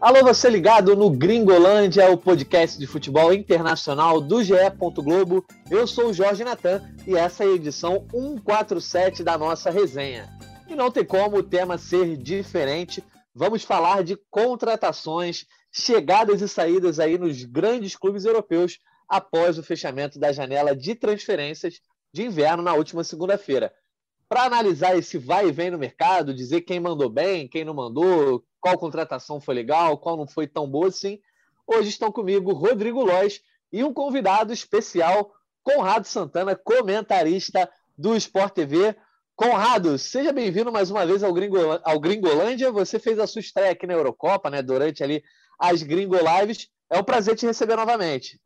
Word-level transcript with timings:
Alô, 0.00 0.22
você 0.22 0.48
ligado 0.48 0.94
no 0.94 1.10
Gringolândia, 1.10 2.08
o 2.08 2.16
podcast 2.16 2.78
de 2.78 2.86
futebol 2.86 3.32
internacional 3.32 4.20
do 4.20 4.44
GE. 4.44 4.54
Globo. 4.94 5.44
Eu 5.68 5.88
sou 5.88 6.10
o 6.10 6.14
Jorge 6.14 6.44
Natan 6.44 6.88
e 7.04 7.16
essa 7.16 7.42
é 7.42 7.48
a 7.48 7.50
edição 7.50 8.06
147 8.12 9.24
da 9.24 9.36
nossa 9.36 9.70
resenha. 9.70 10.28
E 10.68 10.76
não 10.76 10.88
tem 10.88 11.04
como 11.04 11.38
o 11.38 11.42
tema 11.42 11.76
ser 11.76 12.16
diferente. 12.16 13.02
Vamos 13.34 13.64
falar 13.64 14.04
de 14.04 14.16
contratações, 14.30 15.44
chegadas 15.72 16.42
e 16.42 16.48
saídas 16.48 17.00
aí 17.00 17.18
nos 17.18 17.42
grandes 17.42 17.96
clubes 17.96 18.24
europeus 18.24 18.78
após 19.08 19.58
o 19.58 19.64
fechamento 19.64 20.16
da 20.16 20.30
janela 20.30 20.76
de 20.76 20.94
transferências 20.94 21.80
de 22.14 22.22
inverno 22.22 22.62
na 22.62 22.72
última 22.72 23.02
segunda-feira. 23.02 23.72
Para 24.28 24.44
analisar 24.44 24.96
esse 24.96 25.16
vai 25.16 25.48
e 25.48 25.52
vem 25.52 25.70
no 25.70 25.78
mercado, 25.78 26.34
dizer 26.34 26.60
quem 26.60 26.78
mandou 26.78 27.08
bem, 27.08 27.48
quem 27.48 27.64
não 27.64 27.72
mandou, 27.72 28.44
qual 28.60 28.78
contratação 28.78 29.40
foi 29.40 29.54
legal, 29.54 29.96
qual 29.96 30.18
não 30.18 30.26
foi 30.26 30.46
tão 30.46 30.68
boa 30.68 30.88
assim. 30.88 31.18
Hoje 31.66 31.88
estão 31.88 32.12
comigo 32.12 32.52
Rodrigo 32.52 33.02
Lois 33.02 33.40
e 33.72 33.82
um 33.82 33.92
convidado 33.92 34.52
especial, 34.52 35.32
Conrado 35.62 36.06
Santana, 36.06 36.54
comentarista 36.54 37.70
do 37.96 38.14
Sport 38.16 38.54
TV. 38.54 38.94
Conrado, 39.34 39.98
seja 39.98 40.32
bem-vindo 40.32 40.70
mais 40.70 40.90
uma 40.90 41.06
vez 41.06 41.22
ao, 41.22 41.32
Gringo, 41.32 41.56
ao 41.82 41.98
Gringolândia. 41.98 42.70
Você 42.70 42.98
fez 42.98 43.18
a 43.18 43.26
sua 43.26 43.40
estreia 43.40 43.72
aqui 43.72 43.86
na 43.86 43.94
Eurocopa, 43.94 44.50
né, 44.50 44.60
durante 44.60 45.02
ali 45.02 45.22
as 45.58 45.82
Gringo 45.82 46.16
Lives. 46.16 46.68
É 46.90 46.98
um 46.98 47.04
prazer 47.04 47.34
te 47.34 47.46
receber 47.46 47.76
novamente. 47.76 48.38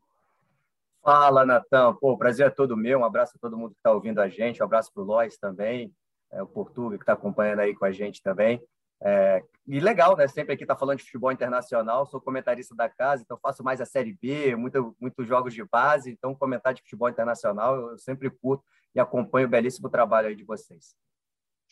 Fala, 1.03 1.45
Natan. 1.45 1.95
Pô, 1.95 2.13
o 2.13 2.19
prazer 2.19 2.47
é 2.47 2.51
todo 2.51 2.77
meu. 2.77 3.01
Um 3.01 3.05
abraço 3.05 3.33
a 3.37 3.41
todo 3.41 3.59
mundo 3.59 3.73
que 3.73 3.79
está 3.79 3.91
ouvindo 3.91 4.21
a 4.21 4.29
gente. 4.29 4.63
Um 4.63 4.65
abraço 4.65 4.93
para 4.95 5.03
o 5.03 5.07
Lois 5.07 5.37
também, 5.37 5.93
é, 6.31 6.41
o 6.41 6.47
Portuga 6.47 6.97
que 6.97 7.03
está 7.03 7.15
acompanhando 7.15 7.59
aí 7.59 7.75
com 7.75 7.85
a 7.85 7.91
gente 7.91 8.23
também. 8.23 8.63
É, 9.05 9.43
e 9.67 9.81
legal, 9.81 10.17
né? 10.17 10.29
Sempre 10.29 10.55
aqui 10.55 10.65
tá 10.65 10.77
falando 10.77 10.99
de 10.99 11.05
futebol 11.05 11.33
internacional, 11.33 12.07
sou 12.07 12.21
comentarista 12.21 12.73
da 12.77 12.89
casa, 12.89 13.21
então 13.21 13.37
faço 13.43 13.65
mais 13.65 13.81
a 13.81 13.85
Série 13.85 14.13
B, 14.13 14.55
muito, 14.55 14.95
muitos 15.01 15.27
jogos 15.27 15.53
de 15.53 15.65
base, 15.65 16.09
então 16.09 16.37
comentar 16.37 16.73
de 16.73 16.83
futebol 16.83 17.09
internacional 17.09 17.75
eu 17.75 17.99
sempre 17.99 18.31
curto 18.31 18.65
e 18.95 19.01
acompanho 19.01 19.49
o 19.49 19.51
belíssimo 19.51 19.91
trabalho 19.91 20.29
aí 20.29 20.37
de 20.37 20.45
vocês. 20.45 20.95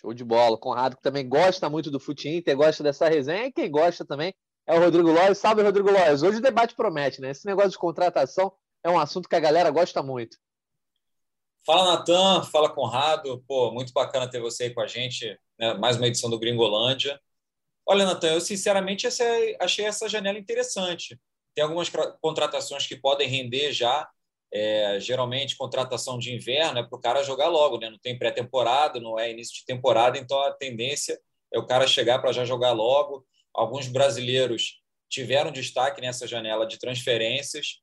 Show 0.00 0.12
de 0.12 0.24
bola. 0.24 0.58
Conrado 0.58 0.96
que 0.96 1.02
também 1.02 1.28
gosta 1.28 1.70
muito 1.70 1.88
do 1.88 2.00
Fute 2.00 2.28
Inter, 2.28 2.56
gosta 2.56 2.82
dessa 2.82 3.08
resenha, 3.08 3.46
e 3.46 3.52
quem 3.52 3.70
gosta 3.70 4.04
também 4.04 4.34
é 4.66 4.76
o 4.76 4.80
Rodrigo 4.80 5.12
Lóis. 5.12 5.38
Salve, 5.38 5.62
Rodrigo 5.62 5.92
Lóis. 5.92 6.24
Hoje 6.24 6.38
o 6.38 6.42
debate 6.42 6.74
promete, 6.74 7.20
né? 7.20 7.30
Esse 7.30 7.46
negócio 7.46 7.70
de 7.70 7.78
contratação 7.78 8.52
é 8.84 8.90
um 8.90 8.98
assunto 8.98 9.28
que 9.28 9.36
a 9.36 9.40
galera 9.40 9.70
gosta 9.70 10.02
muito. 10.02 10.36
Fala, 11.64 11.96
Natan. 11.96 12.42
Fala, 12.44 12.70
Conrado. 12.70 13.44
Pô, 13.46 13.70
muito 13.70 13.92
bacana 13.92 14.30
ter 14.30 14.40
você 14.40 14.64
aí 14.64 14.74
com 14.74 14.80
a 14.80 14.86
gente 14.86 15.38
né? 15.60 15.74
mais 15.74 15.98
uma 15.98 16.06
edição 16.06 16.30
do 16.30 16.38
Gringolândia. 16.38 17.20
Olha, 17.86 18.06
Natan, 18.06 18.32
eu 18.32 18.40
sinceramente 18.40 19.06
achei 19.06 19.84
essa 19.84 20.08
janela 20.08 20.38
interessante. 20.38 21.20
Tem 21.54 21.62
algumas 21.62 21.90
contratações 22.20 22.86
que 22.86 22.96
podem 22.96 23.28
render 23.28 23.72
já. 23.72 24.08
É, 24.52 24.98
geralmente, 24.98 25.56
contratação 25.56 26.18
de 26.18 26.34
inverno 26.34 26.80
é 26.80 26.82
para 26.82 26.96
o 26.96 27.00
cara 27.00 27.22
jogar 27.22 27.48
logo, 27.48 27.78
né? 27.78 27.88
não 27.90 27.98
tem 27.98 28.18
pré-temporada, 28.18 28.98
não 28.98 29.18
é 29.18 29.30
início 29.30 29.54
de 29.54 29.64
temporada, 29.64 30.18
então 30.18 30.40
a 30.42 30.52
tendência 30.52 31.20
é 31.52 31.58
o 31.58 31.66
cara 31.66 31.86
chegar 31.86 32.18
para 32.20 32.32
já 32.32 32.44
jogar 32.44 32.72
logo. 32.72 33.24
Alguns 33.54 33.86
brasileiros 33.86 34.80
tiveram 35.08 35.52
destaque 35.52 36.00
nessa 36.00 36.26
janela 36.26 36.66
de 36.66 36.78
transferências. 36.78 37.80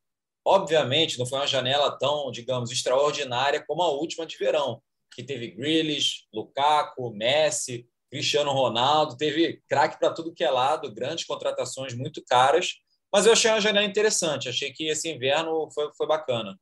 Obviamente, 0.50 1.20
não 1.20 1.26
foi 1.26 1.40
uma 1.40 1.46
janela 1.46 1.92
tão, 1.98 2.32
digamos, 2.32 2.72
extraordinária 2.72 3.62
como 3.68 3.82
a 3.82 3.92
última 3.92 4.26
de 4.26 4.38
verão, 4.38 4.82
que 5.14 5.22
teve 5.22 5.52
Grealish, 5.52 6.26
Lukaku, 6.34 7.12
Messi, 7.14 7.86
Cristiano 8.10 8.54
Ronaldo, 8.54 9.18
teve 9.18 9.62
craque 9.68 10.00
para 10.00 10.14
tudo 10.14 10.34
que 10.34 10.46
é 10.46 10.50
lado, 10.50 10.94
grandes 10.94 11.26
contratações 11.26 11.94
muito 11.94 12.24
caras, 12.24 12.76
mas 13.12 13.26
eu 13.26 13.34
achei 13.34 13.52
uma 13.52 13.60
janela 13.60 13.86
interessante, 13.86 14.48
achei 14.48 14.72
que 14.72 14.88
esse 14.88 15.12
inverno 15.12 15.70
foi, 15.70 15.92
foi 15.98 16.08
bacana. 16.08 16.58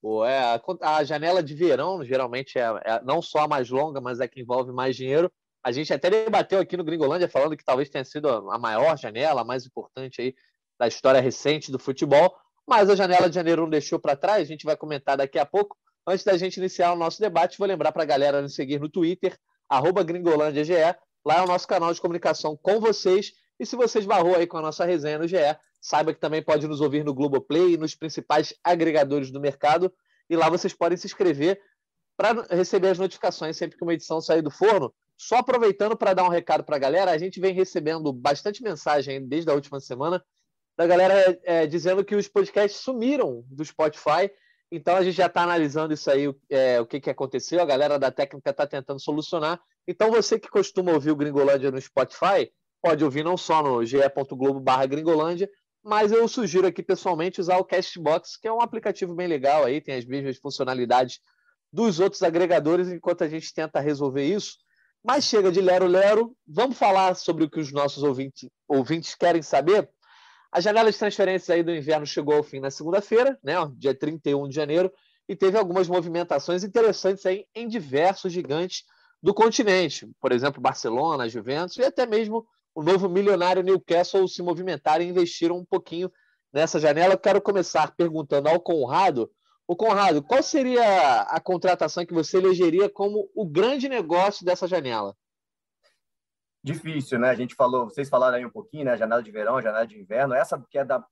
Pô, 0.00 0.24
é, 0.24 0.60
a, 0.80 1.02
janela 1.02 1.42
de 1.42 1.56
verão 1.56 2.04
geralmente 2.04 2.60
é, 2.60 2.62
é, 2.84 3.02
não 3.02 3.20
só 3.20 3.40
a 3.40 3.48
mais 3.48 3.68
longa, 3.70 4.00
mas 4.00 4.20
é 4.20 4.28
que 4.28 4.40
envolve 4.40 4.70
mais 4.70 4.94
dinheiro. 4.94 5.32
A 5.64 5.72
gente 5.72 5.92
até 5.92 6.08
debateu 6.08 6.60
aqui 6.60 6.76
no 6.76 6.84
Gringolândia 6.84 7.28
falando 7.28 7.56
que 7.56 7.64
talvez 7.64 7.90
tenha 7.90 8.04
sido 8.04 8.28
a 8.28 8.56
maior 8.56 8.96
janela, 8.96 9.40
a 9.40 9.44
mais 9.44 9.66
importante 9.66 10.20
aí 10.20 10.32
da 10.78 10.86
história 10.86 11.20
recente 11.20 11.72
do 11.72 11.78
futebol, 11.80 12.38
mas 12.68 12.90
a 12.90 12.94
janela 12.94 13.30
de 13.30 13.34
janeiro 13.34 13.62
não 13.62 13.70
deixou 13.70 13.98
para 13.98 14.14
trás, 14.14 14.42
a 14.42 14.44
gente 14.44 14.66
vai 14.66 14.76
comentar 14.76 15.16
daqui 15.16 15.38
a 15.38 15.46
pouco. 15.46 15.74
Antes 16.06 16.22
da 16.22 16.36
gente 16.36 16.58
iniciar 16.58 16.92
o 16.92 16.96
nosso 16.96 17.18
debate, 17.18 17.56
vou 17.56 17.66
lembrar 17.66 17.92
para 17.92 18.02
a 18.02 18.06
galera 18.06 18.42
nos 18.42 18.54
seguir 18.54 18.78
no 18.78 18.90
Twitter, 18.90 19.38
arroba 19.66 20.02
gringolândiage. 20.02 20.74
Lá 21.24 21.38
é 21.38 21.42
o 21.42 21.46
nosso 21.46 21.66
canal 21.66 21.92
de 21.92 22.00
comunicação 22.00 22.58
com 22.60 22.78
vocês. 22.78 23.32
E 23.58 23.64
se 23.64 23.74
você 23.74 24.00
esbarrou 24.00 24.36
aí 24.36 24.46
com 24.46 24.58
a 24.58 24.62
nossa 24.62 24.84
resenha 24.84 25.18
no 25.18 25.26
GE, 25.26 25.36
saiba 25.80 26.12
que 26.12 26.20
também 26.20 26.42
pode 26.42 26.68
nos 26.68 26.82
ouvir 26.82 27.04
no 27.04 27.14
Globoplay 27.14 27.72
e 27.72 27.76
nos 27.78 27.94
principais 27.94 28.54
agregadores 28.62 29.30
do 29.30 29.40
mercado. 29.40 29.90
E 30.28 30.36
lá 30.36 30.50
vocês 30.50 30.74
podem 30.74 30.98
se 30.98 31.06
inscrever 31.06 31.58
para 32.18 32.46
receber 32.50 32.88
as 32.88 32.98
notificações 32.98 33.56
sempre 33.56 33.78
que 33.78 33.82
uma 33.82 33.94
edição 33.94 34.20
sair 34.20 34.42
do 34.42 34.50
forno. 34.50 34.92
Só 35.16 35.36
aproveitando 35.36 35.96
para 35.96 36.12
dar 36.12 36.24
um 36.24 36.28
recado 36.28 36.64
para 36.64 36.76
a 36.76 36.78
galera, 36.78 37.10
a 37.10 37.18
gente 37.18 37.40
vem 37.40 37.54
recebendo 37.54 38.12
bastante 38.12 38.62
mensagem 38.62 39.26
desde 39.26 39.50
a 39.50 39.54
última 39.54 39.80
semana 39.80 40.22
da 40.78 40.86
galera 40.86 41.38
é, 41.42 41.66
dizendo 41.66 42.04
que 42.04 42.14
os 42.14 42.28
podcasts 42.28 42.80
sumiram 42.80 43.44
do 43.50 43.64
Spotify 43.64 44.30
então 44.70 44.96
a 44.96 45.02
gente 45.02 45.16
já 45.16 45.26
está 45.26 45.42
analisando 45.42 45.94
isso 45.94 46.10
aí, 46.10 46.32
é, 46.50 46.80
o 46.80 46.86
que, 46.86 47.00
que 47.00 47.10
aconteceu, 47.10 47.60
a 47.60 47.64
galera 47.64 47.98
da 47.98 48.10
técnica 48.10 48.50
está 48.50 48.66
tentando 48.66 49.00
solucionar. 49.00 49.60
Então 49.86 50.10
você 50.10 50.38
que 50.38 50.48
costuma 50.48 50.92
ouvir 50.92 51.10
o 51.10 51.16
Gringolândia 51.16 51.70
no 51.70 51.80
Spotify, 51.80 52.52
pode 52.82 53.02
ouvir 53.02 53.24
não 53.24 53.36
só 53.36 53.62
no 53.62 53.84
ge.globo 53.84 54.60
barra 54.60 54.86
Gringolândia, 54.86 55.48
mas 55.82 56.12
eu 56.12 56.28
sugiro 56.28 56.66
aqui 56.66 56.82
pessoalmente 56.82 57.40
usar 57.40 57.56
o 57.56 57.64
Castbox, 57.64 58.36
que 58.36 58.46
é 58.46 58.52
um 58.52 58.60
aplicativo 58.60 59.14
bem 59.14 59.26
legal 59.26 59.64
aí, 59.64 59.80
tem 59.80 59.94
as 59.94 60.04
mesmas 60.04 60.36
funcionalidades 60.36 61.20
dos 61.72 61.98
outros 61.98 62.22
agregadores, 62.22 62.88
enquanto 62.88 63.24
a 63.24 63.28
gente 63.28 63.52
tenta 63.54 63.80
resolver 63.80 64.24
isso. 64.24 64.58
Mas 65.02 65.24
chega 65.24 65.50
de 65.50 65.62
lero-lero, 65.62 66.36
vamos 66.46 66.76
falar 66.76 67.14
sobre 67.14 67.44
o 67.44 67.50
que 67.50 67.60
os 67.60 67.72
nossos 67.72 68.02
ouvintes, 68.02 68.50
ouvintes 68.66 69.14
querem 69.14 69.40
saber. 69.40 69.88
A 70.50 70.60
janela 70.60 70.90
de 70.90 70.98
transferências 70.98 71.50
aí 71.50 71.62
do 71.62 71.74
inverno 71.74 72.06
chegou 72.06 72.34
ao 72.34 72.42
fim 72.42 72.58
na 72.58 72.70
segunda-feira, 72.70 73.38
né, 73.42 73.54
dia 73.76 73.94
31 73.94 74.48
de 74.48 74.54
janeiro, 74.54 74.90
e 75.28 75.36
teve 75.36 75.58
algumas 75.58 75.88
movimentações 75.88 76.64
interessantes 76.64 77.26
aí 77.26 77.44
em 77.54 77.68
diversos 77.68 78.32
gigantes 78.32 78.84
do 79.22 79.34
continente. 79.34 80.08
Por 80.20 80.32
exemplo, 80.32 80.60
Barcelona, 80.60 81.28
Juventus 81.28 81.76
e 81.76 81.84
até 81.84 82.06
mesmo 82.06 82.46
o 82.74 82.82
novo 82.82 83.08
milionário 83.08 83.62
Newcastle 83.62 84.26
se 84.28 84.42
movimentaram 84.42 85.04
e 85.04 85.08
investiram 85.08 85.58
um 85.58 85.64
pouquinho 85.64 86.10
nessa 86.52 86.78
janela. 86.78 87.14
Eu 87.14 87.18
quero 87.18 87.42
começar 87.42 87.94
perguntando 87.94 88.48
ao 88.48 88.60
Conrado. 88.60 89.30
O 89.66 89.76
Conrado, 89.76 90.22
qual 90.22 90.42
seria 90.42 91.22
a 91.22 91.40
contratação 91.40 92.06
que 92.06 92.14
você 92.14 92.38
elegeria 92.38 92.88
como 92.88 93.28
o 93.34 93.44
grande 93.44 93.88
negócio 93.88 94.46
dessa 94.46 94.66
janela? 94.66 95.14
Difícil, 96.62 97.18
né? 97.18 97.30
A 97.30 97.34
gente 97.34 97.54
falou, 97.54 97.84
vocês 97.84 98.08
falaram 98.08 98.36
aí 98.36 98.44
um 98.44 98.50
pouquinho, 98.50 98.84
né? 98.84 98.96
Janela 98.96 99.22
de 99.22 99.30
verão, 99.30 99.60
janela 99.62 99.86
de 99.86 99.98
inverno. 99.98 100.34
Essa 100.34 100.62
que 100.68 100.78
é 100.78 100.84
da, 100.84 101.04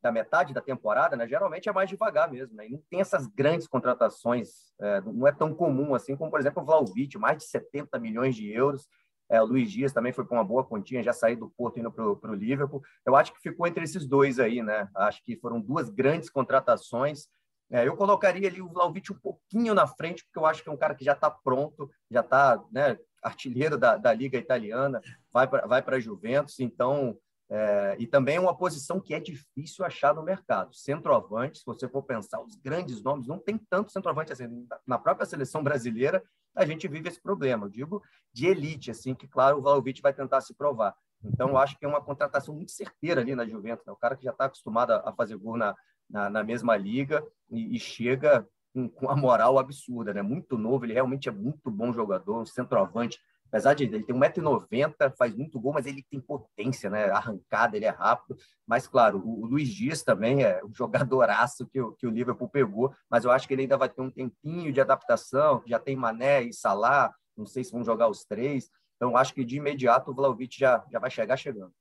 da 0.00 0.12
metade 0.12 0.54
da 0.54 0.60
temporada, 0.60 1.16
né? 1.16 1.26
Geralmente 1.26 1.68
é 1.68 1.72
mais 1.72 1.88
devagar 1.88 2.30
mesmo, 2.30 2.54
né? 2.56 2.66
E 2.66 2.70
não 2.70 2.82
tem 2.88 3.00
essas 3.00 3.26
grandes 3.26 3.66
contratações, 3.66 4.72
é, 4.80 5.00
não 5.00 5.26
é 5.26 5.32
tão 5.32 5.54
comum 5.54 5.94
assim 5.94 6.16
como, 6.16 6.30
por 6.30 6.40
exemplo, 6.40 6.62
o 6.62 6.66
Vlaovic, 6.66 7.18
mais 7.18 7.38
de 7.38 7.44
70 7.44 7.98
milhões 7.98 8.34
de 8.34 8.50
euros. 8.50 8.88
É, 9.28 9.40
o 9.40 9.46
Luiz 9.46 9.70
Dias 9.70 9.92
também 9.92 10.12
foi 10.12 10.26
com 10.26 10.34
uma 10.34 10.44
boa 10.44 10.64
continha, 10.64 11.02
já 11.02 11.12
saiu 11.12 11.38
do 11.38 11.50
Porto 11.50 11.80
indo 11.80 11.90
para 11.90 12.30
o 12.30 12.34
Liverpool. 12.34 12.82
Eu 13.04 13.16
acho 13.16 13.32
que 13.32 13.40
ficou 13.40 13.66
entre 13.66 13.82
esses 13.82 14.06
dois 14.06 14.38
aí, 14.38 14.62
né? 14.62 14.88
Acho 14.94 15.22
que 15.24 15.36
foram 15.36 15.60
duas 15.60 15.88
grandes 15.88 16.28
contratações. 16.28 17.28
É, 17.70 17.88
eu 17.88 17.96
colocaria 17.96 18.46
ali 18.46 18.60
o 18.60 18.68
Vlaovic 18.68 19.10
um 19.10 19.18
pouquinho 19.18 19.72
na 19.72 19.86
frente, 19.86 20.22
porque 20.24 20.38
eu 20.38 20.44
acho 20.44 20.62
que 20.62 20.68
é 20.68 20.72
um 20.72 20.76
cara 20.76 20.94
que 20.94 21.04
já 21.04 21.14
está 21.14 21.30
pronto, 21.30 21.90
já 22.10 22.20
está 22.20 22.62
né, 22.70 22.98
artilheiro 23.22 23.78
da, 23.78 23.96
da 23.96 24.12
Liga 24.12 24.36
Italiana, 24.36 25.00
vai 25.32 25.46
para 25.46 25.66
vai 25.66 25.82
a 25.86 26.00
Juventus, 26.00 26.58
então, 26.60 27.16
é, 27.48 27.96
e 27.98 28.06
também 28.06 28.36
é 28.36 28.40
uma 28.40 28.56
posição 28.56 29.00
que 29.00 29.14
é 29.14 29.20
difícil 29.20 29.84
achar 29.84 30.14
no 30.14 30.22
mercado. 30.22 30.74
Centroavante, 30.74 31.58
se 31.58 31.66
você 31.66 31.88
for 31.88 32.02
pensar, 32.02 32.40
os 32.40 32.56
grandes 32.56 33.02
nomes, 33.02 33.26
não 33.26 33.38
tem 33.38 33.58
tanto 33.58 33.92
centroavante 33.92 34.32
assim. 34.32 34.66
Na 34.86 34.98
própria 34.98 35.26
seleção 35.26 35.62
brasileira, 35.62 36.22
a 36.54 36.64
gente 36.64 36.88
vive 36.88 37.08
esse 37.08 37.20
problema. 37.20 37.66
Eu 37.66 37.70
digo 37.70 38.02
de 38.32 38.46
elite, 38.46 38.90
assim, 38.90 39.14
que, 39.14 39.28
claro, 39.28 39.58
o 39.58 39.62
Vlaovic 39.62 40.00
vai 40.02 40.12
tentar 40.12 40.40
se 40.40 40.54
provar. 40.54 40.94
Então, 41.24 41.50
eu 41.50 41.58
acho 41.58 41.78
que 41.78 41.84
é 41.84 41.88
uma 41.88 42.02
contratação 42.02 42.54
muito 42.54 42.72
certeira 42.72 43.20
ali 43.20 43.34
na 43.34 43.46
Juventus. 43.46 43.86
Né? 43.86 43.92
O 43.92 43.96
cara 43.96 44.16
que 44.16 44.24
já 44.24 44.32
está 44.32 44.46
acostumado 44.46 44.92
a 44.92 45.12
fazer 45.12 45.36
gol 45.36 45.56
na, 45.56 45.76
na, 46.10 46.28
na 46.28 46.42
mesma 46.42 46.76
liga 46.76 47.24
e, 47.50 47.76
e 47.76 47.78
chega 47.78 48.46
com 48.94 49.10
a 49.10 49.16
moral 49.16 49.58
absurda, 49.58 50.14
né? 50.14 50.22
Muito 50.22 50.56
novo, 50.56 50.84
ele 50.84 50.94
realmente 50.94 51.28
é 51.28 51.32
muito 51.32 51.70
bom 51.70 51.92
jogador, 51.92 52.40
um 52.40 52.46
centroavante. 52.46 53.18
Apesar 53.48 53.74
de 53.74 53.84
ele 53.84 54.02
ter 54.02 54.14
1,90m, 54.14 55.14
faz 55.14 55.36
muito 55.36 55.60
gol, 55.60 55.74
mas 55.74 55.84
ele 55.84 56.02
tem 56.10 56.18
potência, 56.18 56.88
né? 56.88 57.10
Arrancada, 57.10 57.76
ele 57.76 57.84
é 57.84 57.90
rápido. 57.90 58.34
Mas, 58.66 58.86
claro, 58.86 59.22
o, 59.22 59.44
Luiz 59.44 59.68
Dias 59.68 60.02
também 60.02 60.42
é 60.42 60.64
um 60.64 60.72
jogadoraço 60.72 61.66
que 61.66 61.78
o, 61.78 61.92
que 61.92 62.06
o 62.06 62.10
Liverpool 62.10 62.48
pegou, 62.48 62.94
mas 63.10 63.24
eu 63.24 63.30
acho 63.30 63.46
que 63.46 63.52
ele 63.52 63.62
ainda 63.62 63.76
vai 63.76 63.90
ter 63.90 64.00
um 64.00 64.10
tempinho 64.10 64.72
de 64.72 64.80
adaptação. 64.80 65.62
Já 65.66 65.78
tem 65.78 65.94
Mané 65.94 66.44
e 66.44 66.52
Salah, 66.54 67.14
não 67.36 67.44
sei 67.44 67.62
se 67.62 67.72
vão 67.72 67.84
jogar 67.84 68.08
os 68.08 68.24
três. 68.24 68.70
Então, 68.96 69.18
acho 69.18 69.34
que 69.34 69.44
de 69.44 69.56
imediato 69.56 70.10
o 70.10 70.14
Vlaovic 70.14 70.58
já, 70.58 70.82
já 70.90 70.98
vai 70.98 71.10
chegar 71.10 71.36
chegando. 71.36 71.74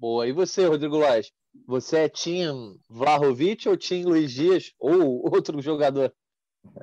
Boa. 0.00 0.26
E 0.26 0.32
você, 0.32 0.66
Rodrigo 0.66 0.96
Lóes? 0.96 1.32
Você 1.66 1.98
é 1.98 2.08
Tim 2.08 2.78
Vlahovic 2.88 3.68
ou 3.68 3.76
Tim 3.76 4.04
Luiz 4.04 4.32
Dias 4.32 4.72
ou 4.78 5.24
outro 5.32 5.60
jogador? 5.60 6.14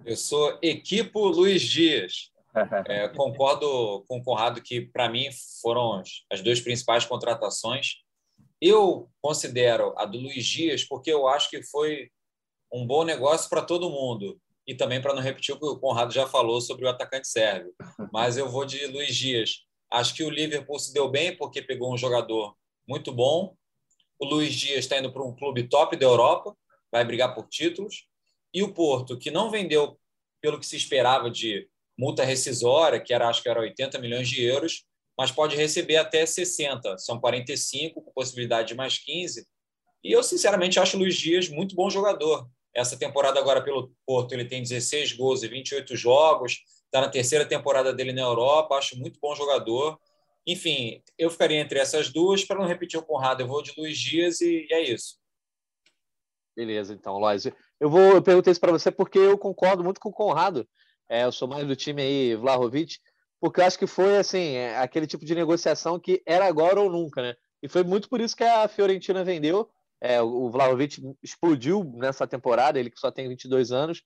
Eu 0.06 0.16
sou 0.16 0.57
equipo 0.62 1.27
Luiz 1.27 1.62
Dias. 1.62 2.31
É, 2.88 3.07
concordo 3.10 4.04
com 4.07 4.18
o 4.18 4.24
Conrado 4.24 4.62
que, 4.62 4.81
para 4.81 5.10
mim, 5.10 5.30
foram 5.62 6.01
as 6.31 6.42
duas 6.42 6.60
principais 6.60 7.06
contratações. 7.06 7.95
Eu 8.62 9.10
considero 9.21 9.94
a 9.98 10.06
do 10.06 10.18
Luiz 10.19 10.45
Dias 10.45 10.83
porque 10.83 11.12
eu 11.12 11.27
acho 11.27 11.50
que 11.50 11.63
foi 11.63 12.10
um 12.74 12.86
bom 12.86 13.04
negócio 13.04 13.50
para 13.50 13.62
todo 13.62 13.89
mundo. 13.89 14.39
E 14.68 14.75
também 14.75 15.01
para 15.01 15.16
não 15.16 15.21
repetir 15.21 15.56
o 15.56 15.60
que 15.60 15.66
o 15.66 15.80
Conrado 15.80 16.13
já 16.13 16.27
falou 16.27 16.62
sobre 16.62 16.86
o 16.86 16.89
atacante 16.89 17.27
sérvio. 17.27 17.74
Mas 18.13 18.38
eu 18.38 18.50
vou 18.50 18.66
de 18.66 18.86
Luiz 18.88 19.16
Dias. 19.16 19.66
Acho 19.92 20.13
que 20.13 20.24
o 20.24 20.30
Liverpool 20.30 20.77
se 20.77 20.94
deu 20.94 21.10
bem 21.10 21.36
porque 21.36 21.62
pegou 21.62 21.92
um 21.92 21.98
jogador 21.98 22.56
muito 22.88 23.12
bom. 23.12 23.56
O 24.19 24.25
Luiz 24.25 24.54
Dias 24.54 24.80
está 24.80 25.00
indo 25.00 25.12
para 25.12 25.24
um 25.24 25.33
clube 25.33 25.68
top 25.68 25.95
da 25.95 26.06
Europa, 26.06 26.56
vai 26.92 27.06
brigar 27.06 27.33
por 27.33 27.48
títulos. 27.48 28.07
E 28.54 28.62
o 28.62 28.74
Porto, 28.74 29.18
que 29.18 29.31
não 29.31 29.50
vendeu 29.50 29.98
pelo 30.42 30.60
que 30.60 30.66
se 30.66 30.75
esperava 30.75 31.30
de 31.30 31.68
multa 31.98 32.24
rescisória, 32.24 33.00
que 33.00 33.13
era 33.13 33.30
acho 33.30 33.42
que 33.42 33.50
era 33.50 33.60
80 33.60 34.00
milhões 34.00 34.27
de 34.27 34.44
euros, 34.44 34.83
mas 35.18 35.31
pode 35.31 35.56
receber 35.56 35.98
até 35.98 36.25
60, 36.25 36.98
são 36.98 37.19
45 37.19 38.01
com 38.01 38.12
possibilidade 38.12 38.69
de 38.69 38.75
mais 38.75 38.98
15. 38.98 39.45
E 40.04 40.12
eu 40.12 40.24
sinceramente 40.24 40.80
acho 40.80 40.95
o 40.95 41.00
Luiz 41.00 41.16
Dias 41.16 41.50
muito 41.50 41.75
bom 41.75 41.89
jogador. 41.89 42.50
Essa 42.74 42.98
temporada 42.98 43.39
agora 43.39 43.62
pelo 43.62 43.94
Porto, 44.06 44.33
ele 44.33 44.45
tem 44.45 44.62
16 44.62 45.13
gols 45.13 45.44
e 45.44 45.48
28 45.48 45.95
jogos, 45.98 46.60
está 46.86 47.01
na 47.01 47.10
terceira 47.10 47.45
temporada 47.45 47.94
dele 47.94 48.13
na 48.13 48.21
Europa, 48.21 48.75
acho 48.75 48.98
muito 48.98 49.19
bom 49.19 49.36
jogador. 49.36 50.00
Enfim, 50.50 51.04
eu 51.16 51.30
ficaria 51.30 51.60
entre 51.60 51.78
essas 51.78 52.10
duas, 52.10 52.44
para 52.44 52.57
não 52.57 52.66
repetir 52.66 53.00
o 53.00 53.06
Conrado, 53.06 53.42
eu 53.42 53.48
vou 53.48 53.62
de 53.62 53.72
Luiz 53.78 53.96
Dias 54.00 54.42
e, 54.42 54.66
é 54.72 54.81
isso. 54.81 55.19
Beleza, 56.57 56.92
então, 56.92 57.19
Lois. 57.19 57.46
Eu 57.80 57.88
vou 57.88 58.16
eu 58.16 58.22
perguntei 58.22 58.50
isso 58.50 58.60
para 58.60 58.72
você 58.72 58.90
porque 58.90 59.19
eu 59.19 59.38
concordo 59.38 59.84
muito 59.84 60.00
com 60.00 60.10
o 60.10 60.13
Conrado. 60.13 60.68
É, 61.07 61.24
eu 61.24 61.31
sou 61.31 61.48
mais 61.48 61.68
do 61.68 61.75
time 61.75 62.01
aí, 62.01 62.36
Vlahovic, 62.36 62.98
porque 63.40 63.62
eu 63.62 63.66
acho 63.66 63.78
que 63.78 63.86
foi 63.86 64.18
assim, 64.18 64.56
é, 64.56 64.75
aquele 64.80 65.06
tipo 65.06 65.24
de 65.24 65.36
negociação 65.36 66.00
que 66.00 66.19
era 66.25 66.48
agora 66.48 66.81
ou 66.81 66.90
nunca, 66.90 67.22
né? 67.22 67.36
E 67.62 67.69
foi 67.69 67.84
muito 67.84 68.10
por 68.10 68.19
isso 68.19 68.36
que 68.36 68.44
a 68.44 68.68
Fiorentina 68.68 69.24
vendeu. 69.24 69.69
É, 70.02 70.19
o 70.19 70.50
Vlahovic 70.50 71.00
explodiu 71.22 71.84
nessa 71.95 72.25
temporada, 72.25 72.80
ele 72.80 72.90
que 72.90 73.00
só 73.00 73.12
tem 73.12 73.30
22 73.30 73.72
anos, 73.72 74.02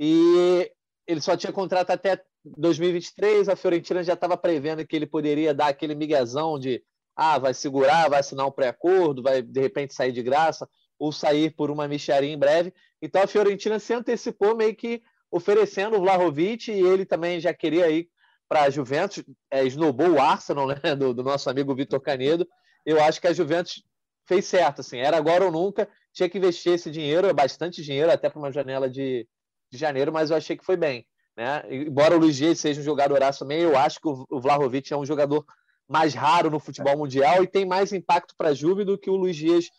e 0.00 0.68
ele 1.06 1.20
só 1.20 1.36
tinha 1.36 1.52
contrato 1.52 1.90
até 1.90 2.20
2023. 2.44 3.48
A 3.48 3.56
Fiorentina 3.56 4.02
já 4.02 4.14
estava 4.14 4.36
prevendo 4.36 4.86
que 4.86 4.94
ele 4.94 5.06
poderia 5.06 5.54
dar 5.54 5.68
aquele 5.68 5.94
miguezão 5.94 6.58
de 6.58 6.82
ah, 7.16 7.38
vai 7.38 7.54
segurar, 7.54 8.10
vai 8.10 8.20
assinar 8.20 8.46
um 8.46 8.50
pré-acordo, 8.50 9.22
vai 9.22 9.40
de 9.40 9.60
repente 9.60 9.94
sair 9.94 10.12
de 10.12 10.22
graça, 10.22 10.68
ou 10.98 11.12
sair 11.12 11.54
por 11.54 11.70
uma 11.70 11.86
micharia 11.86 12.32
em 12.32 12.38
breve. 12.38 12.72
Então 13.00 13.22
a 13.22 13.26
Fiorentina 13.26 13.78
se 13.78 13.92
antecipou 13.92 14.56
meio 14.56 14.74
que 14.74 15.02
oferecendo 15.30 15.96
o 15.96 16.00
Vlahovic 16.00 16.70
e 16.70 16.80
ele 16.80 17.04
também 17.04 17.40
já 17.40 17.52
queria 17.52 17.90
ir 17.90 18.08
para 18.48 18.62
a 18.62 18.70
Juventus, 18.70 19.24
é, 19.50 19.64
esnobou 19.64 20.12
o 20.12 20.20
Arsenal, 20.20 20.68
né, 20.68 20.94
do, 20.94 21.14
do 21.14 21.22
nosso 21.22 21.48
amigo 21.50 21.74
Vitor 21.74 22.00
Canedo. 22.00 22.46
Eu 22.84 23.02
acho 23.02 23.20
que 23.20 23.26
a 23.26 23.32
Juventus 23.32 23.82
fez 24.26 24.44
certo, 24.44 24.80
assim, 24.80 24.98
era 24.98 25.16
agora 25.16 25.44
ou 25.44 25.50
nunca, 25.50 25.88
tinha 26.12 26.28
que 26.28 26.38
investir 26.38 26.72
esse 26.72 26.90
dinheiro, 26.90 27.26
é 27.26 27.32
bastante 27.32 27.82
dinheiro, 27.82 28.10
até 28.10 28.30
para 28.30 28.38
uma 28.38 28.52
janela 28.52 28.88
de, 28.88 29.26
de 29.70 29.78
janeiro, 29.78 30.12
mas 30.12 30.30
eu 30.30 30.36
achei 30.36 30.56
que 30.56 30.64
foi 30.64 30.76
bem. 30.76 31.06
Né? 31.36 31.62
Embora 31.68 32.16
o 32.16 32.18
Luiz 32.18 32.36
Dias 32.36 32.60
seja 32.60 32.80
um 32.80 32.84
jogador 32.84 33.18
também, 33.38 33.60
eu 33.60 33.76
acho 33.76 34.00
que 34.00 34.08
o 34.08 34.40
Vlahovic 34.40 34.92
é 34.92 34.96
um 34.96 35.04
jogador 35.04 35.44
mais 35.88 36.14
raro 36.14 36.50
no 36.50 36.60
futebol 36.60 36.96
mundial 36.96 37.42
e 37.42 37.46
tem 37.46 37.66
mais 37.66 37.92
impacto 37.92 38.34
para 38.36 38.50
a 38.50 38.54
Juve 38.54 38.84
do 38.84 38.96
que 38.96 39.10
o 39.10 39.16
Luiz 39.16 39.36
Dias 39.36 39.70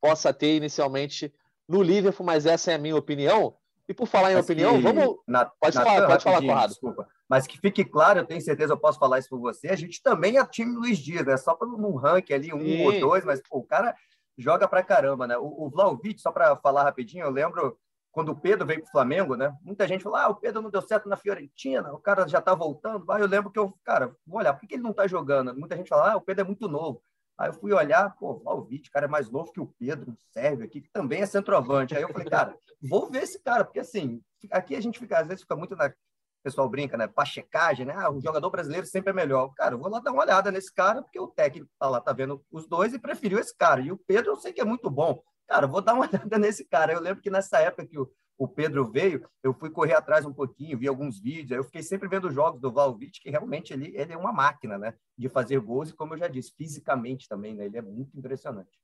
possa 0.00 0.32
ter 0.32 0.56
inicialmente 0.56 1.32
no 1.68 1.82
Liverpool, 1.82 2.26
mas 2.26 2.46
essa 2.46 2.72
é 2.72 2.74
a 2.74 2.78
minha 2.78 2.96
opinião. 2.96 3.54
E 3.88 3.94
por 3.94 4.06
falar 4.06 4.32
em 4.32 4.36
mas 4.36 4.44
opinião, 4.44 4.76
que... 4.76 4.82
vamos. 4.82 5.16
Na, 5.26 5.44
pode 5.44 5.76
na, 5.76 5.84
falar, 5.84 6.06
pode 6.06 6.24
falar, 6.24 6.40
Conrado. 6.40 6.70
Desculpa. 6.70 7.08
Mas 7.28 7.46
que 7.46 7.58
fique 7.58 7.84
claro, 7.84 8.20
eu 8.20 8.26
tenho 8.26 8.40
certeza, 8.40 8.72
eu 8.72 8.78
posso 8.78 8.98
falar 8.98 9.18
isso 9.18 9.28
por 9.28 9.40
você. 9.40 9.68
A 9.68 9.76
gente 9.76 10.02
também 10.02 10.38
é 10.38 10.46
time 10.46 10.74
Luiz 10.74 10.98
Dias, 10.98 11.26
né? 11.26 11.36
Só 11.36 11.54
para 11.54 11.68
um 11.68 11.96
ranking 11.96 12.32
ali, 12.32 12.52
um 12.52 12.60
Sim. 12.60 12.84
ou 12.84 13.00
dois, 13.00 13.24
mas 13.24 13.40
pô, 13.40 13.58
o 13.58 13.64
cara 13.64 13.94
joga 14.36 14.68
pra 14.68 14.82
caramba, 14.82 15.26
né? 15.26 15.36
O, 15.36 15.66
o 15.66 15.70
Vlaovic, 15.70 16.20
só 16.20 16.30
para 16.30 16.56
falar 16.56 16.84
rapidinho, 16.84 17.24
eu 17.24 17.30
lembro 17.30 17.76
quando 18.12 18.28
o 18.28 18.36
Pedro 18.36 18.66
veio 18.66 18.80
para 18.82 18.88
o 18.88 18.92
Flamengo, 18.92 19.34
né? 19.34 19.56
Muita 19.62 19.88
gente 19.88 20.04
falou: 20.04 20.18
ah, 20.18 20.28
o 20.28 20.36
Pedro 20.36 20.62
não 20.62 20.70
deu 20.70 20.82
certo 20.82 21.08
na 21.08 21.16
Fiorentina, 21.16 21.92
o 21.92 21.98
cara 21.98 22.28
já 22.28 22.38
está 22.38 22.54
voltando. 22.54 23.10
Aí 23.10 23.22
eu 23.22 23.26
lembro 23.26 23.50
que 23.50 23.58
eu, 23.58 23.76
cara, 23.82 24.14
vou 24.26 24.38
olhar, 24.38 24.52
por 24.52 24.68
que 24.68 24.74
ele 24.74 24.82
não 24.82 24.90
está 24.90 25.06
jogando? 25.06 25.54
Muita 25.58 25.76
gente 25.76 25.88
fala: 25.88 26.12
ah, 26.12 26.16
o 26.16 26.20
Pedro 26.20 26.42
é 26.42 26.46
muito 26.46 26.68
novo. 26.68 27.02
Aí 27.38 27.48
eu 27.48 27.54
fui 27.54 27.72
olhar, 27.72 28.14
pô, 28.16 28.34
Vlaovic, 28.34 28.90
cara 28.90 29.06
é 29.06 29.08
mais 29.08 29.30
novo 29.30 29.50
que 29.50 29.60
o 29.60 29.66
Pedro, 29.78 30.14
serve 30.30 30.64
aqui, 30.64 30.82
que 30.82 30.90
também 30.92 31.22
é 31.22 31.26
centroavante. 31.26 31.96
Aí 31.96 32.02
eu 32.02 32.08
falei, 32.10 32.28
cara, 32.28 32.56
vou 32.80 33.10
ver 33.10 33.22
esse 33.22 33.42
cara, 33.42 33.64
porque 33.64 33.80
assim, 33.80 34.22
aqui 34.50 34.76
a 34.76 34.80
gente 34.80 34.98
fica, 34.98 35.18
às 35.18 35.26
vezes 35.26 35.42
fica 35.42 35.56
muito 35.56 35.74
na. 35.74 35.86
O 35.86 36.42
pessoal 36.42 36.68
brinca, 36.68 36.96
né? 36.96 37.06
Pachecagem, 37.06 37.86
né? 37.86 37.94
Ah, 37.96 38.10
o 38.10 38.20
jogador 38.20 38.50
brasileiro 38.50 38.84
sempre 38.84 39.10
é 39.10 39.14
melhor. 39.14 39.54
Cara, 39.54 39.76
eu 39.76 39.78
vou 39.78 39.88
lá 39.88 40.00
dar 40.00 40.10
uma 40.10 40.22
olhada 40.22 40.50
nesse 40.50 40.74
cara, 40.74 41.00
porque 41.00 41.18
o 41.18 41.28
técnico 41.28 41.70
tá 41.78 41.88
lá, 41.88 42.00
tá 42.00 42.12
vendo 42.12 42.44
os 42.50 42.66
dois 42.66 42.92
e 42.92 42.98
preferiu 42.98 43.38
esse 43.38 43.56
cara. 43.56 43.80
E 43.80 43.92
o 43.92 43.96
Pedro 43.96 44.32
eu 44.32 44.36
sei 44.36 44.52
que 44.52 44.60
é 44.60 44.64
muito 44.64 44.90
bom. 44.90 45.22
Cara, 45.52 45.66
vou 45.66 45.82
dar 45.82 45.92
uma 45.92 46.08
olhada 46.08 46.38
nesse 46.38 46.64
cara. 46.64 46.94
Eu 46.94 47.00
lembro 47.00 47.22
que 47.22 47.28
nessa 47.28 47.58
época 47.58 47.86
que 47.86 47.98
o, 47.98 48.10
o 48.38 48.48
Pedro 48.48 48.90
veio, 48.90 49.28
eu 49.42 49.52
fui 49.52 49.68
correr 49.68 49.92
atrás 49.92 50.24
um 50.24 50.32
pouquinho, 50.32 50.78
vi 50.78 50.88
alguns 50.88 51.20
vídeos, 51.20 51.50
eu 51.50 51.64
fiquei 51.64 51.82
sempre 51.82 52.08
vendo 52.08 52.30
jogos 52.30 52.58
do 52.58 52.72
Valvite, 52.72 53.20
que 53.20 53.28
realmente 53.28 53.70
ele, 53.70 53.92
ele 53.94 54.14
é 54.14 54.16
uma 54.16 54.32
máquina, 54.32 54.78
né? 54.78 54.94
De 55.16 55.28
fazer 55.28 55.60
gols 55.60 55.90
e, 55.90 55.92
como 55.92 56.14
eu 56.14 56.18
já 56.18 56.26
disse, 56.26 56.54
fisicamente 56.56 57.28
também, 57.28 57.54
né? 57.54 57.66
Ele 57.66 57.76
é 57.76 57.82
muito 57.82 58.16
impressionante. 58.18 58.80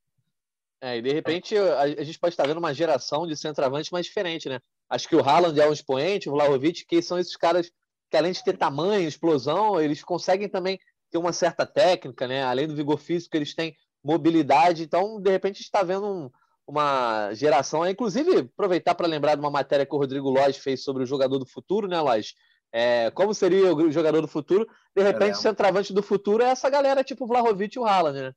É, 0.78 0.98
e 0.98 1.02
de 1.02 1.10
repente 1.10 1.56
a, 1.56 1.80
a 1.80 2.04
gente 2.04 2.18
pode 2.18 2.34
estar 2.34 2.46
vendo 2.46 2.58
uma 2.58 2.74
geração 2.74 3.26
de 3.26 3.34
centroavantes 3.34 3.90
mais 3.90 4.04
diferente, 4.04 4.46
né? 4.46 4.60
Acho 4.90 5.08
que 5.08 5.16
o 5.16 5.26
Haaland 5.26 5.58
é 5.58 5.66
um 5.66 5.72
expoente, 5.72 6.28
o 6.28 6.32
Vlahovic, 6.32 6.84
que 6.84 7.00
são 7.00 7.18
esses 7.18 7.34
caras 7.34 7.72
que, 8.10 8.16
além 8.16 8.32
de 8.32 8.44
ter 8.44 8.58
tamanho, 8.58 9.08
explosão, 9.08 9.80
eles 9.80 10.04
conseguem 10.04 10.50
também 10.50 10.78
ter 11.10 11.16
uma 11.16 11.32
certa 11.32 11.64
técnica, 11.64 12.28
né? 12.28 12.42
Além 12.42 12.68
do 12.68 12.76
vigor 12.76 12.98
físico, 12.98 13.34
eles 13.34 13.54
têm 13.54 13.74
mobilidade. 14.04 14.82
Então, 14.82 15.18
de 15.18 15.30
repente, 15.30 15.62
está 15.62 15.82
vendo 15.82 16.06
um, 16.06 16.30
uma 16.68 17.32
geração. 17.32 17.88
Inclusive, 17.88 18.40
aproveitar 18.40 18.94
para 18.94 19.06
lembrar 19.06 19.34
de 19.34 19.40
uma 19.40 19.50
matéria 19.50 19.86
que 19.86 19.94
o 19.94 19.98
Rodrigo 19.98 20.28
Lóis 20.28 20.58
fez 20.58 20.84
sobre 20.84 21.02
o 21.02 21.06
jogador 21.06 21.38
do 21.38 21.46
futuro, 21.46 21.88
né, 21.88 21.98
Lóis? 21.98 22.34
É, 22.70 23.10
como 23.12 23.32
seria 23.32 23.74
o 23.74 23.90
jogador 23.90 24.20
do 24.20 24.28
futuro? 24.28 24.68
De 24.94 25.02
repente, 25.02 25.38
o 25.38 25.40
centroavante 25.40 25.94
do 25.94 26.02
futuro 26.02 26.42
é 26.42 26.50
essa 26.50 26.68
galera 26.68 27.02
tipo 27.02 27.24
o 27.24 27.26
Vlahovic 27.26 27.74
e 27.74 27.80
o 27.80 27.86
Haaland, 27.86 28.20
né? 28.20 28.32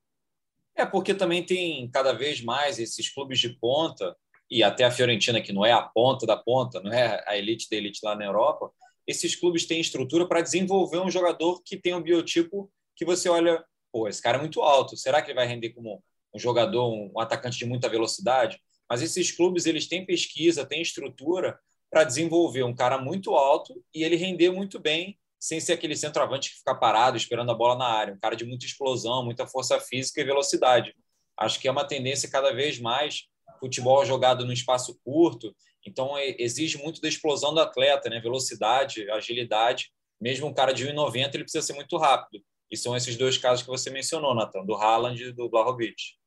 É, 0.78 0.86
porque 0.86 1.14
também 1.14 1.46
tem 1.46 1.92
cada 1.92 2.14
vez 2.14 2.42
mais 2.42 2.80
esses 2.80 3.14
clubes 3.14 3.38
de 3.40 3.50
ponta, 3.50 4.16
e 4.50 4.64
até 4.64 4.86
a 4.86 4.92
Fiorentina, 4.92 5.42
que 5.42 5.52
não 5.52 5.66
é 5.66 5.74
a 5.74 5.82
ponta 5.82 6.26
da 6.26 6.38
ponta, 6.38 6.82
não 6.82 6.94
é 6.94 7.22
a 7.28 7.38
elite 7.38 7.70
da 7.70 7.76
elite 7.76 8.00
lá 8.02 8.16
na 8.16 8.24
Europa, 8.24 8.72
esses 9.06 9.36
clubes 9.36 9.66
têm 9.66 9.82
estrutura 9.82 10.26
para 10.26 10.42
desenvolver 10.42 11.00
um 11.00 11.12
jogador 11.12 11.62
que 11.66 11.76
tem 11.76 11.94
um 11.94 12.02
biotipo 12.02 12.72
que 12.96 13.04
você 13.04 13.28
olha, 13.28 13.62
pô, 13.92 14.08
esse 14.08 14.22
cara 14.22 14.38
é 14.38 14.42
muito 14.42 14.62
alto, 14.62 14.96
será 14.96 15.22
que 15.22 15.32
ele 15.32 15.40
vai 15.40 15.48
render 15.48 15.72
como 15.72 16.02
um 16.34 16.40
jogador, 16.40 16.92
um 16.92 17.20
atacante 17.20 17.58
de 17.58 17.66
muita 17.66 17.90
velocidade, 17.90 18.60
mas 18.90 19.02
esses 19.02 19.32
clubes 19.32 19.66
eles 19.66 19.88
têm 19.88 20.06
pesquisa, 20.06 20.66
têm 20.66 20.82
estrutura 20.82 21.58
para 21.90 22.04
desenvolver 22.04 22.64
um 22.64 22.74
cara 22.74 22.98
muito 22.98 23.36
alto 23.36 23.84
e 23.94 24.04
ele 24.04 24.16
render 24.16 24.52
muito 24.52 24.80
bem 24.80 25.18
sem 25.40 25.60
ser 25.60 25.74
aquele 25.74 25.96
centroavante 25.96 26.52
que 26.52 26.58
fica 26.58 26.76
parado 26.76 27.18
esperando 27.18 27.52
a 27.52 27.56
bola 27.56 27.76
na 27.76 27.88
área, 27.88 28.14
um 28.14 28.20
cara 28.20 28.36
de 28.36 28.46
muita 28.46 28.66
explosão, 28.66 29.26
muita 29.26 29.48
força 29.48 29.80
física 29.80 30.22
e 30.22 30.24
velocidade. 30.24 30.96
Acho 31.38 31.60
que 31.60 31.68
é 31.68 31.72
uma 31.72 31.88
tendência 31.88 32.30
cada 32.30 32.54
vez 32.54 32.80
mais 32.80 33.24
futebol 33.60 34.06
jogado 34.06 34.46
no 34.46 34.54
espaço 34.54 35.00
curto, 35.04 35.54
então 35.86 36.18
exige 36.38 36.78
muito 36.78 37.02
da 37.02 37.08
explosão 37.08 37.54
do 37.54 37.60
atleta, 37.60 38.10
né? 38.10 38.20
Velocidade, 38.20 39.10
agilidade. 39.10 39.92
Mesmo 40.20 40.48
um 40.48 40.54
cara 40.54 40.72
de 40.72 40.86
1,90 40.88 41.34
ele 41.34 41.44
precisa 41.44 41.66
ser 41.66 41.74
muito 41.74 41.98
rápido. 41.98 42.44
E 42.70 42.78
são 42.78 42.96
esses 42.96 43.18
dois 43.18 43.38
casos 43.38 43.64
que 43.64 43.70
você 43.70 43.90
mencionou, 43.90 44.36
Nathan, 44.36 44.64
do 44.64 44.76
Haaland 44.76 45.22
e 45.22 45.32
do 45.32 45.50
Blahovic. 45.50 46.21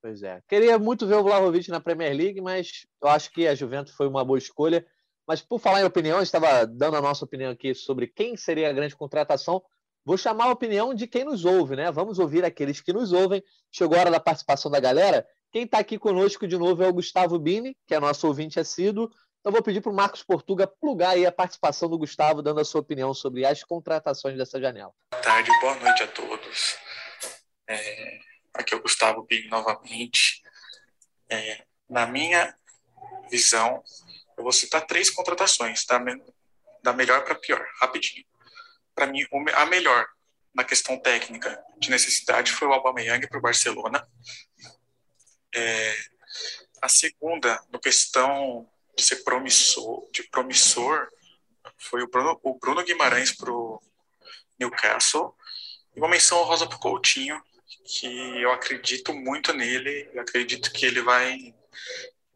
Pois 0.00 0.22
é. 0.22 0.40
Queria 0.48 0.78
muito 0.78 1.06
ver 1.06 1.16
o 1.16 1.22
Vlahovic 1.22 1.68
na 1.70 1.80
Premier 1.80 2.14
League, 2.14 2.40
mas 2.40 2.86
eu 3.02 3.08
acho 3.08 3.30
que 3.32 3.48
a 3.48 3.54
Juventus 3.54 3.94
foi 3.94 4.06
uma 4.06 4.24
boa 4.24 4.38
escolha. 4.38 4.86
Mas 5.26 5.42
por 5.42 5.58
falar 5.58 5.80
em 5.80 5.84
opinião, 5.84 6.22
estava 6.22 6.66
dando 6.66 6.96
a 6.96 7.02
nossa 7.02 7.24
opinião 7.24 7.50
aqui 7.50 7.74
sobre 7.74 8.06
quem 8.06 8.36
seria 8.36 8.70
a 8.70 8.72
grande 8.72 8.96
contratação. 8.96 9.62
Vou 10.04 10.16
chamar 10.16 10.44
a 10.44 10.52
opinião 10.52 10.94
de 10.94 11.06
quem 11.06 11.24
nos 11.24 11.44
ouve, 11.44 11.76
né? 11.76 11.90
Vamos 11.90 12.18
ouvir 12.18 12.44
aqueles 12.44 12.80
que 12.80 12.92
nos 12.94 13.12
ouvem. 13.12 13.42
Chegou 13.70 13.96
a 13.96 14.00
hora 14.00 14.10
da 14.10 14.20
participação 14.20 14.70
da 14.70 14.80
galera. 14.80 15.26
Quem 15.52 15.64
está 15.64 15.78
aqui 15.78 15.98
conosco 15.98 16.46
de 16.46 16.56
novo 16.56 16.82
é 16.82 16.88
o 16.88 16.92
Gustavo 16.92 17.38
Bini, 17.38 17.76
que 17.86 17.94
é 17.94 18.00
nosso 18.00 18.26
ouvinte 18.26 18.58
assíduo. 18.58 19.10
Então 19.40 19.52
vou 19.52 19.62
pedir 19.62 19.80
para 19.80 19.92
o 19.92 19.94
Marcos 19.94 20.22
Portuga 20.22 20.66
plugar 20.66 21.10
aí 21.10 21.26
a 21.26 21.32
participação 21.32 21.88
do 21.88 21.98
Gustavo, 21.98 22.42
dando 22.42 22.60
a 22.60 22.64
sua 22.64 22.80
opinião 22.80 23.12
sobre 23.12 23.44
as 23.44 23.62
contratações 23.62 24.36
dessa 24.36 24.60
janela. 24.60 24.92
Boa 25.12 25.22
tarde, 25.22 25.50
boa 25.60 25.74
noite 25.74 26.02
a 26.02 26.08
todos. 26.08 26.76
É, 27.68 28.18
Aqui 28.54 28.74
é 28.74 28.76
o 28.76 28.82
Gustavo 28.82 29.22
Big 29.22 29.48
novamente. 29.48 30.42
É, 31.28 31.64
na 31.88 32.06
minha 32.06 32.54
visão, 33.30 33.82
eu 34.36 34.42
vou 34.42 34.52
citar 34.52 34.86
três 34.86 35.10
contratações, 35.10 35.84
da, 35.84 35.98
da 36.82 36.92
melhor 36.92 37.24
para 37.24 37.34
pior, 37.34 37.66
rapidinho. 37.80 38.24
Para 38.94 39.06
mim, 39.06 39.24
a 39.54 39.66
melhor 39.66 40.06
na 40.54 40.64
questão 40.64 40.98
técnica 40.98 41.62
de 41.78 41.90
necessidade 41.90 42.52
foi 42.52 42.66
o 42.66 42.72
Aubameyang 42.72 43.26
para 43.28 43.38
o 43.38 43.42
Barcelona. 43.42 44.06
É, 45.54 45.96
a 46.82 46.88
segunda, 46.88 47.62
no 47.72 47.78
questão 47.78 48.68
de 48.96 49.04
ser 49.04 49.22
promissor, 49.22 50.08
de 50.10 50.24
promissor 50.24 51.08
foi 51.76 52.02
o 52.02 52.08
Bruno, 52.08 52.38
o 52.42 52.58
Bruno 52.58 52.82
Guimarães 52.82 53.32
para 53.32 53.52
o 53.52 53.80
Newcastle. 54.58 55.34
E 55.94 56.00
uma 56.00 56.08
menção 56.08 56.38
honrosa 56.38 56.66
para 56.66 56.76
o 56.76 56.80
Coutinho, 56.80 57.40
que 57.84 58.06
eu 58.40 58.52
acredito 58.52 59.14
muito 59.14 59.52
nele, 59.52 60.08
eu 60.12 60.22
acredito 60.22 60.72
que 60.72 60.86
ele 60.86 61.02
vai 61.02 61.54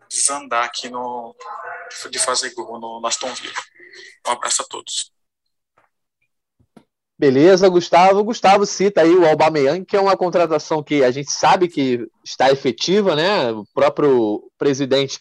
desandar 0.08 0.64
aqui 0.64 0.88
no, 0.90 1.34
de 2.10 2.18
fazer 2.18 2.52
gol 2.54 2.78
no, 2.78 3.06
Aston 3.06 3.32
Villa. 3.34 3.54
Um 4.26 4.30
abraço 4.30 4.62
a 4.62 4.66
todos. 4.66 5.10
Beleza, 7.18 7.68
Gustavo. 7.68 8.24
Gustavo 8.24 8.66
cita 8.66 9.02
aí 9.02 9.14
o 9.14 9.26
Aubameyang, 9.26 9.84
que 9.84 9.96
é 9.96 10.00
uma 10.00 10.16
contratação 10.16 10.82
que 10.82 11.04
a 11.04 11.10
gente 11.10 11.30
sabe 11.30 11.68
que 11.68 12.06
está 12.24 12.50
efetiva, 12.50 13.14
né? 13.14 13.52
O 13.52 13.64
próprio 13.72 14.50
presidente 14.58 15.20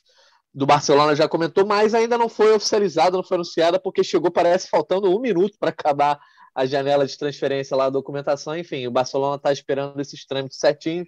do 0.53 0.65
Barcelona 0.65 1.15
já 1.15 1.27
comentou, 1.27 1.65
mas 1.65 1.93
ainda 1.93 2.17
não 2.17 2.27
foi 2.27 2.53
oficializada, 2.53 3.15
não 3.15 3.23
foi 3.23 3.35
anunciada, 3.35 3.79
porque 3.79 4.03
chegou, 4.03 4.31
parece, 4.31 4.67
faltando 4.67 5.15
um 5.15 5.21
minuto 5.21 5.57
para 5.59 5.69
acabar 5.69 6.19
a 6.53 6.65
janela 6.65 7.05
de 7.05 7.17
transferência 7.17 7.75
lá, 7.75 7.85
a 7.85 7.89
documentação. 7.89 8.57
Enfim, 8.57 8.85
o 8.87 8.91
Barcelona 8.91 9.35
está 9.35 9.51
esperando 9.51 9.99
esses 9.99 10.25
trâmites 10.25 10.57
certinhos 10.57 11.07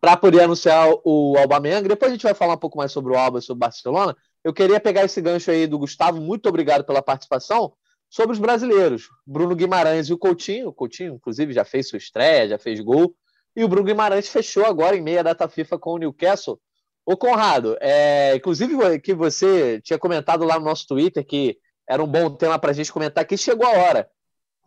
para 0.00 0.16
poder 0.16 0.42
anunciar 0.42 0.88
o 1.04 1.36
Aubameyang. 1.38 1.86
Depois 1.86 2.10
a 2.10 2.14
gente 2.14 2.22
vai 2.22 2.34
falar 2.34 2.54
um 2.54 2.58
pouco 2.58 2.78
mais 2.78 2.90
sobre 2.90 3.12
o 3.12 3.16
Alba, 3.16 3.40
sobre 3.40 3.58
o 3.58 3.66
Barcelona. 3.66 4.16
Eu 4.42 4.52
queria 4.52 4.80
pegar 4.80 5.04
esse 5.04 5.20
gancho 5.20 5.50
aí 5.50 5.66
do 5.66 5.78
Gustavo. 5.78 6.20
Muito 6.20 6.48
obrigado 6.48 6.84
pela 6.84 7.02
participação 7.02 7.74
sobre 8.08 8.32
os 8.32 8.38
brasileiros. 8.38 9.08
Bruno 9.26 9.54
Guimarães 9.54 10.08
e 10.08 10.12
o 10.12 10.18
Coutinho. 10.18 10.68
O 10.68 10.72
Coutinho, 10.72 11.14
inclusive, 11.14 11.52
já 11.52 11.64
fez 11.64 11.88
sua 11.88 11.98
estreia, 11.98 12.48
já 12.48 12.58
fez 12.58 12.80
gol. 12.80 13.14
E 13.54 13.62
o 13.62 13.68
Bruno 13.68 13.84
Guimarães 13.84 14.28
fechou 14.28 14.64
agora 14.64 14.96
em 14.96 15.02
meia 15.02 15.22
data 15.22 15.48
FIFA 15.48 15.78
com 15.78 15.92
o 15.92 15.98
Newcastle. 15.98 16.58
Ô, 17.04 17.16
Conrado, 17.16 17.76
é, 17.80 18.36
inclusive 18.36 19.00
que 19.00 19.12
você 19.12 19.80
tinha 19.82 19.98
comentado 19.98 20.44
lá 20.44 20.58
no 20.58 20.64
nosso 20.64 20.86
Twitter 20.86 21.24
que 21.24 21.58
era 21.88 22.02
um 22.02 22.06
bom 22.06 22.30
tema 22.30 22.58
para 22.58 22.70
a 22.70 22.74
gente 22.74 22.92
comentar 22.92 23.26
que 23.26 23.36
chegou 23.36 23.66
a 23.66 23.70
hora. 23.70 24.08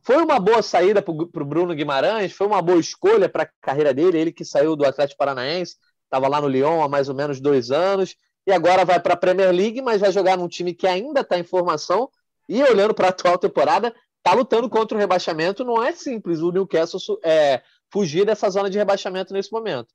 Foi 0.06 0.18
uma 0.18 0.38
boa 0.38 0.62
saída 0.62 1.02
para 1.02 1.14
o 1.14 1.46
Bruno 1.46 1.74
Guimarães? 1.74 2.34
Foi 2.34 2.46
uma 2.46 2.62
boa 2.62 2.80
escolha 2.80 3.30
para 3.30 3.44
a 3.44 3.50
carreira 3.62 3.94
dele? 3.94 4.20
Ele 4.20 4.32
que 4.34 4.44
saiu 4.44 4.76
do 4.76 4.86
Atlético 4.86 5.18
Paranaense, 5.18 5.78
estava 6.04 6.28
lá 6.28 6.42
no 6.42 6.48
Lyon 6.48 6.84
há 6.84 6.90
mais 6.90 7.08
ou 7.08 7.16
menos 7.16 7.40
dois 7.40 7.72
anos, 7.72 8.16
e 8.46 8.52
agora 8.52 8.84
vai 8.84 9.00
para 9.00 9.14
a 9.14 9.18
Premier 9.18 9.52
League, 9.52 9.82
mas 9.82 10.02
vai 10.02 10.12
jogar 10.12 10.38
num 10.38 10.50
time 10.50 10.74
que 10.74 10.86
ainda 10.86 11.22
está 11.22 11.40
em 11.40 11.44
formação 11.44 12.10
e 12.50 12.62
olhando 12.62 12.94
para 12.94 13.08
a 13.08 13.10
atual 13.12 13.38
temporada, 13.38 13.96
está 14.18 14.34
lutando 14.36 14.70
contra 14.70 14.98
o 14.98 15.00
rebaixamento. 15.00 15.64
Não 15.64 15.82
é 15.82 15.94
simples 15.94 16.42
o 16.42 16.52
Newcastle 16.52 17.00
é, 17.24 17.62
fugir 17.90 18.26
dessa 18.26 18.50
zona 18.50 18.70
de 18.70 18.78
rebaixamento 18.78 19.34
nesse 19.34 19.54
momento. 19.54 19.94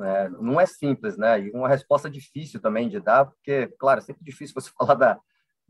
É, 0.00 0.28
não 0.28 0.60
é 0.60 0.66
simples, 0.66 1.18
né? 1.18 1.40
E 1.40 1.50
uma 1.50 1.68
resposta 1.68 2.08
difícil 2.08 2.60
também 2.60 2.88
de 2.88 3.00
dar, 3.00 3.26
porque, 3.26 3.66
claro, 3.76 3.98
é 3.98 4.02
sempre 4.02 4.24
difícil 4.24 4.54
você 4.54 4.70
falar 4.78 4.94
da, 4.94 5.18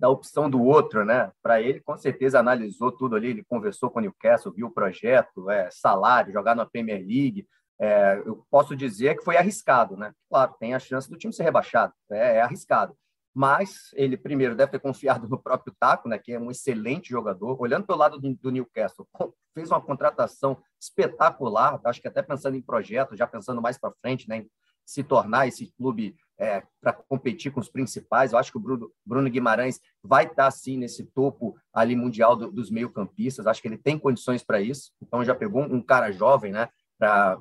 da 0.03 0.09
opção 0.09 0.51
do 0.51 0.61
outro, 0.61 1.05
né? 1.05 1.31
Para 1.41 1.63
ele, 1.63 1.81
com 1.81 1.97
certeza, 1.97 2.41
analisou 2.41 2.91
tudo 2.91 3.15
ali, 3.15 3.29
ele 3.29 3.45
conversou 3.45 3.89
com 3.89 4.01
o 4.01 4.03
Newcastle, 4.03 4.53
viu 4.53 4.67
o 4.67 4.73
projeto, 4.73 5.49
é, 5.49 5.71
salário, 5.71 6.33
jogar 6.33 6.57
na 6.57 6.67
Premier 6.67 6.99
League. 6.99 7.47
É, 7.81 8.21
eu 8.27 8.45
posso 8.51 8.75
dizer 8.75 9.17
que 9.17 9.25
foi 9.25 9.37
arriscado, 9.37 9.97
né? 9.97 10.13
Claro, 10.29 10.57
tem 10.59 10.75
a 10.75 10.81
chance 10.81 11.09
do 11.09 11.17
time 11.17 11.33
ser 11.33 11.45
rebaixado, 11.45 11.93
é, 12.11 12.39
é 12.39 12.41
arriscado 12.41 12.97
mas 13.35 13.91
ele 13.95 14.15
primeiro 14.15 14.55
deve 14.55 14.73
ter 14.73 14.79
confiado 14.79 15.27
no 15.27 15.39
próprio 15.39 15.75
Taco, 15.81 16.07
né, 16.07 16.19
que 16.19 16.33
é 16.33 16.39
um 16.39 16.51
excelente 16.51 17.09
jogador. 17.09 17.59
Olhando 17.59 17.87
pelo 17.87 17.99
lado 17.99 18.19
do, 18.19 18.35
do, 18.35 18.51
Newcastle, 18.51 19.09
fez 19.55 19.71
uma 19.71 19.81
contratação 19.81 20.63
espetacular, 20.79 21.81
acho 21.85 21.99
que 21.99 22.09
até 22.09 22.21
pensando 22.21 22.59
em 22.59 22.61
projeto, 22.61 23.17
já 23.17 23.27
pensando 23.27 23.63
mais 23.63 23.79
para 23.79 23.95
frente, 24.03 24.29
né, 24.29 24.37
em 24.37 24.51
se 24.85 25.03
tornar 25.03 25.47
esse 25.47 25.73
clube 25.79 26.15
é, 26.43 26.63
para 26.81 26.93
competir 26.93 27.53
com 27.53 27.61
os 27.61 27.69
principais. 27.69 28.33
Eu 28.33 28.39
acho 28.39 28.51
que 28.51 28.59
o 28.59 28.61
Bruno, 28.61 28.91
Bruno 29.07 29.31
Guimarães 29.31 29.81
vai 30.03 30.25
estar, 30.25 30.45
tá, 30.45 30.51
sim, 30.51 30.77
nesse 30.77 31.05
topo 31.05 31.57
ali 31.73 31.95
mundial 31.95 32.35
do, 32.35 32.51
dos 32.51 32.69
meio-campistas. 32.69 33.47
Acho 33.47 33.63
que 33.63 33.69
ele 33.69 33.79
tem 33.79 33.97
condições 33.97 34.43
para 34.43 34.61
isso. 34.61 34.91
Então, 35.01 35.25
já 35.25 35.37
pegou 35.37 35.63
um 35.63 35.81
cara 35.81 36.11
jovem, 36.11 36.51
né, 36.51 36.69
para 36.99 37.39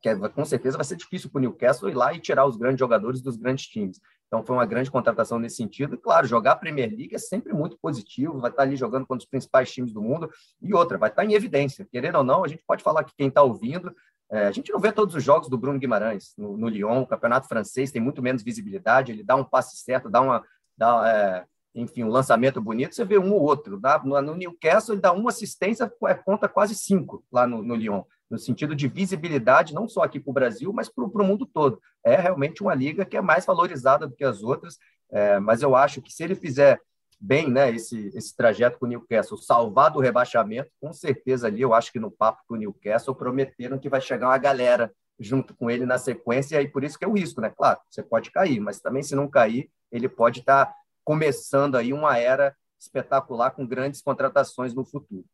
que 0.00 0.08
é, 0.08 0.16
com 0.28 0.44
certeza 0.44 0.76
vai 0.76 0.84
ser 0.84 0.94
difícil 0.94 1.28
para 1.28 1.38
o 1.38 1.40
Newcastle 1.40 1.90
ir 1.90 1.94
lá 1.94 2.14
e 2.14 2.20
tirar 2.20 2.46
os 2.46 2.56
grandes 2.56 2.78
jogadores 2.78 3.20
dos 3.20 3.36
grandes 3.36 3.66
times. 3.66 4.00
Então 4.28 4.44
foi 4.44 4.54
uma 4.54 4.66
grande 4.66 4.90
contratação 4.90 5.38
nesse 5.38 5.56
sentido. 5.56 5.94
E, 5.94 5.98
claro, 5.98 6.26
jogar 6.26 6.52
a 6.52 6.56
Premier 6.56 6.88
League 6.88 7.14
é 7.14 7.18
sempre 7.18 7.52
muito 7.52 7.76
positivo, 7.78 8.38
vai 8.38 8.50
estar 8.50 8.62
ali 8.62 8.76
jogando 8.76 9.06
contra 9.06 9.24
os 9.24 9.28
principais 9.28 9.72
times 9.72 9.92
do 9.92 10.00
mundo. 10.00 10.30
E 10.62 10.72
outra, 10.72 10.98
vai 10.98 11.10
estar 11.10 11.24
em 11.24 11.32
evidência. 11.32 11.84
Querendo 11.90 12.18
ou 12.18 12.24
não, 12.24 12.44
a 12.44 12.48
gente 12.48 12.62
pode 12.64 12.84
falar 12.84 13.02
que 13.02 13.14
quem 13.16 13.28
está 13.28 13.42
ouvindo, 13.42 13.92
é, 14.30 14.46
a 14.46 14.52
gente 14.52 14.72
não 14.72 14.78
vê 14.78 14.92
todos 14.92 15.14
os 15.14 15.24
jogos 15.24 15.48
do 15.48 15.56
Bruno 15.56 15.78
Guimarães 15.78 16.34
no, 16.36 16.56
no 16.56 16.68
Lyon, 16.68 17.02
o 17.02 17.06
campeonato 17.06 17.48
francês 17.48 17.90
tem 17.90 18.00
muito 18.00 18.22
menos 18.22 18.42
visibilidade, 18.42 19.12
ele 19.12 19.22
dá 19.22 19.36
um 19.36 19.44
passe 19.44 19.76
certo, 19.76 20.10
dá 20.10 20.20
uma. 20.20 20.44
Dá, 20.76 21.08
é, 21.08 21.44
enfim, 21.74 22.02
um 22.02 22.08
lançamento 22.08 22.60
bonito, 22.60 22.94
você 22.94 23.04
vê 23.04 23.18
um 23.18 23.32
ou 23.32 23.40
outro. 23.40 23.78
Dá, 23.78 24.00
no 24.02 24.34
Newcastle, 24.34 24.94
ele 24.94 25.00
dá 25.00 25.12
uma 25.12 25.30
assistência, 25.30 25.90
é, 26.06 26.14
conta 26.14 26.48
quase 26.48 26.74
cinco 26.74 27.24
lá 27.30 27.46
no, 27.46 27.62
no 27.62 27.74
Lyon 27.74 28.02
no 28.30 28.38
sentido 28.38 28.74
de 28.76 28.88
visibilidade, 28.88 29.74
não 29.74 29.88
só 29.88 30.02
aqui 30.02 30.20
para 30.20 30.30
o 30.30 30.34
Brasil, 30.34 30.72
mas 30.72 30.88
para 30.88 31.04
o 31.04 31.24
mundo 31.24 31.46
todo. 31.46 31.80
É 32.04 32.16
realmente 32.16 32.62
uma 32.62 32.74
liga 32.74 33.04
que 33.04 33.16
é 33.16 33.20
mais 33.20 33.46
valorizada 33.46 34.06
do 34.06 34.14
que 34.14 34.24
as 34.24 34.42
outras, 34.42 34.76
é, 35.10 35.38
mas 35.40 35.62
eu 35.62 35.74
acho 35.74 36.02
que 36.02 36.12
se 36.12 36.22
ele 36.22 36.34
fizer 36.34 36.80
bem 37.20 37.50
né, 37.50 37.70
esse, 37.70 38.08
esse 38.14 38.36
trajeto 38.36 38.78
com 38.78 38.86
o 38.86 38.88
Newcastle, 38.88 39.36
salvar 39.36 39.90
do 39.90 40.00
rebaixamento, 40.00 40.70
com 40.80 40.92
certeza 40.92 41.48
ali, 41.48 41.60
eu 41.60 41.74
acho 41.74 41.92
que 41.92 41.98
no 41.98 42.10
papo 42.10 42.42
com 42.46 42.54
o 42.54 42.56
Newcastle 42.56 43.14
prometeram 43.14 43.78
que 43.78 43.88
vai 43.88 44.00
chegar 44.00 44.28
uma 44.28 44.38
galera 44.38 44.92
junto 45.18 45.54
com 45.54 45.68
ele 45.70 45.84
na 45.84 45.98
sequência, 45.98 46.62
e 46.62 46.68
por 46.68 46.84
isso 46.84 46.96
que 46.96 47.04
é 47.04 47.08
o 47.08 47.12
risco, 47.12 47.40
né? 47.40 47.50
Claro, 47.50 47.80
você 47.90 48.02
pode 48.02 48.30
cair, 48.30 48.60
mas 48.60 48.80
também 48.80 49.02
se 49.02 49.16
não 49.16 49.28
cair, 49.28 49.68
ele 49.90 50.08
pode 50.08 50.40
estar 50.40 50.66
tá 50.66 50.74
começando 51.04 51.74
aí 51.74 51.92
uma 51.92 52.16
era 52.16 52.54
espetacular 52.78 53.50
com 53.50 53.66
grandes 53.66 54.00
contratações 54.00 54.74
no 54.74 54.84
futuro. 54.84 55.24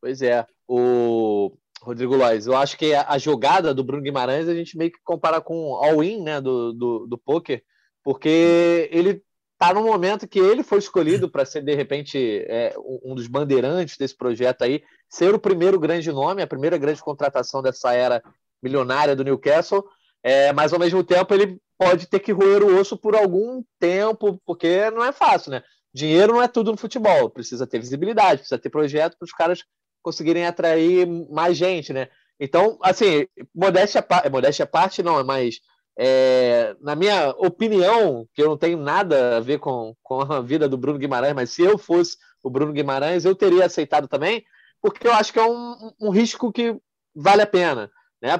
Pois 0.00 0.22
é. 0.22 0.46
O 0.68 1.56
Rodrigo 1.82 2.14
Lois, 2.14 2.46
eu 2.46 2.56
acho 2.56 2.76
que 2.76 2.94
a 2.94 3.18
jogada 3.18 3.74
do 3.74 3.82
Bruno 3.82 4.02
Guimarães 4.02 4.48
a 4.48 4.54
gente 4.54 4.76
meio 4.76 4.92
que 4.92 4.98
compara 5.02 5.40
com 5.40 5.74
all-in 5.74 6.22
né, 6.22 6.40
do, 6.40 6.72
do, 6.72 7.06
do 7.06 7.18
poker, 7.18 7.62
porque 8.04 8.88
ele 8.92 9.22
está 9.60 9.74
no 9.74 9.82
momento 9.82 10.28
que 10.28 10.38
ele 10.38 10.62
foi 10.62 10.78
escolhido 10.78 11.28
para 11.28 11.44
ser, 11.44 11.62
de 11.62 11.74
repente, 11.74 12.16
é, 12.46 12.72
um 13.02 13.12
dos 13.12 13.26
bandeirantes 13.26 13.96
desse 13.96 14.16
projeto 14.16 14.62
aí, 14.62 14.84
ser 15.10 15.34
o 15.34 15.38
primeiro 15.38 15.80
grande 15.80 16.12
nome, 16.12 16.40
a 16.40 16.46
primeira 16.46 16.78
grande 16.78 17.02
contratação 17.02 17.60
dessa 17.60 17.92
era 17.92 18.22
milionária 18.62 19.16
do 19.16 19.24
Newcastle, 19.24 19.84
é, 20.22 20.52
mas 20.52 20.72
ao 20.72 20.78
mesmo 20.78 21.02
tempo 21.02 21.34
ele 21.34 21.60
pode 21.76 22.06
ter 22.06 22.20
que 22.20 22.30
roer 22.30 22.62
o 22.62 22.78
osso 22.78 22.96
por 22.96 23.16
algum 23.16 23.62
tempo, 23.80 24.40
porque 24.46 24.90
não 24.92 25.04
é 25.04 25.10
fácil, 25.10 25.50
né? 25.50 25.62
Dinheiro 25.92 26.34
não 26.34 26.42
é 26.42 26.46
tudo 26.46 26.70
no 26.70 26.76
futebol, 26.76 27.28
precisa 27.28 27.66
ter 27.66 27.80
visibilidade, 27.80 28.38
precisa 28.38 28.58
ter 28.58 28.70
projeto 28.70 29.16
para 29.18 29.26
os 29.26 29.32
caras 29.32 29.64
conseguirem 30.02 30.46
atrair 30.46 31.04
mais 31.30 31.56
gente, 31.56 31.92
né? 31.92 32.08
Então, 32.38 32.78
assim, 32.80 33.26
modéstia, 33.52 34.06
modéstia 34.30 34.64
à 34.64 34.68
parte, 34.68 35.02
não, 35.02 35.24
mas 35.24 35.60
é, 35.98 36.76
na 36.80 36.94
minha 36.94 37.30
opinião, 37.30 38.26
que 38.32 38.42
eu 38.42 38.48
não 38.48 38.56
tenho 38.56 38.78
nada 38.78 39.36
a 39.36 39.40
ver 39.40 39.58
com, 39.58 39.94
com 40.02 40.20
a 40.20 40.40
vida 40.40 40.68
do 40.68 40.78
Bruno 40.78 40.98
Guimarães, 40.98 41.34
mas 41.34 41.50
se 41.50 41.62
eu 41.62 41.76
fosse 41.76 42.16
o 42.42 42.48
Bruno 42.48 42.72
Guimarães, 42.72 43.24
eu 43.24 43.34
teria 43.34 43.66
aceitado 43.66 44.06
também, 44.06 44.44
porque 44.80 45.06
eu 45.06 45.12
acho 45.12 45.32
que 45.32 45.38
é 45.38 45.44
um, 45.44 45.90
um 46.00 46.10
risco 46.10 46.52
que 46.52 46.76
vale 47.14 47.42
a 47.42 47.46
pena. 47.46 47.90
Né? 48.22 48.30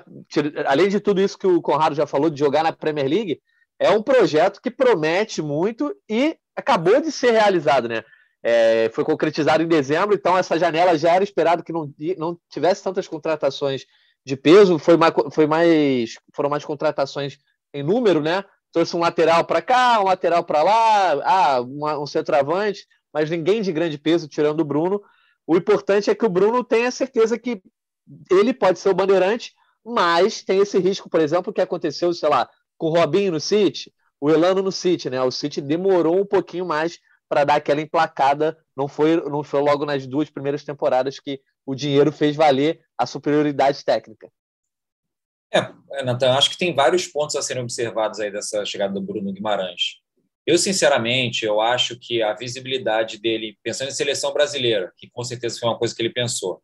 Além 0.67 0.89
de 0.89 1.01
tudo 1.01 1.21
isso 1.21 1.37
que 1.37 1.47
o 1.47 1.61
Conrado 1.61 1.97
já 1.97 2.07
falou, 2.07 2.31
de 2.31 2.39
jogar 2.39 2.63
na 2.63 2.73
Premier 2.73 3.09
League, 3.09 3.41
é 3.79 3.91
um 3.91 4.03
projeto 4.03 4.63
que 4.63 4.71
promete 4.71 5.43
muito 5.43 5.95
e 6.09 6.37
acabou 6.55 7.01
de 7.01 7.11
ser 7.11 7.33
realizado. 7.33 7.89
Né? 7.89 8.05
é, 8.43 8.91
foi 8.95 9.05
concretizado 9.05 9.63
em 9.63 9.69
dezembro, 9.69 10.15
então 10.15 10.37
essa 10.37 10.59
janela 10.59 10.97
já 10.97 11.15
era 11.15 11.25
esperado 11.25 11.63
que 11.63 11.73
não, 11.73 11.93
não 12.17 12.39
tivesse 12.49 12.83
tantas 12.83 13.09
contratações 13.09 13.85
de 14.29 14.37
peso, 14.37 14.79
foi 14.79 14.95
mais, 14.99 15.15
foi 15.33 15.47
mais, 15.47 16.19
foram 16.35 16.51
mais 16.51 16.63
contratações 16.63 17.39
em 17.73 17.83
número, 17.83 18.21
né? 18.21 18.45
Trouxe 18.71 18.95
um 18.95 19.01
lateral 19.01 19.43
para 19.47 19.63
cá, 19.63 19.99
um 20.01 20.05
lateral 20.05 20.45
para 20.45 20.63
lá, 20.63 21.13
ah, 21.25 21.61
uma, 21.63 21.99
um 21.99 22.07
centroavante, 22.07 22.87
mas 23.11 23.31
ninguém 23.31 23.63
de 23.63 23.73
grande 23.73 23.97
peso, 23.97 24.29
tirando 24.29 24.61
o 24.61 24.65
Bruno. 24.67 25.01
O 25.47 25.57
importante 25.57 26.11
é 26.11 26.15
que 26.15 26.27
o 26.27 26.29
Bruno 26.29 26.63
tenha 26.63 26.91
certeza 26.91 27.39
que 27.39 27.63
ele 28.31 28.53
pode 28.53 28.79
ser 28.79 28.91
o 28.91 28.95
bandeirante, 28.95 29.55
mas 29.83 30.43
tem 30.43 30.61
esse 30.61 30.79
risco, 30.79 31.09
por 31.09 31.21
exemplo, 31.21 31.51
que 31.51 31.63
aconteceu, 31.63 32.13
sei 32.13 32.29
lá, 32.29 32.51
com 32.77 32.89
o 32.89 32.95
Robinho 32.99 33.33
no 33.33 33.41
City, 33.41 33.91
o 34.21 34.29
Elano 34.29 34.61
no 34.61 34.71
City, 34.71 35.09
né? 35.09 35.23
O 35.23 35.31
City 35.31 35.63
demorou 35.63 36.21
um 36.21 36.27
pouquinho 36.27 36.67
mais 36.67 36.99
para 37.31 37.45
dar 37.45 37.55
aquela 37.55 37.81
emplacada. 37.81 38.59
Não 38.77 38.89
foi, 38.89 39.17
não 39.17 39.43
foi 39.43 39.63
logo 39.63 39.87
nas 39.87 40.07
duas 40.07 40.29
primeiras 40.29 40.65
temporadas 40.65 41.19
que 41.19 41.41
o 41.65 41.75
dinheiro 41.75 42.13
fez 42.13 42.37
valer 42.37 42.83
a 42.99 43.07
superioridade 43.07 43.85
técnica. 43.85 44.31
É, 45.53 46.03
Natan, 46.03 46.33
acho 46.35 46.51
que 46.51 46.59
tem 46.59 46.75
vários 46.75 47.07
pontos 47.07 47.37
a 47.37 47.43
serem 47.43 47.63
observados 47.63 48.21
aí 48.21 48.31
dessa 48.31 48.65
chegada 48.67 48.93
do 48.93 49.01
Bruno 49.01 49.33
Guimarães. 49.33 50.01
Eu, 50.47 50.59
sinceramente, 50.59 51.45
eu 51.45 51.61
acho 51.61 51.99
que 51.99 52.23
a 52.23 52.35
visibilidade 52.35 53.19
dele, 53.19 53.57
pensando 53.63 53.89
em 53.89 53.95
seleção 53.95 54.33
brasileira, 54.33 54.93
que 54.97 55.09
com 55.11 55.23
certeza 55.23 55.59
foi 55.59 55.69
uma 55.69 55.79
coisa 55.79 55.95
que 55.95 56.03
ele 56.03 56.13
pensou, 56.13 56.63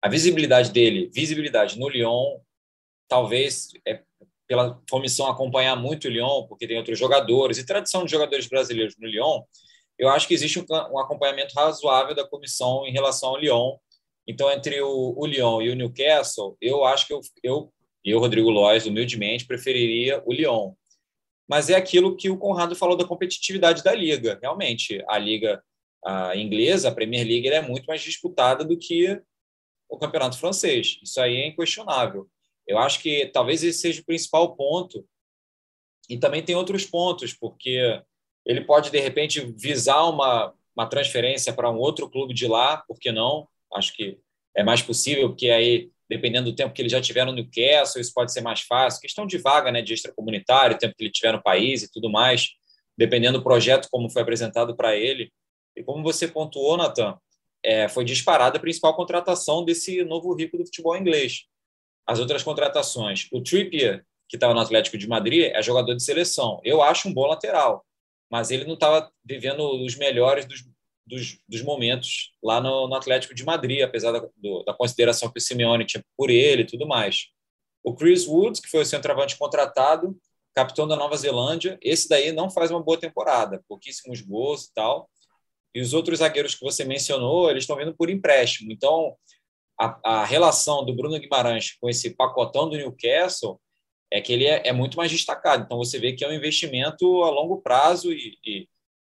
a 0.00 0.08
visibilidade 0.08 0.70
dele, 0.70 1.08
visibilidade 1.14 1.78
no 1.78 1.88
Lyon, 1.88 2.40
talvez 3.08 3.68
é 3.86 4.02
pela 4.48 4.82
comissão 4.90 5.28
acompanhar 5.28 5.76
muito 5.76 6.08
o 6.08 6.10
Lyon, 6.10 6.46
porque 6.46 6.66
tem 6.66 6.76
outros 6.76 6.98
jogadores 6.98 7.56
e 7.56 7.64
tradição 7.64 8.04
de 8.04 8.10
jogadores 8.10 8.48
brasileiros 8.48 8.96
no 8.98 9.06
Lyon, 9.06 9.42
eu 9.98 10.08
acho 10.08 10.26
que 10.26 10.34
existe 10.34 10.58
um 10.58 10.98
acompanhamento 10.98 11.54
razoável 11.54 12.14
da 12.14 12.26
comissão 12.26 12.84
em 12.86 12.92
relação 12.92 13.30
ao 13.30 13.38
Lyon. 13.38 13.76
Então, 14.26 14.50
entre 14.50 14.80
o, 14.80 15.14
o 15.16 15.26
Lyon 15.26 15.62
e 15.62 15.70
o 15.70 15.74
Newcastle, 15.74 16.56
eu 16.60 16.84
acho 16.84 17.06
que 17.06 17.12
eu, 17.12 17.20
eu 17.42 17.72
e 18.04 18.14
o 18.14 18.18
Rodrigo 18.18 18.50
Lois, 18.50 18.86
humildemente, 18.86 19.46
preferiria 19.46 20.22
o 20.24 20.32
Lyon. 20.32 20.72
Mas 21.48 21.70
é 21.70 21.74
aquilo 21.74 22.16
que 22.16 22.30
o 22.30 22.38
Conrado 22.38 22.74
falou 22.74 22.96
da 22.96 23.06
competitividade 23.06 23.82
da 23.82 23.94
liga. 23.94 24.38
Realmente, 24.40 25.02
a 25.08 25.18
liga 25.18 25.62
a 26.04 26.36
inglesa, 26.36 26.88
a 26.88 26.94
Premier 26.94 27.26
League, 27.26 27.48
é 27.48 27.62
muito 27.62 27.86
mais 27.86 28.00
disputada 28.00 28.64
do 28.64 28.76
que 28.76 29.20
o 29.88 29.96
campeonato 29.96 30.38
francês. 30.38 30.98
Isso 31.02 31.20
aí 31.20 31.36
é 31.36 31.46
inquestionável. 31.46 32.28
Eu 32.66 32.78
acho 32.78 33.00
que 33.00 33.26
talvez 33.26 33.62
esse 33.62 33.78
seja 33.78 34.00
o 34.00 34.04
principal 34.04 34.56
ponto. 34.56 35.06
E 36.08 36.18
também 36.18 36.42
tem 36.42 36.56
outros 36.56 36.84
pontos, 36.84 37.32
porque 37.32 38.02
ele 38.44 38.62
pode, 38.62 38.90
de 38.90 38.98
repente, 38.98 39.40
visar 39.56 40.04
uma, 40.04 40.52
uma 40.74 40.86
transferência 40.86 41.52
para 41.52 41.70
um 41.70 41.78
outro 41.78 42.10
clube 42.10 42.34
de 42.34 42.48
lá, 42.48 42.78
por 42.78 42.98
que 42.98 43.12
não? 43.12 43.46
Acho 43.74 43.92
que 43.94 44.18
é 44.54 44.62
mais 44.62 44.82
possível, 44.82 45.28
porque 45.28 45.50
aí, 45.50 45.90
dependendo 46.08 46.50
do 46.50 46.56
tempo 46.56 46.74
que 46.74 46.82
ele 46.82 46.88
já 46.88 47.00
tiver 47.00 47.24
no 47.24 47.32
Newcastle, 47.32 48.00
isso 48.00 48.12
pode 48.14 48.32
ser 48.32 48.40
mais 48.40 48.60
fácil. 48.60 49.00
Questão 49.00 49.26
de 49.26 49.38
vaga, 49.38 49.70
né, 49.72 49.82
de 49.82 49.94
extracomunitário, 49.94 50.78
tempo 50.78 50.94
que 50.96 51.04
ele 51.04 51.12
tiver 51.12 51.32
no 51.32 51.42
país 51.42 51.82
e 51.82 51.90
tudo 51.90 52.10
mais, 52.10 52.50
dependendo 52.96 53.38
do 53.38 53.44
projeto 53.44 53.88
como 53.90 54.10
foi 54.10 54.22
apresentado 54.22 54.76
para 54.76 54.94
ele. 54.94 55.32
E 55.76 55.82
como 55.82 56.02
você 56.02 56.28
pontuou, 56.28 56.76
Nathan, 56.76 57.16
é, 57.64 57.88
foi 57.88 58.04
disparada 58.04 58.58
a 58.58 58.60
principal 58.60 58.94
contratação 58.94 59.64
desse 59.64 60.04
novo 60.04 60.34
rico 60.34 60.58
do 60.58 60.64
futebol 60.64 60.96
inglês. 60.96 61.44
As 62.06 62.18
outras 62.18 62.42
contratações, 62.42 63.28
o 63.32 63.40
Trippier, 63.40 64.04
que 64.28 64.36
estava 64.36 64.52
no 64.54 64.60
Atlético 64.60 64.98
de 64.98 65.08
Madrid, 65.08 65.50
é 65.52 65.62
jogador 65.62 65.94
de 65.94 66.02
seleção. 66.02 66.60
Eu 66.64 66.82
acho 66.82 67.08
um 67.08 67.14
bom 67.14 67.26
lateral, 67.26 67.84
mas 68.30 68.50
ele 68.50 68.64
não 68.64 68.74
estava 68.74 69.10
vivendo 69.24 69.60
os 69.84 69.96
melhores 69.96 70.46
dos, 70.46 70.64
dos, 71.06 71.38
dos 71.48 71.62
momentos 71.62 72.32
lá 72.42 72.60
no, 72.60 72.88
no, 72.88 72.94
Atlético 72.94 73.34
de 73.34 73.44
Madrid, 73.44 73.82
apesar 73.82 74.12
da, 74.12 74.28
do, 74.36 74.62
da 74.64 74.74
consideração 74.74 75.30
que 75.30 75.38
o 75.38 75.42
Simeone 75.42 75.84
tinha 75.84 76.04
por 76.16 76.30
ele 76.30 76.62
e 76.62 76.66
tudo 76.66 76.86
mais. 76.86 77.26
O 77.82 77.94
Chris 77.94 78.26
Woods, 78.26 78.60
que 78.60 78.68
foi 78.68 78.82
o 78.82 78.86
centroavante 78.86 79.36
contratado, 79.36 80.16
capitão 80.54 80.86
da 80.86 80.96
Nova 80.96 81.16
Zelândia, 81.16 81.78
esse 81.82 82.08
daí 82.08 82.30
não 82.32 82.50
faz 82.50 82.70
uma 82.70 82.82
boa 82.82 82.98
temporada, 82.98 83.62
pouquíssimos 83.68 84.20
gols 84.20 84.66
e 84.66 84.74
tal. 84.74 85.08
E 85.74 85.80
os 85.80 85.94
outros 85.94 86.18
zagueiros 86.18 86.54
que 86.54 86.64
você 86.64 86.84
mencionou, 86.84 87.50
eles 87.50 87.64
estão 87.64 87.76
vindo 87.76 87.94
por 87.94 88.10
empréstimo. 88.10 88.70
Então, 88.70 89.16
a, 89.80 90.20
a 90.20 90.24
relação 90.24 90.84
do 90.84 90.94
Bruno 90.94 91.18
Guimarães 91.18 91.76
com 91.80 91.88
esse 91.88 92.10
pacotão 92.14 92.68
do 92.68 92.76
Newcastle 92.76 93.60
é 94.10 94.20
que 94.20 94.32
ele 94.32 94.44
é, 94.44 94.68
é, 94.68 94.72
muito 94.72 94.96
mais 94.96 95.10
destacado. 95.10 95.64
Então, 95.64 95.78
você 95.78 95.98
vê 95.98 96.12
que 96.12 96.22
é 96.22 96.28
um 96.28 96.34
investimento 96.34 97.22
a 97.22 97.30
longo 97.30 97.62
prazo 97.62 98.12
e, 98.12 98.38
e 98.44 98.68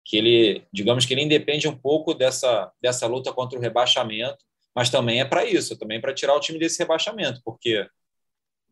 que 0.09 0.17
ele, 0.17 0.63
digamos 0.73 1.05
que 1.05 1.13
ele 1.13 1.21
independe 1.21 1.67
um 1.67 1.77
pouco 1.77 2.15
dessa, 2.15 2.71
dessa 2.81 3.05
luta 3.05 3.31
contra 3.31 3.59
o 3.59 3.61
rebaixamento, 3.61 4.43
mas 4.75 4.89
também 4.89 5.21
é 5.21 5.25
para 5.25 5.45
isso, 5.45 5.77
também 5.77 6.01
para 6.01 6.15
tirar 6.15 6.33
o 6.35 6.39
time 6.39 6.57
desse 6.57 6.79
rebaixamento, 6.79 7.39
porque 7.45 7.87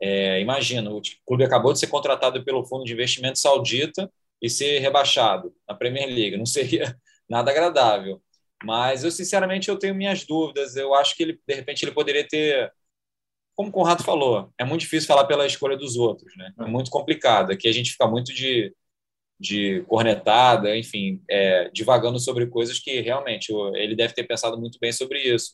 é, 0.01 0.41
imagina, 0.41 0.89
o 0.91 0.99
clube 1.27 1.43
acabou 1.43 1.73
de 1.73 1.79
ser 1.79 1.87
contratado 1.87 2.43
pelo 2.43 2.65
fundo 2.65 2.83
de 2.85 2.93
investimento 2.93 3.37
saudita 3.37 4.11
e 4.41 4.49
ser 4.49 4.79
rebaixado 4.79 5.53
na 5.69 5.75
Premier 5.75 6.07
League. 6.07 6.37
Não 6.37 6.45
seria 6.47 6.97
nada 7.29 7.51
agradável. 7.51 8.19
Mas 8.63 9.03
eu, 9.03 9.11
sinceramente, 9.11 9.69
eu 9.69 9.77
tenho 9.77 9.93
minhas 9.93 10.25
dúvidas. 10.25 10.75
Eu 10.75 10.95
acho 10.95 11.15
que 11.15 11.21
ele, 11.21 11.39
de 11.47 11.53
repente, 11.53 11.83
ele 11.83 11.91
poderia 11.91 12.27
ter. 12.27 12.71
Como 13.55 13.69
o 13.69 13.71
Conrado 13.71 14.03
falou, 14.03 14.51
é 14.57 14.65
muito 14.65 14.81
difícil 14.81 15.07
falar 15.07 15.25
pela 15.25 15.45
escolha 15.45 15.77
dos 15.77 15.95
outros, 15.97 16.35
né? 16.35 16.51
É 16.59 16.65
muito 16.65 16.89
complicado. 16.91 17.51
Aqui 17.51 17.67
a 17.67 17.71
gente 17.71 17.91
fica 17.91 18.07
muito 18.07 18.33
de, 18.33 18.73
de 19.39 19.83
cornetada, 19.87 20.75
enfim, 20.75 21.21
é, 21.29 21.69
divagando 21.73 22.19
sobre 22.19 22.47
coisas 22.47 22.79
que 22.79 23.01
realmente 23.01 23.53
ele 23.75 23.95
deve 23.95 24.13
ter 24.13 24.23
pensado 24.23 24.59
muito 24.59 24.79
bem 24.79 24.91
sobre 24.91 25.19
isso. 25.21 25.53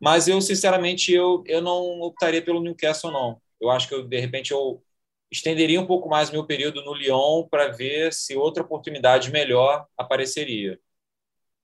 Mas 0.00 0.26
eu, 0.26 0.40
sinceramente, 0.40 1.12
eu, 1.12 1.44
eu 1.46 1.60
não 1.60 2.00
optaria 2.00 2.42
pelo 2.42 2.60
Newcastle, 2.60 3.12
não. 3.12 3.40
Eu 3.60 3.70
acho 3.70 3.88
que, 3.88 3.94
eu, 3.94 4.02
de 4.02 4.18
repente, 4.18 4.50
eu 4.50 4.82
estenderia 5.30 5.80
um 5.80 5.86
pouco 5.86 6.08
mais 6.08 6.30
meu 6.30 6.44
período 6.44 6.82
no 6.84 6.92
Lyon 6.92 7.46
para 7.48 7.68
ver 7.68 8.12
se 8.12 8.36
outra 8.36 8.62
oportunidade 8.62 9.30
melhor 9.30 9.86
apareceria. 9.96 10.78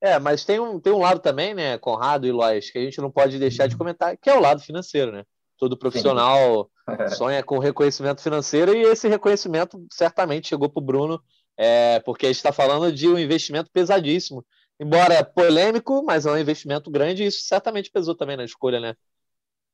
É, 0.01 0.19
mas 0.19 0.45
tem 0.45 0.61
um, 0.61 0.79
tem 0.79 0.93
um 0.93 1.01
lado 1.01 1.21
também, 1.21 1.53
né, 1.53 1.77
Conrado 1.77 2.27
e 2.27 2.33
Lois, 2.33 2.71
que 2.71 2.79
a 2.79 2.83
gente 2.83 3.01
não 3.01 3.11
pode 3.11 3.39
deixar 3.39 3.67
de 3.67 3.77
comentar, 3.77 4.17
que 4.17 4.31
é 4.31 4.35
o 4.35 4.41
lado 4.41 4.63
financeiro, 4.63 5.11
né? 5.11 5.25
Todo 5.59 5.77
profissional 5.77 6.71
Sim. 7.09 7.17
sonha 7.17 7.43
com 7.43 7.59
reconhecimento 7.59 8.23
financeiro 8.23 8.73
e 8.75 8.83
esse 8.83 9.09
reconhecimento 9.09 9.85
certamente 9.93 10.49
chegou 10.49 10.69
para 10.69 10.81
o 10.81 10.85
Bruno, 10.85 11.21
é, 11.59 11.99
porque 12.01 12.27
a 12.27 12.29
gente 12.29 12.37
está 12.37 12.53
falando 12.53 12.93
de 12.93 13.09
um 13.09 13.19
investimento 13.19 13.69
pesadíssimo. 13.73 14.47
Embora 14.79 15.25
polêmico, 15.25 16.05
mas 16.07 16.25
é 16.25 16.31
um 16.31 16.39
investimento 16.39 16.89
grande 16.89 17.25
e 17.25 17.27
isso 17.27 17.41
certamente 17.43 17.91
pesou 17.91 18.15
também 18.15 18.37
na 18.37 18.45
escolha, 18.45 18.79
né? 18.79 18.95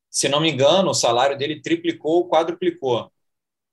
Se 0.09 0.27
não 0.29 0.40
me 0.40 0.51
engano, 0.51 0.90
o 0.90 0.94
salário 0.94 1.37
dele 1.37 1.61
triplicou, 1.61 2.27
quadruplicou. 2.27 3.12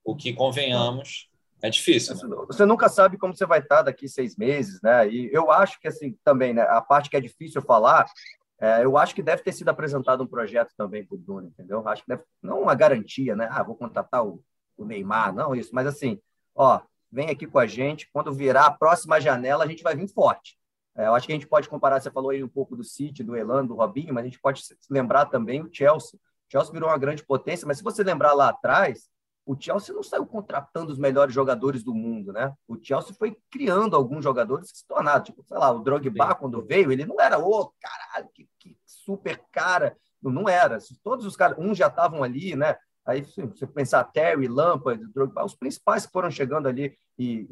O 0.04 0.16
que, 0.16 0.34
convenhamos, 0.34 1.30
é 1.62 1.70
difícil. 1.70 2.16
Né? 2.16 2.36
Você 2.48 2.66
nunca 2.66 2.90
sabe 2.90 3.18
como 3.18 3.34
você 3.34 3.46
vai 3.46 3.60
estar 3.60 3.84
daqui 3.84 4.10
seis 4.10 4.36
meses, 4.36 4.82
né? 4.82 5.08
E 5.08 5.30
eu 5.32 5.50
acho 5.50 5.80
que, 5.80 5.88
assim, 5.88 6.18
também, 6.24 6.54
né? 6.54 6.64
A 6.64 6.82
parte 6.82 7.10
que 7.10 7.16
é 7.16 7.22
difícil 7.22 7.62
falar, 7.62 8.12
é, 8.60 8.84
eu 8.84 8.98
acho 8.98 9.16
que 9.16 9.22
deve 9.22 9.44
ter 9.44 9.54
sido 9.54 9.70
apresentado 9.70 10.24
um 10.24 10.28
projeto 10.28 10.74
também 10.76 11.06
para 11.06 11.16
o 11.16 11.20
Bruno, 11.20 11.48
entendeu? 11.48 11.88
Acho 11.88 12.02
que 12.02 12.10
deve, 12.10 12.24
não 12.42 12.62
uma 12.64 12.76
garantia, 12.76 13.36
né? 13.36 13.48
Ah, 13.52 13.64
vou 13.64 13.76
contratar 13.76 14.26
o, 14.26 14.44
o 14.76 14.84
Neymar, 14.84 15.34
não 15.34 15.56
isso, 15.56 15.70
mas 15.74 15.88
assim, 15.88 16.20
ó, 16.56 16.82
vem 17.12 17.30
aqui 17.30 17.46
com 17.46 17.60
a 17.60 17.68
gente, 17.68 18.10
quando 18.12 18.34
virar 18.34 18.66
a 18.68 18.72
próxima 18.72 19.20
janela, 19.20 19.64
a 19.64 19.68
gente 19.68 19.84
vai 19.84 19.96
vir 19.96 20.08
forte. 20.08 20.58
É, 20.96 21.08
eu 21.08 21.16
acho 21.16 21.26
que 21.26 21.34
a 21.34 21.36
gente 21.36 21.48
pode 21.48 21.70
comparar, 21.70 22.00
você 22.00 22.12
falou 22.12 22.32
aí 22.32 22.44
um 22.44 22.48
pouco 22.48 22.76
do 22.76 22.84
City, 22.84 23.24
do 23.24 23.36
Elan, 23.36 23.66
do 23.66 23.76
Robinho, 23.76 24.14
mas 24.14 24.24
a 24.24 24.28
gente 24.28 24.40
pode 24.40 24.62
lembrar 24.90 25.26
também 25.26 25.62
o 25.62 25.70
Chelsea. 25.72 26.20
O 26.20 26.52
Chelsea 26.52 26.72
virou 26.72 26.90
uma 26.90 26.98
grande 26.98 27.24
potência, 27.24 27.66
mas 27.68 27.78
se 27.78 27.84
você 27.84 28.04
lembrar 28.04 28.34
lá 28.34 28.50
atrás, 28.50 29.10
o 29.46 29.56
Chelsea 29.60 29.96
não 29.96 30.04
saiu 30.04 30.26
contratando 30.26 30.92
os 30.92 31.00
melhores 31.00 31.34
jogadores 31.34 31.84
do 31.84 31.94
mundo, 31.94 32.32
né? 32.32 32.54
O 32.68 32.78
Chelsea 32.82 33.14
foi 33.14 33.38
criando 33.50 33.96
alguns 33.96 34.24
jogadores 34.24 34.72
que 34.72 34.78
se 34.80 34.88
tornaram, 34.88 35.24
tipo, 35.24 35.44
sei 35.44 35.58
lá, 35.58 35.72
o 35.72 35.80
Drogba, 35.80 36.30
Sim. 36.30 36.36
quando 36.40 36.66
veio, 36.66 36.92
ele 36.92 37.06
não 37.06 37.20
era, 37.20 37.40
ô, 37.40 37.50
oh, 37.50 37.74
caralho, 37.80 38.30
que, 38.34 38.48
que, 38.60 38.78
super 38.86 39.42
cara. 39.52 39.98
Não, 40.22 40.48
era. 40.48 40.78
Todos 41.02 41.26
os 41.26 41.36
caras, 41.36 41.58
uns 41.58 41.78
já 41.78 41.88
estavam 41.88 42.24
ali, 42.24 42.56
né? 42.56 42.76
Aí, 43.06 43.24
se 43.26 43.42
você 43.42 43.66
pensar 43.66 44.04
Terry, 44.06 44.48
Lampard, 44.48 45.06
Drogba, 45.12 45.44
os 45.44 45.56
principais 45.56 46.06
que 46.06 46.12
foram 46.12 46.30
chegando 46.30 46.68
ali 46.68 46.96
e 47.18 47.48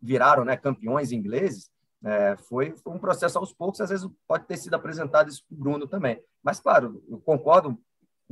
viraram 0.00 0.44
né, 0.44 0.56
campeões 0.56 1.12
ingleses, 1.12 1.70
é, 2.04 2.36
foi, 2.36 2.76
foi, 2.76 2.92
um 2.92 2.98
processo 2.98 3.38
aos 3.38 3.52
poucos, 3.52 3.80
às 3.80 3.90
vezes 3.90 4.06
pode 4.28 4.44
ter 4.44 4.56
sido 4.58 4.74
apresentado 4.74 5.30
isso 5.30 5.42
para 5.48 5.54
o 5.54 5.58
Bruno 5.58 5.86
também. 5.88 6.22
Mas, 6.42 6.60
claro, 6.60 7.02
eu 7.08 7.18
concordo 7.18 7.78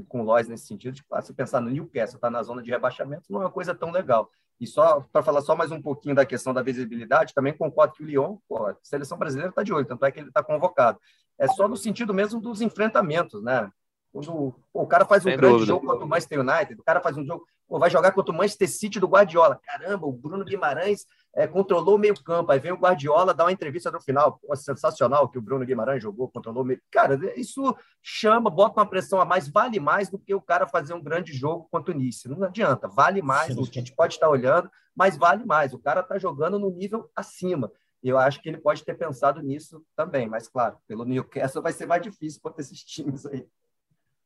com 0.08 0.20
o 0.20 0.24
Lois 0.24 0.48
nesse 0.48 0.66
sentido, 0.66 0.94
de 0.94 1.04
se 1.22 1.34
pensar 1.34 1.60
no 1.60 1.70
Newcastle, 1.70 2.16
está 2.16 2.30
na 2.30 2.42
zona 2.42 2.62
de 2.62 2.70
rebaixamento, 2.70 3.24
não 3.30 3.40
é 3.40 3.44
uma 3.44 3.50
coisa 3.50 3.74
tão 3.74 3.90
legal. 3.90 4.30
E 4.60 4.66
só 4.66 5.00
para 5.12 5.22
falar 5.22 5.40
só 5.40 5.56
mais 5.56 5.70
um 5.72 5.82
pouquinho 5.82 6.14
da 6.14 6.24
questão 6.24 6.54
da 6.54 6.62
visibilidade, 6.62 7.34
também 7.34 7.56
concordo 7.56 7.94
que 7.94 8.02
o 8.02 8.06
Lyon, 8.06 8.38
pô, 8.48 8.66
a 8.66 8.76
seleção 8.82 9.18
brasileira 9.18 9.50
está 9.50 9.62
de 9.62 9.72
olho, 9.72 9.86
tanto 9.86 10.04
é 10.04 10.10
que 10.10 10.20
ele 10.20 10.28
está 10.28 10.42
convocado. 10.42 10.98
É 11.38 11.48
só 11.48 11.66
no 11.66 11.76
sentido 11.76 12.14
mesmo 12.14 12.40
dos 12.40 12.60
enfrentamentos, 12.60 13.42
né? 13.42 13.70
Quando 14.12 14.54
pô, 14.72 14.82
o 14.82 14.86
cara 14.86 15.04
faz 15.06 15.24
um 15.24 15.30
Sem 15.30 15.38
grande 15.38 15.54
dúvida. 15.54 15.72
jogo 15.72 15.86
contra 15.86 16.04
o 16.04 16.08
Manchester 16.08 16.40
United, 16.40 16.80
o 16.80 16.84
cara 16.84 17.00
faz 17.00 17.16
um 17.16 17.24
jogo, 17.24 17.46
pô, 17.66 17.78
vai 17.78 17.88
jogar 17.88 18.12
contra 18.12 18.32
o 18.32 18.36
Manchester 18.36 18.68
City 18.68 19.00
do 19.00 19.08
Guardiola. 19.08 19.58
Caramba, 19.64 20.06
o 20.06 20.12
Bruno 20.12 20.44
Guimarães 20.44 21.06
é, 21.34 21.46
controlou 21.46 21.96
o 21.96 21.98
meio-campo. 21.98 22.52
Aí 22.52 22.58
vem 22.58 22.72
o 22.72 22.76
Guardiola 22.76 23.32
dar 23.32 23.44
uma 23.44 23.52
entrevista 23.52 23.90
no 23.90 24.00
final. 24.00 24.38
Pô, 24.38 24.54
sensacional 24.54 25.28
que 25.28 25.38
o 25.38 25.42
Bruno 25.42 25.64
Guimarães 25.64 26.02
jogou, 26.02 26.28
controlou 26.28 26.62
o 26.62 26.66
meio. 26.66 26.80
Cara, 26.90 27.18
isso 27.36 27.74
chama, 28.02 28.50
bota 28.50 28.80
uma 28.80 28.86
pressão 28.86 29.18
a 29.18 29.24
mais, 29.24 29.48
vale 29.48 29.80
mais 29.80 30.10
do 30.10 30.18
que 30.18 30.34
o 30.34 30.42
cara 30.42 30.66
fazer 30.66 30.92
um 30.92 31.02
grande 31.02 31.32
jogo 31.32 31.66
contra 31.70 31.94
o 31.94 31.96
Nice. 31.96 32.28
Não 32.28 32.44
adianta, 32.44 32.86
vale 32.88 33.22
mais. 33.22 33.56
O 33.56 33.64
gente 33.64 33.94
pode 33.94 34.14
estar 34.14 34.28
olhando, 34.28 34.70
mas 34.94 35.16
vale 35.16 35.46
mais. 35.46 35.72
O 35.72 35.78
cara 35.78 36.00
está 36.00 36.18
jogando 36.18 36.58
no 36.58 36.70
nível 36.70 37.10
acima. 37.16 37.72
E 38.02 38.08
eu 38.08 38.18
acho 38.18 38.42
que 38.42 38.48
ele 38.48 38.58
pode 38.58 38.84
ter 38.84 38.94
pensado 38.94 39.40
nisso 39.40 39.82
também, 39.94 40.28
mas 40.28 40.48
claro, 40.48 40.76
pelo 40.88 41.04
Newcastle 41.04 41.62
vai 41.62 41.72
ser 41.72 41.86
mais 41.86 42.02
difícil 42.02 42.40
contra 42.42 42.60
esses 42.60 42.82
times 42.82 43.24
aí. 43.24 43.46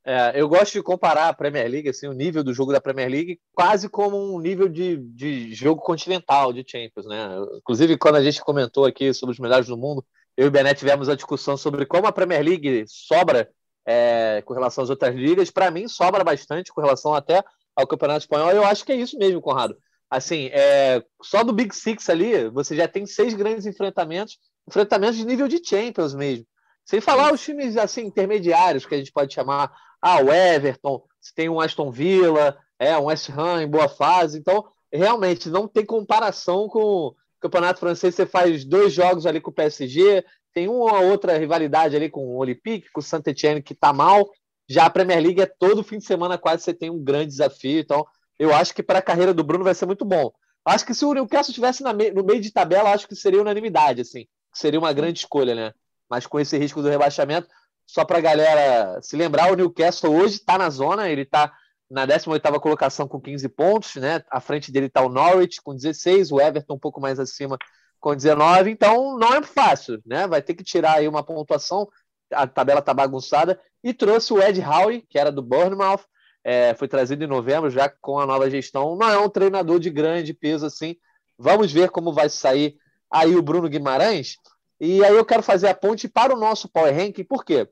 É, 0.09 0.41
eu 0.41 0.49
gosto 0.49 0.75
de 0.75 0.83
comparar 0.85 1.29
a 1.29 1.35
Premier 1.35 1.69
League, 1.69 1.89
assim, 1.89 2.07
o 2.07 2.13
nível 2.13 2.45
do 2.45 2.55
jogo 2.55 2.73
da 2.73 2.81
Premier 2.81 3.11
League, 3.11 3.41
quase 3.53 3.89
como 3.89 4.17
um 4.17 4.39
nível 4.39 4.69
de, 4.69 4.99
de 4.99 5.53
jogo 5.53 5.83
continental 5.83 6.53
de 6.53 6.65
Champions, 6.65 7.07
né? 7.07 7.29
Inclusive, 7.57 7.99
quando 7.99 8.15
a 8.15 8.23
gente 8.23 8.41
comentou 8.41 8.85
aqui 8.85 9.13
sobre 9.13 9.33
os 9.33 9.41
melhores 9.41 9.67
do 9.67 9.77
mundo, 9.77 10.07
eu 10.37 10.45
e 10.45 10.49
o 10.49 10.51
Benet 10.51 10.79
tivemos 10.79 11.09
a 11.09 11.17
discussão 11.17 11.57
sobre 11.57 11.85
como 11.85 12.07
a 12.07 12.13
Premier 12.13 12.41
League 12.41 12.85
sobra 12.87 13.51
é, 13.85 14.43
com 14.47 14.55
relação 14.55 14.85
às 14.85 14.91
outras 14.91 15.13
ligas. 15.13 15.51
Para 15.51 15.73
mim, 15.73 15.89
sobra 15.89 16.23
bastante 16.23 16.73
com 16.73 16.81
relação 16.81 17.13
até 17.13 17.43
ao 17.75 17.85
Campeonato 17.85 18.21
Espanhol. 18.21 18.53
Eu 18.53 18.65
acho 18.65 18.85
que 18.85 18.93
é 18.93 18.97
isso 18.97 19.19
mesmo, 19.19 19.41
Conrado. 19.41 19.77
Assim, 20.09 20.51
é, 20.53 21.03
só 21.21 21.43
do 21.43 21.53
Big 21.53 21.75
Six 21.75 22.09
ali, 22.09 22.49
você 22.51 22.77
já 22.77 22.87
tem 22.87 23.07
seis 23.07 23.35
grandes 23.35 23.67
enfrentamentos, 23.67 24.39
enfrentamentos 24.69 25.17
de 25.17 25.25
nível 25.25 25.49
de 25.49 25.61
Champions 25.65 26.15
mesmo. 26.15 26.47
Sem 26.87 27.01
falar 27.01 27.35
os 27.35 27.43
times 27.43 27.77
assim 27.77 28.03
intermediários 28.03 28.87
que 28.87 28.95
a 28.95 28.99
gente 28.99 29.11
pode 29.11 29.35
chamar, 29.35 29.77
ah, 30.01 30.23
o 30.23 30.33
Everton, 30.33 31.03
se 31.21 31.35
tem 31.35 31.49
um 31.49 31.61
Aston 31.61 31.91
Villa, 31.91 32.57
é 32.79 32.97
um 32.97 33.07
West 33.07 33.29
Ham 33.31 33.61
em 33.63 33.69
boa 33.69 33.89
fase, 33.89 34.39
então 34.39 34.65
realmente 34.93 35.51
não 35.51 35.67
tem 35.67 35.85
comparação 35.85 36.69
com 36.69 36.79
o 36.79 37.17
Campeonato 37.41 37.81
Francês. 37.81 38.15
Você 38.15 38.25
faz 38.25 38.65
dois 38.65 38.93
jogos 38.93 39.27
ali 39.27 39.41
com 39.41 39.51
o 39.51 39.55
PSG, 39.55 40.25
tem 40.55 40.69
uma 40.69 41.01
outra 41.01 41.37
rivalidade 41.37 41.97
ali 41.97 42.09
com 42.09 42.25
o 42.25 42.37
Olympique, 42.37 42.91
com 42.93 43.01
o 43.01 43.03
Saint-Etienne 43.03 43.63
que 43.63 43.73
está 43.73 43.93
mal. 43.93 44.31
Já 44.69 44.87
a 44.87 44.91
Premier 44.91 45.21
League 45.21 45.41
é 45.41 45.47
todo 45.47 45.83
fim 45.83 45.99
de 45.99 46.05
semana 46.05 46.39
quase 46.39 46.63
você 46.63 46.73
tem 46.73 46.89
um 46.89 47.03
grande 47.03 47.27
desafio, 47.27 47.81
então 47.81 48.07
eu 48.39 48.55
acho 48.55 48.73
que 48.73 48.83
para 48.83 49.01
a 49.01 49.03
carreira 49.03 49.35
do 49.35 49.43
Bruno 49.43 49.65
vai 49.65 49.75
ser 49.75 49.87
muito 49.87 50.05
bom. 50.05 50.33
Acho 50.65 50.87
que 50.87 50.95
se 50.95 51.05
o 51.05 51.13
Newcastle 51.13 51.51
estivesse 51.51 51.83
no 51.83 52.25
meio 52.25 52.41
de 52.41 52.53
tabela, 52.53 52.93
acho 52.93 53.09
que 53.09 53.17
seria 53.17 53.41
unanimidade, 53.41 54.01
assim. 54.01 54.27
Seria 54.53 54.79
uma 54.79 54.93
grande 54.93 55.21
escolha, 55.21 55.55
né? 55.55 55.73
Mas 56.09 56.27
com 56.27 56.39
esse 56.39 56.57
risco 56.57 56.83
do 56.83 56.89
rebaixamento, 56.89 57.49
só 57.87 58.05
para 58.05 58.19
a 58.19 58.21
galera 58.21 59.01
se 59.03 59.17
lembrar, 59.17 59.53
o 59.53 59.57
Newcastle 59.57 60.15
hoje 60.15 60.37
está 60.37 60.59
na 60.59 60.71
zona, 60.71 61.09
ele 61.09 61.23
está 61.23 61.53
na 61.91 62.07
18ª 62.07 62.61
colocação 62.61 63.07
com 63.07 63.21
15 63.21 63.49
pontos, 63.49 63.95
né? 63.97 64.23
À 64.31 64.41
frente 64.41 64.73
dele 64.73 64.87
está 64.87 65.03
o 65.03 65.09
Norwich 65.09 65.63
com 65.63 65.75
16, 65.75 66.33
o 66.33 66.41
Everton 66.41 66.75
um 66.75 66.79
pouco 66.79 67.01
mais 67.01 67.21
acima 67.21 67.57
com 68.01 68.15
19, 68.15 68.71
então 68.71 69.17
não 69.19 69.35
é 69.35 69.43
fácil, 69.43 70.01
né? 70.05 70.27
Vai 70.27 70.43
ter 70.43 70.55
que 70.55 70.65
tirar 70.65 70.99
aí 70.99 71.09
uma 71.09 71.23
pontuação, 71.23 71.89
a 72.33 72.47
tabela 72.47 72.81
está 72.81 72.93
bagunçada, 72.93 73.61
e 73.83 73.95
trouxe 73.95 74.33
o 74.33 74.43
Ed 74.43 74.61
Howe, 74.61 75.03
que 75.09 75.19
era 75.19 75.31
do 75.31 75.43
Bournemouth, 75.43 76.05
é, 76.49 76.75
foi 76.75 76.87
trazido 76.87 77.25
em 77.25 77.27
novembro, 77.27 77.69
já 77.69 77.89
com 77.89 78.21
a 78.21 78.27
nova 78.27 78.49
gestão. 78.49 78.95
Não 78.95 79.09
é 79.09 79.19
um 79.19 79.29
treinador 79.29 79.81
de 79.81 79.91
grande 79.91 80.33
peso 80.33 80.65
assim. 80.65 80.95
Vamos 81.37 81.73
ver 81.73 81.91
como 81.91 82.13
vai 82.13 82.29
sair 82.29 82.77
aí 83.11 83.35
o 83.35 83.43
Bruno 83.43 83.69
Guimarães. 83.69 84.37
E 84.81 85.05
aí 85.05 85.15
eu 85.15 85.25
quero 85.25 85.43
fazer 85.43 85.69
a 85.69 85.75
ponte 85.75 86.09
para 86.09 86.35
o 86.35 86.39
nosso 86.39 86.69
Power 86.69 86.95
Ranking, 86.95 87.25
por 87.25 87.45
quê? 87.45 87.69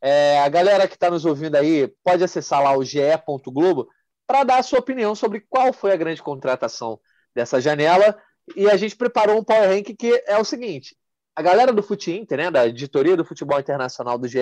É, 0.00 0.38
a 0.40 0.48
galera 0.48 0.86
que 0.86 0.94
está 0.94 1.10
nos 1.10 1.24
ouvindo 1.24 1.56
aí 1.56 1.88
pode 2.04 2.22
acessar 2.22 2.62
lá 2.62 2.76
o 2.76 2.84
ge.globo 2.84 3.88
para 4.26 4.44
dar 4.44 4.58
a 4.58 4.62
sua 4.62 4.78
opinião 4.78 5.14
sobre 5.14 5.40
qual 5.40 5.72
foi 5.72 5.92
a 5.92 5.96
grande 5.96 6.22
contratação 6.22 6.98
dessa 7.34 7.60
janela. 7.60 8.16
E 8.54 8.68
a 8.70 8.76
gente 8.76 8.96
preparou 8.96 9.38
um 9.38 9.44
Power 9.44 9.68
Ranking 9.68 9.94
que 9.94 10.22
é 10.26 10.38
o 10.38 10.44
seguinte: 10.44 10.96
a 11.34 11.42
galera 11.42 11.72
do 11.72 11.82
Fute 11.82 12.12
Inter, 12.12 12.38
né, 12.38 12.50
da 12.50 12.66
editoria 12.66 13.16
do 13.16 13.24
futebol 13.24 13.58
internacional 13.58 14.18
do 14.18 14.28
GE, 14.28 14.40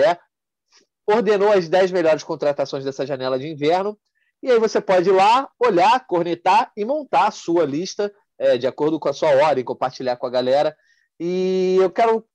ordenou 1.05 1.51
as 1.51 1.67
10 1.67 1.91
melhores 1.91 2.23
contratações 2.23 2.83
dessa 2.83 3.05
janela 3.05 3.37
de 3.37 3.47
inverno. 3.47 3.97
E 4.41 4.51
aí 4.51 4.59
você 4.59 4.79
pode 4.79 5.09
ir 5.09 5.13
lá, 5.13 5.49
olhar, 5.59 6.05
cornetar 6.05 6.71
e 6.75 6.85
montar 6.85 7.27
a 7.27 7.31
sua 7.31 7.65
lista 7.65 8.13
é, 8.37 8.57
de 8.57 8.67
acordo 8.67 8.99
com 8.99 9.09
a 9.09 9.13
sua 9.13 9.29
ordem, 9.29 9.63
compartilhar 9.63 10.17
com 10.17 10.27
a 10.27 10.29
galera. 10.29 10.75
E 11.19 11.77
eu 11.79 11.89
quero 11.89 12.25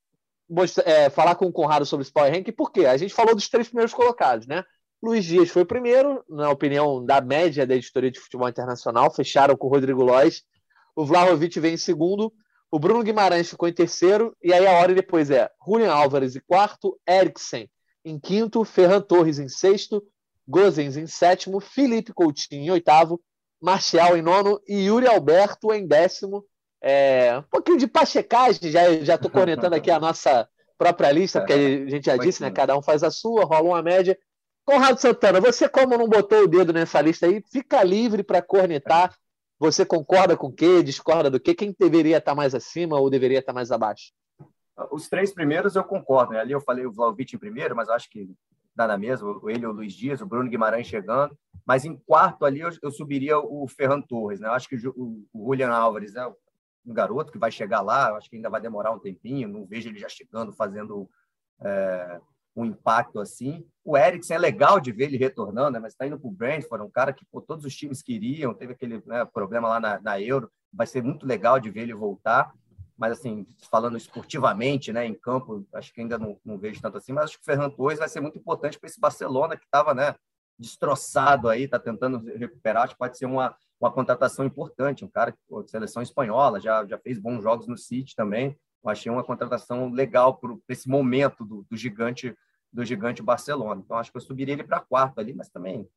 é, 0.85 1.11
falar 1.11 1.35
com 1.35 1.47
o 1.47 1.53
Conrado 1.53 1.87
sobre 1.87 2.03
esse 2.03 2.13
Power 2.13 2.33
Rank, 2.33 2.51
porque 2.53 2.87
a 2.87 2.97
gente 2.97 3.15
falou 3.15 3.35
dos 3.35 3.49
três 3.49 3.69
primeiros 3.69 3.95
colocados, 3.95 4.47
né? 4.47 4.65
Luiz 5.03 5.25
Dias 5.25 5.49
foi 5.49 5.63
o 5.63 5.67
primeiro, 5.67 6.23
na 6.29 6.51
opinião 6.51 7.05
da 7.05 7.21
média 7.21 7.67
da 7.67 7.75
editoria 7.75 8.11
de 8.11 8.21
futebol 8.21 8.49
internacional, 8.49 9.11
fecharam 9.11 9.57
com 9.57 9.67
o 9.67 9.71
Rodrigo 9.71 10.03
Lois. 10.03 10.43
O 10.95 11.07
Vlahovic 11.07 11.59
vem 11.59 11.75
em 11.75 11.79
segundo, 11.79 12.33
o 12.71 12.79
Bruno 12.79 13.03
Guimarães 13.03 13.49
ficou 13.49 13.69
em 13.69 13.73
terceiro, 13.73 14.37
e 14.43 14.53
aí 14.53 14.67
a 14.67 14.73
ordem 14.73 14.95
depois 14.95 15.31
é 15.31 15.51
Julian 15.67 15.93
Álvares 15.93 16.37
em 16.37 16.41
quarto, 16.41 16.99
Eriksen 17.09 17.71
em 18.05 18.19
quinto, 18.19 18.65
Ferran 18.65 19.01
Torres 19.01 19.39
em 19.39 19.49
sexto, 19.49 20.03
Gozens 20.47 20.97
em 20.97 21.07
sétimo, 21.07 21.61
Felipe 21.61 22.13
Coutinho 22.13 22.65
em 22.65 22.71
oitavo, 22.71 23.21
Marcial 23.61 24.17
em 24.17 24.23
nono 24.23 24.61
e 24.67 24.87
Yuri 24.87 25.07
Alberto 25.07 25.73
em 25.73 25.87
décimo. 25.87 26.45
É, 26.83 27.39
um 27.39 27.43
pouquinho 27.43 27.79
de 27.79 27.87
pachecagem, 27.87 28.71
já 28.71 28.93
já 29.03 29.15
estou 29.17 29.31
conectando 29.31 29.75
aqui 29.75 29.91
a 29.91 30.01
nossa 30.01 30.49
própria 30.79 31.13
lista, 31.13 31.41
porque 31.41 31.53
a 31.53 31.91
gente 31.91 32.07
já 32.07 32.17
disse, 32.17 32.41
né? 32.41 32.51
Cada 32.51 32.77
um 32.77 32.83
faz 32.83 33.03
a 33.03 33.11
sua, 33.11 33.45
rola 33.45 33.69
uma 33.69 33.83
média. 33.83 34.19
Conrado 34.65 34.99
Santana, 34.99 35.41
você 35.41 35.69
como 35.69 35.99
não 35.99 36.09
botou 36.09 36.45
o 36.45 36.49
dedo 36.49 36.73
nessa 36.73 37.01
lista 37.01 37.27
aí, 37.27 37.43
fica 37.51 37.83
livre 37.83 38.23
para 38.23 38.41
cornetar. 38.41 39.15
Você 39.59 39.85
concorda 39.85 40.37
com 40.39 40.47
o 40.47 40.53
quê? 40.53 40.83
Discorda 40.83 41.29
do 41.29 41.39
quê? 41.39 41.55
Quem 41.55 41.77
deveria 41.79 42.17
estar 42.17 42.35
mais 42.35 42.55
acima 42.55 42.99
ou 42.99 43.11
deveria 43.11 43.41
estar 43.41 43.53
mais 43.53 43.71
abaixo? 43.71 44.13
Os 44.91 45.07
três 45.07 45.35
primeiros 45.35 45.77
eu 45.77 45.85
concordo. 45.85 46.33
Né? 46.33 46.41
Ali 46.41 46.53
eu 46.53 46.61
falei 46.63 46.87
o 46.87 46.93
Vlaovic 46.93 47.37
em 47.37 47.39
primeiro, 47.39 47.77
mas 47.77 47.91
acho 47.91 48.09
que 48.09 48.31
dá 48.75 48.87
na 48.87 48.97
mesma. 48.97 49.39
Ele, 49.49 49.67
o 49.67 49.73
Luiz 49.73 49.93
Dias, 49.93 50.23
o 50.23 50.27
Bruno 50.27 50.49
Guimarães 50.49 50.87
chegando. 50.87 51.37
Mas 51.67 51.85
em 51.85 51.95
quarto 51.95 52.47
ali 52.47 52.61
eu, 52.61 52.71
eu 52.83 52.91
subiria 52.91 53.39
o 53.39 53.69
Ferran 53.69 54.01
Torres. 54.01 54.41
Né? 54.41 54.49
Eu 54.49 54.53
acho 54.53 54.67
que 54.67 54.77
o, 54.89 55.27
o 55.31 55.45
Julian 55.49 55.71
Álvares 55.71 56.17
é 56.17 56.27
um 56.85 56.95
garoto 56.95 57.33
que 57.33 57.39
vai 57.39 57.51
chegar 57.51 57.81
lá. 57.81 58.17
Acho 58.17 58.29
que 58.29 58.37
ainda 58.37 58.51
vai 58.51 58.61
demorar 58.61 58.93
um 58.93 58.99
tempinho. 58.99 59.49
Não 59.49 59.67
vejo 59.67 59.89
ele 59.89 59.99
já 59.99 60.09
chegando, 60.09 60.53
fazendo 60.53 61.09
é, 61.61 62.21
um 62.57 62.65
impacto 62.65 63.21
assim. 63.21 63.67
O 63.85 63.97
Eriksen 63.97 64.37
é 64.37 64.39
legal 64.39 64.81
de 64.81 64.93
ver 64.93 65.05
ele 65.05 65.17
retornando, 65.17 65.73
né? 65.73 65.79
mas 65.79 65.93
está 65.93 66.07
indo 66.07 66.19
para 66.19 66.29
o 66.29 66.33
Brentford, 66.33 66.85
um 66.85 66.91
cara 66.91 67.13
que 67.13 67.25
pô, 67.31 67.41
todos 67.41 67.65
os 67.65 67.75
times 67.75 68.03
queriam. 68.03 68.55
Teve 68.55 68.73
aquele 68.73 69.03
né, 69.07 69.25
problema 69.25 69.69
lá 69.69 69.81
na, 69.81 70.01
na 70.01 70.21
Euro. 70.21 70.51
Vai 70.73 70.87
ser 70.87 71.03
muito 71.03 71.27
legal 71.27 71.59
de 71.59 71.71
ver 71.71 71.83
ele 71.83 71.95
voltar 71.95 72.53
mas 73.01 73.13
assim, 73.13 73.47
falando 73.71 73.97
esportivamente, 73.97 74.93
né, 74.93 75.07
em 75.07 75.15
campo, 75.15 75.67
acho 75.73 75.91
que 75.91 76.03
ainda 76.03 76.19
não, 76.19 76.39
não 76.45 76.59
vejo 76.59 76.83
tanto 76.83 76.99
assim, 76.99 77.15
mas 77.15 77.25
acho 77.25 77.39
que 77.39 77.43
o 77.43 77.47
Fernando 77.47 77.75
Torres 77.75 77.99
vai 77.99 78.11
ser 78.11 78.21
muito 78.21 78.37
importante 78.37 78.79
para 78.79 78.87
esse 78.87 79.01
Barcelona 79.01 79.57
que 79.57 79.65
estava, 79.65 79.95
né, 79.95 80.15
destroçado 80.59 81.49
aí, 81.49 81.63
está 81.63 81.79
tentando 81.79 82.19
recuperar, 82.37 82.83
acho 82.83 82.93
que 82.93 82.99
pode 82.99 83.17
ser 83.17 83.25
uma, 83.25 83.57
uma 83.81 83.91
contratação 83.91 84.45
importante, 84.45 85.05
um 85.05 85.09
cara 85.09 85.35
de 85.49 85.71
seleção 85.71 86.03
espanhola, 86.03 86.61
já, 86.61 86.85
já 86.85 86.99
fez 86.99 87.19
bons 87.19 87.43
jogos 87.43 87.67
no 87.67 87.79
City 87.79 88.15
também, 88.15 88.57
eu 88.85 88.91
achei 88.91 89.11
uma 89.11 89.25
contratação 89.25 89.91
legal 89.91 90.37
para 90.37 90.55
esse 90.69 90.89
momento 90.89 91.45
do, 91.45 91.67
do, 91.69 91.77
gigante 91.77 92.37
do 92.73 92.85
gigante 92.85 93.23
Barcelona. 93.23 93.83
Então 93.85 93.97
acho 93.97 94.11
que 94.11 94.17
eu 94.17 94.23
subiria 94.23 94.55
ele 94.55 94.65
para 94.65 94.81
quarto 94.81 95.19
ali, 95.19 95.35
mas 95.35 95.49
também 95.49 95.89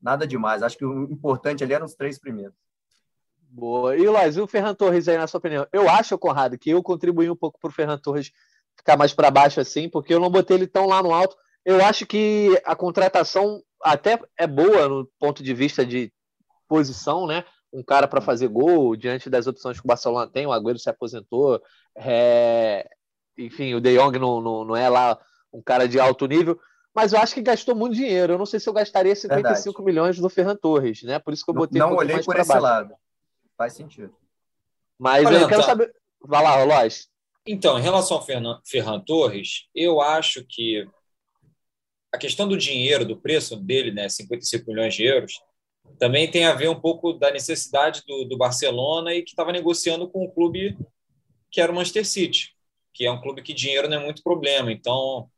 nada 0.00 0.26
demais. 0.26 0.62
Acho 0.62 0.76
que 0.76 0.84
o 0.84 1.04
importante 1.04 1.64
ali 1.64 1.72
eram 1.72 1.86
os 1.86 1.94
três 1.94 2.18
primeiros. 2.18 2.54
Boa. 3.36 3.96
E, 3.96 4.08
Lois, 4.08 4.36
e 4.36 4.40
o 4.40 4.46
Ferran 4.46 4.74
Torres 4.74 5.08
aí, 5.08 5.18
na 5.18 5.26
sua 5.26 5.38
opinião? 5.38 5.66
Eu 5.72 5.88
acho, 5.88 6.16
Conrado, 6.16 6.56
que 6.56 6.70
eu 6.70 6.82
contribuí 6.82 7.28
um 7.28 7.36
pouco 7.36 7.58
para 7.60 7.68
o 7.68 7.72
Ferran 7.72 7.98
Torres 7.98 8.32
ficar 8.76 8.96
mais 8.96 9.12
para 9.12 9.30
baixo 9.30 9.60
assim, 9.60 9.88
porque 9.88 10.14
eu 10.14 10.20
não 10.20 10.30
botei 10.30 10.56
ele 10.56 10.66
tão 10.66 10.86
lá 10.86 11.02
no 11.02 11.12
alto. 11.12 11.36
Eu 11.64 11.84
acho 11.84 12.06
que 12.06 12.60
a 12.64 12.74
contratação 12.74 13.62
até 13.82 14.18
é 14.38 14.46
boa 14.46 14.88
no 14.88 15.10
ponto 15.18 15.42
de 15.42 15.52
vista 15.52 15.84
de 15.84 16.12
posição, 16.72 17.26
né? 17.26 17.44
Um 17.72 17.82
cara 17.82 18.08
para 18.08 18.20
fazer 18.20 18.48
gol 18.48 18.96
diante 18.96 19.28
das 19.28 19.46
opções 19.46 19.78
que 19.78 19.84
o 19.84 19.88
Barcelona 19.88 20.30
tem. 20.30 20.46
O 20.46 20.52
Agüero 20.52 20.78
se 20.78 20.88
aposentou. 20.88 21.60
É... 21.94 22.88
Enfim, 23.36 23.74
o 23.74 23.80
De 23.80 23.96
Jong 23.96 24.18
não, 24.18 24.40
não, 24.40 24.64
não 24.64 24.76
é 24.76 24.88
lá 24.88 25.18
um 25.52 25.60
cara 25.62 25.86
de 25.86 26.00
alto 26.00 26.26
nível 26.26 26.58
mas 26.94 27.12
eu 27.12 27.18
acho 27.18 27.34
que 27.34 27.40
gastou 27.40 27.74
muito 27.74 27.94
dinheiro. 27.94 28.34
Eu 28.34 28.38
não 28.38 28.44
sei 28.44 28.60
se 28.60 28.68
eu 28.68 28.72
gastaria 28.72 29.16
55 29.16 29.64
Verdade. 29.64 29.84
milhões 29.84 30.18
no 30.18 30.28
Ferran 30.28 30.56
Torres, 30.56 31.02
né? 31.02 31.18
Por 31.18 31.32
isso 31.32 31.42
que 31.42 31.50
eu 31.50 31.54
botei 31.54 31.80
Não, 31.80 31.92
um 31.92 31.96
olhei 31.96 32.22
por 32.22 32.36
esse 32.36 32.48
baixo. 32.48 32.62
lado. 32.62 32.94
Faz 33.56 33.72
sentido. 33.72 34.14
Mas 34.98 35.26
Olha, 35.26 35.38
eu 35.38 35.48
quero 35.48 35.62
tá. 35.62 35.68
saber. 35.68 35.94
Vai 36.20 36.42
lá, 36.42 36.62
Lois. 36.62 37.08
Então, 37.46 37.78
em 37.78 37.82
relação 37.82 38.18
ao 38.18 38.24
Ferran, 38.24 38.60
Ferran 38.64 39.00
Torres, 39.00 39.68
eu 39.74 40.00
acho 40.00 40.44
que 40.46 40.86
a 42.12 42.18
questão 42.18 42.46
do 42.46 42.56
dinheiro, 42.56 43.04
do 43.04 43.16
preço 43.16 43.56
dele, 43.56 43.90
né, 43.90 44.08
55 44.08 44.70
milhões 44.70 44.94
de 44.94 45.04
euros, 45.04 45.40
também 45.98 46.30
tem 46.30 46.44
a 46.44 46.54
ver 46.54 46.68
um 46.68 46.80
pouco 46.80 47.12
da 47.12 47.30
necessidade 47.30 48.02
do, 48.06 48.24
do 48.24 48.36
Barcelona 48.36 49.14
e 49.14 49.22
que 49.22 49.30
estava 49.30 49.52
negociando 49.52 50.08
com 50.08 50.20
o 50.20 50.24
um 50.24 50.30
clube 50.30 50.76
que 51.50 51.60
era 51.60 51.70
o 51.70 51.74
Manchester 51.74 52.06
City, 52.06 52.54
que 52.92 53.04
é 53.04 53.10
um 53.10 53.20
clube 53.20 53.42
que 53.42 53.52
dinheiro 53.52 53.88
não 53.88 53.98
é 53.98 54.04
muito 54.04 54.22
problema. 54.22 54.72
Então, 54.72 55.28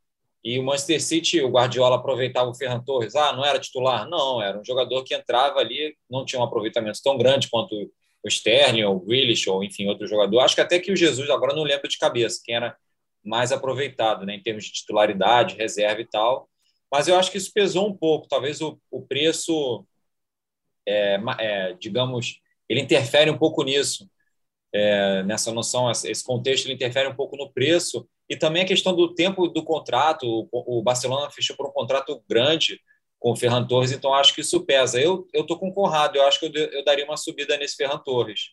e 0.45 0.59
o 0.59 0.63
Manchester 0.63 1.03
City, 1.03 1.41
o 1.41 1.51
Guardiola 1.51 1.97
aproveitava 1.97 2.51
o 2.51 2.55
Ferran 2.55 2.81
Torres. 2.81 3.17
Ah, 3.17 3.33
não 3.33 3.45
era 3.45 3.59
titular? 3.59 4.09
Não, 4.09 4.43
era 4.43 4.59
um 4.59 4.65
jogador 4.65 5.03
que 5.03 5.15
entrava 5.15 5.59
ali, 5.59 5.97
não 6.09 6.25
tinha 6.25 6.41
um 6.41 6.45
aproveitamento 6.45 7.01
tão 7.03 7.17
grande 7.17 7.49
quanto 7.49 7.75
o 8.23 8.29
Sterling, 8.29 8.85
ou 8.85 8.97
o 8.97 9.01
Grealish, 9.01 9.49
ou 9.49 9.65
enfim, 9.65 9.87
outro 9.89 10.07
jogador. 10.07 10.41
Acho 10.41 10.55
que 10.55 10.61
até 10.61 10.79
que 10.79 10.93
o 10.93 10.97
Jesus, 10.97 11.31
agora 11.31 11.55
não 11.55 11.63
lembro 11.63 11.89
de 11.89 11.99
cabeça, 11.99 12.41
quem 12.45 12.57
era 12.57 12.77
mais 13.25 13.53
aproveitado, 13.53 14.27
né, 14.27 14.35
em 14.35 14.43
termos 14.43 14.65
de 14.65 14.73
titularidade, 14.73 15.57
reserva 15.57 16.01
e 16.03 16.07
tal. 16.07 16.49
Mas 16.93 17.09
eu 17.09 17.17
acho 17.17 17.31
que 17.31 17.39
isso 17.39 17.53
pesou 17.53 17.89
um 17.89 17.97
pouco. 17.97 18.29
Talvez 18.29 18.61
o, 18.61 18.79
o 18.91 19.03
preço, 19.03 19.85
é, 20.87 21.20
é, 21.38 21.73
digamos, 21.75 22.40
ele 22.68 22.81
interfere 22.81 23.31
um 23.31 23.38
pouco 23.38 23.62
nisso, 23.62 24.09
é, 24.73 25.23
nessa 25.23 25.53
noção, 25.53 25.90
esse 25.90 26.25
contexto 26.25 26.66
ele 26.66 26.75
interfere 26.75 27.09
um 27.09 27.14
pouco 27.14 27.37
no 27.37 27.53
preço 27.53 28.09
e 28.29 28.37
também 28.37 28.62
a 28.62 28.66
questão 28.66 28.94
do 28.94 29.14
tempo 29.14 29.47
do 29.47 29.62
contrato. 29.62 30.49
O, 30.51 30.83
Barcelona 30.83 31.31
fechou 31.31 31.57
por 31.57 31.68
um 31.68 31.73
contrato 31.73 32.23
grande 32.29 32.81
com 33.20 33.33
o 33.33 33.37
Ferran 33.37 33.64
Torres, 33.66 33.92
então 33.92 34.12
acho 34.12 34.35
que 34.35 34.40
isso 34.40 34.64
pesa. 34.64 35.01
Eu 35.01 35.27
estou 35.33 35.59
com 35.59 35.68
o 35.68 35.73
Conrado, 35.73 36.16
eu 36.16 36.27
acho 36.27 36.40
que 36.40 36.47
eu, 36.47 36.53
eu 36.53 36.85
daria 36.85 37.05
uma 37.05 37.16
subida 37.16 37.57
nesse 37.57 37.77
Ferran 37.77 37.99
Torres. 37.99 38.51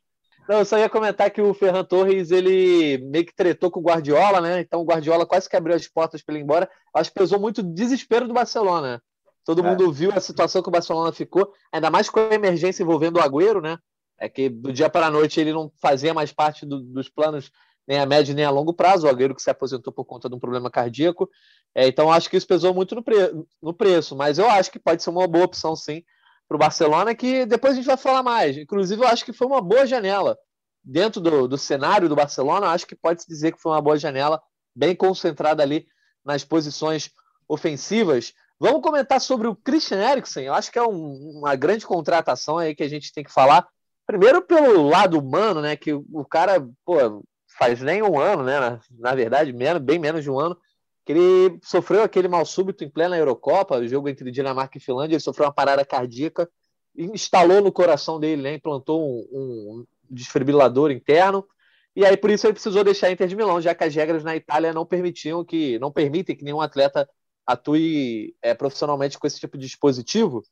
Não, 0.47 0.59
eu 0.59 0.65
só 0.65 0.77
ia 0.77 0.89
comentar 0.89 1.31
que 1.31 1.41
o 1.41 1.53
Ferran 1.53 1.83
Torres 1.83 2.31
ele 2.31 2.97
meio 2.97 3.25
que 3.25 3.35
tretou 3.35 3.71
com 3.71 3.79
o 3.79 3.83
Guardiola, 3.83 4.41
né? 4.41 4.59
Então 4.59 4.81
o 4.81 4.85
Guardiola 4.85 5.25
quase 5.25 5.49
que 5.49 5.55
abriu 5.55 5.75
as 5.75 5.87
portas 5.87 6.21
para 6.21 6.33
ele 6.33 6.41
ir 6.41 6.43
embora. 6.43 6.69
Acho 6.93 7.09
que 7.11 7.19
pesou 7.19 7.39
muito 7.39 7.59
o 7.59 7.73
desespero 7.73 8.27
do 8.27 8.33
Barcelona. 8.33 9.01
Todo 9.45 9.65
é. 9.65 9.69
mundo 9.69 9.91
viu 9.91 10.11
a 10.13 10.19
situação 10.19 10.61
que 10.61 10.69
o 10.69 10.71
Barcelona 10.71 11.11
ficou, 11.11 11.51
ainda 11.71 11.89
mais 11.89 12.09
com 12.09 12.19
a 12.19 12.33
emergência 12.33 12.83
envolvendo 12.83 13.17
o 13.17 13.21
Agüero, 13.21 13.61
né? 13.61 13.77
É 14.19 14.29
que 14.29 14.49
do 14.49 14.71
dia 14.71 14.89
para 14.89 15.07
a 15.07 15.11
noite 15.11 15.39
ele 15.39 15.51
não 15.51 15.71
fazia 15.81 16.13
mais 16.13 16.31
parte 16.31 16.65
do, 16.65 16.79
dos 16.79 17.09
planos 17.09 17.51
nem 17.87 17.99
a 17.99 18.05
médio 18.05 18.35
nem 18.35 18.45
a 18.45 18.49
longo 18.49 18.73
prazo, 18.73 19.05
o 19.05 19.09
zagueiro 19.09 19.35
que 19.35 19.41
se 19.41 19.49
aposentou 19.49 19.91
por 19.91 20.05
conta 20.05 20.29
de 20.29 20.35
um 20.35 20.39
problema 20.39 20.69
cardíaco. 20.69 21.29
É, 21.73 21.87
então, 21.87 22.11
acho 22.11 22.29
que 22.29 22.37
isso 22.37 22.47
pesou 22.47 22.73
muito 22.73 22.95
no, 22.95 23.03
pre 23.03 23.15
no 23.61 23.73
preço, 23.73 24.15
mas 24.15 24.37
eu 24.37 24.49
acho 24.49 24.71
que 24.71 24.79
pode 24.79 25.01
ser 25.01 25.09
uma 25.09 25.27
boa 25.27 25.45
opção, 25.45 25.75
sim, 25.75 26.03
para 26.47 26.55
o 26.55 26.59
Barcelona, 26.59 27.15
que 27.15 27.45
depois 27.45 27.73
a 27.73 27.75
gente 27.77 27.85
vai 27.85 27.97
falar 27.97 28.23
mais. 28.23 28.57
Inclusive, 28.57 29.01
eu 29.01 29.07
acho 29.07 29.25
que 29.25 29.33
foi 29.33 29.47
uma 29.47 29.61
boa 29.61 29.85
janela. 29.85 30.37
Dentro 30.83 31.21
do, 31.21 31.47
do 31.47 31.57
cenário 31.57 32.09
do 32.09 32.15
Barcelona, 32.15 32.67
acho 32.67 32.87
que 32.87 32.95
pode-se 32.95 33.27
dizer 33.27 33.51
que 33.51 33.61
foi 33.61 33.71
uma 33.71 33.81
boa 33.81 33.97
janela, 33.97 34.41
bem 34.75 34.95
concentrada 34.95 35.61
ali 35.61 35.85
nas 36.25 36.43
posições 36.43 37.11
ofensivas. 37.47 38.33
Vamos 38.61 38.83
comentar 38.83 39.19
sobre 39.19 39.47
o 39.47 39.55
Christian 39.55 40.07
Eriksen. 40.07 40.45
Eu 40.45 40.53
acho 40.53 40.71
que 40.71 40.77
é 40.77 40.83
um, 40.83 41.39
uma 41.39 41.55
grande 41.55 41.83
contratação 41.83 42.59
aí 42.59 42.75
que 42.75 42.83
a 42.83 42.87
gente 42.87 43.11
tem 43.11 43.23
que 43.23 43.33
falar. 43.33 43.67
Primeiro 44.05 44.39
pelo 44.39 44.87
lado 44.87 45.17
humano, 45.17 45.61
né? 45.61 45.75
Que 45.75 45.93
o 45.93 46.23
cara, 46.29 46.63
pô, 46.85 47.23
faz 47.57 47.81
nem 47.81 48.03
um 48.03 48.19
ano, 48.19 48.43
né? 48.43 48.59
Na, 48.59 48.79
na 48.99 49.15
verdade, 49.15 49.51
menos, 49.51 49.81
bem 49.81 49.97
menos 49.97 50.21
de 50.21 50.29
um 50.29 50.39
ano, 50.39 50.55
que 51.03 51.11
ele 51.11 51.59
sofreu 51.63 52.03
aquele 52.03 52.27
mal 52.27 52.45
súbito 52.45 52.83
em 52.83 52.89
plena 52.89 53.17
Eurocopa, 53.17 53.79
o 53.79 53.87
jogo 53.87 54.07
entre 54.07 54.29
Dinamarca 54.29 54.77
e 54.77 54.81
Finlândia, 54.81 55.15
ele 55.15 55.23
sofreu 55.23 55.47
uma 55.47 55.53
parada 55.53 55.83
cardíaca, 55.83 56.47
instalou 56.95 57.63
no 57.63 57.71
coração 57.71 58.19
dele, 58.19 58.43
né? 58.43 58.53
Implantou 58.53 59.03
um, 59.03 59.25
um 59.31 59.85
desfibrilador 60.07 60.91
interno. 60.91 61.47
E 61.95 62.05
aí, 62.05 62.15
por 62.15 62.29
isso, 62.29 62.45
ele 62.45 62.53
precisou 62.53 62.83
deixar 62.83 63.07
a 63.07 63.11
Inter 63.11 63.27
de 63.27 63.35
Milão, 63.35 63.59
já 63.59 63.73
que 63.73 63.83
as 63.83 63.95
regras 63.95 64.23
na 64.23 64.35
Itália 64.35 64.71
não 64.71 64.85
permitiam 64.85 65.43
que, 65.43 65.79
não 65.79 65.91
permitem 65.91 66.35
que 66.35 66.43
nenhum 66.43 66.61
atleta 66.61 67.09
atue 67.45 68.35
é, 68.41 68.53
profissionalmente 68.53 69.17
com 69.17 69.27
esse 69.27 69.39
tipo 69.39 69.57
de 69.57 69.65
dispositivo. 69.65 70.43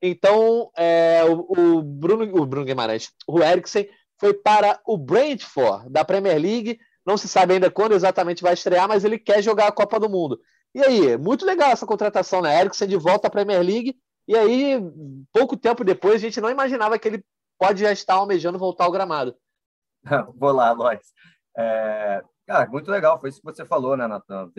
Então, 0.00 0.70
é, 0.76 1.24
o, 1.24 1.46
o, 1.48 1.82
Bruno, 1.82 2.24
o 2.42 2.46
Bruno 2.46 2.66
Guimarães, 2.66 3.10
o 3.26 3.42
Eriksen, 3.42 3.88
foi 4.18 4.34
para 4.34 4.80
o 4.86 4.96
Brentford 4.96 5.90
da 5.90 6.04
Premier 6.04 6.40
League. 6.40 6.78
Não 7.04 7.16
se 7.16 7.28
sabe 7.28 7.54
ainda 7.54 7.70
quando 7.70 7.94
exatamente 7.94 8.42
vai 8.42 8.54
estrear, 8.54 8.88
mas 8.88 9.04
ele 9.04 9.18
quer 9.18 9.42
jogar 9.42 9.68
a 9.68 9.72
Copa 9.72 9.98
do 9.98 10.08
Mundo. 10.08 10.40
E 10.74 10.82
aí, 10.82 11.16
muito 11.16 11.46
legal 11.46 11.70
essa 11.70 11.86
contratação, 11.86 12.42
né? 12.42 12.60
Eriksen 12.60 12.88
de 12.88 12.96
volta 12.96 13.28
à 13.28 13.30
Premier 13.30 13.62
League. 13.62 13.96
E 14.28 14.36
aí, 14.36 14.78
pouco 15.32 15.56
tempo 15.56 15.84
depois, 15.84 16.16
a 16.16 16.18
gente 16.18 16.40
não 16.40 16.50
imaginava 16.50 16.98
que 16.98 17.08
ele 17.08 17.24
pode 17.58 17.80
já 17.80 17.92
estar 17.92 18.14
almejando 18.14 18.58
voltar 18.58 18.84
ao 18.84 18.92
gramado. 18.92 19.34
Vou 20.36 20.52
lá, 20.52 20.72
Lois. 20.72 21.12
É... 21.56 22.22
Cara, 22.46 22.68
muito 22.68 22.90
legal. 22.90 23.18
Foi 23.20 23.28
isso 23.28 23.40
que 23.40 23.44
você 23.44 23.64
falou, 23.64 23.96
né, 23.96 24.06
Natan? 24.06 24.52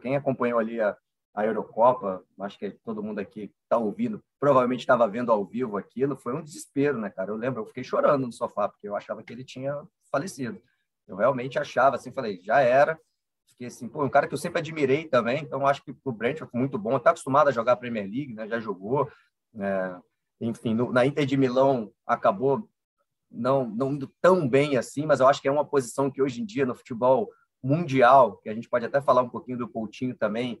Quem 0.00 0.16
acompanhou 0.16 0.58
ali 0.58 0.80
a, 0.80 0.96
a 1.34 1.46
Eurocopa, 1.46 2.22
acho 2.40 2.58
que 2.58 2.70
todo 2.84 3.02
mundo 3.02 3.18
aqui 3.18 3.50
está 3.62 3.78
ouvindo, 3.78 4.22
provavelmente 4.38 4.80
estava 4.80 5.08
vendo 5.08 5.32
ao 5.32 5.44
vivo 5.44 5.76
aquilo, 5.76 6.16
foi 6.16 6.34
um 6.34 6.42
desespero, 6.42 6.98
né, 6.98 7.08
cara? 7.08 7.30
Eu 7.30 7.36
lembro, 7.36 7.62
eu 7.62 7.66
fiquei 7.66 7.82
chorando 7.82 8.26
no 8.26 8.32
sofá, 8.32 8.68
porque 8.68 8.86
eu 8.86 8.94
achava 8.94 9.22
que 9.22 9.32
ele 9.32 9.44
tinha 9.44 9.74
falecido. 10.10 10.60
Eu 11.08 11.16
realmente 11.16 11.58
achava, 11.58 11.96
assim, 11.96 12.12
falei, 12.12 12.40
já 12.42 12.60
era. 12.60 12.98
Fiquei 13.48 13.66
assim, 13.66 13.88
pô, 13.88 14.04
um 14.04 14.10
cara 14.10 14.28
que 14.28 14.34
eu 14.34 14.38
sempre 14.38 14.60
admirei 14.60 15.06
também, 15.08 15.42
então 15.42 15.66
acho 15.66 15.82
que 15.82 15.94
o 16.04 16.12
Brentford 16.12 16.50
foi 16.50 16.60
muito 16.60 16.78
bom. 16.78 16.96
Está 16.96 17.10
acostumado 17.10 17.48
a 17.48 17.52
jogar 17.52 17.72
a 17.72 17.76
Premier 17.76 18.04
League, 18.04 18.34
né? 18.34 18.46
Já 18.46 18.60
jogou. 18.60 19.10
É, 19.58 19.96
enfim, 20.40 20.74
no, 20.74 20.92
na 20.92 21.06
Inter 21.06 21.24
de 21.24 21.36
Milão 21.36 21.92
acabou 22.06 22.68
não, 23.30 23.66
não 23.66 23.92
indo 23.92 24.12
tão 24.20 24.46
bem 24.46 24.76
assim, 24.76 25.06
mas 25.06 25.20
eu 25.20 25.26
acho 25.26 25.40
que 25.40 25.48
é 25.48 25.52
uma 25.52 25.64
posição 25.64 26.10
que 26.10 26.20
hoje 26.20 26.42
em 26.42 26.44
dia 26.44 26.66
no 26.66 26.74
futebol 26.74 27.30
mundial, 27.62 28.36
que 28.38 28.48
a 28.48 28.54
gente 28.54 28.68
pode 28.68 28.84
até 28.84 29.00
falar 29.00 29.22
um 29.22 29.28
pouquinho 29.28 29.56
do 29.56 29.68
Coutinho 29.68 30.16
também, 30.16 30.60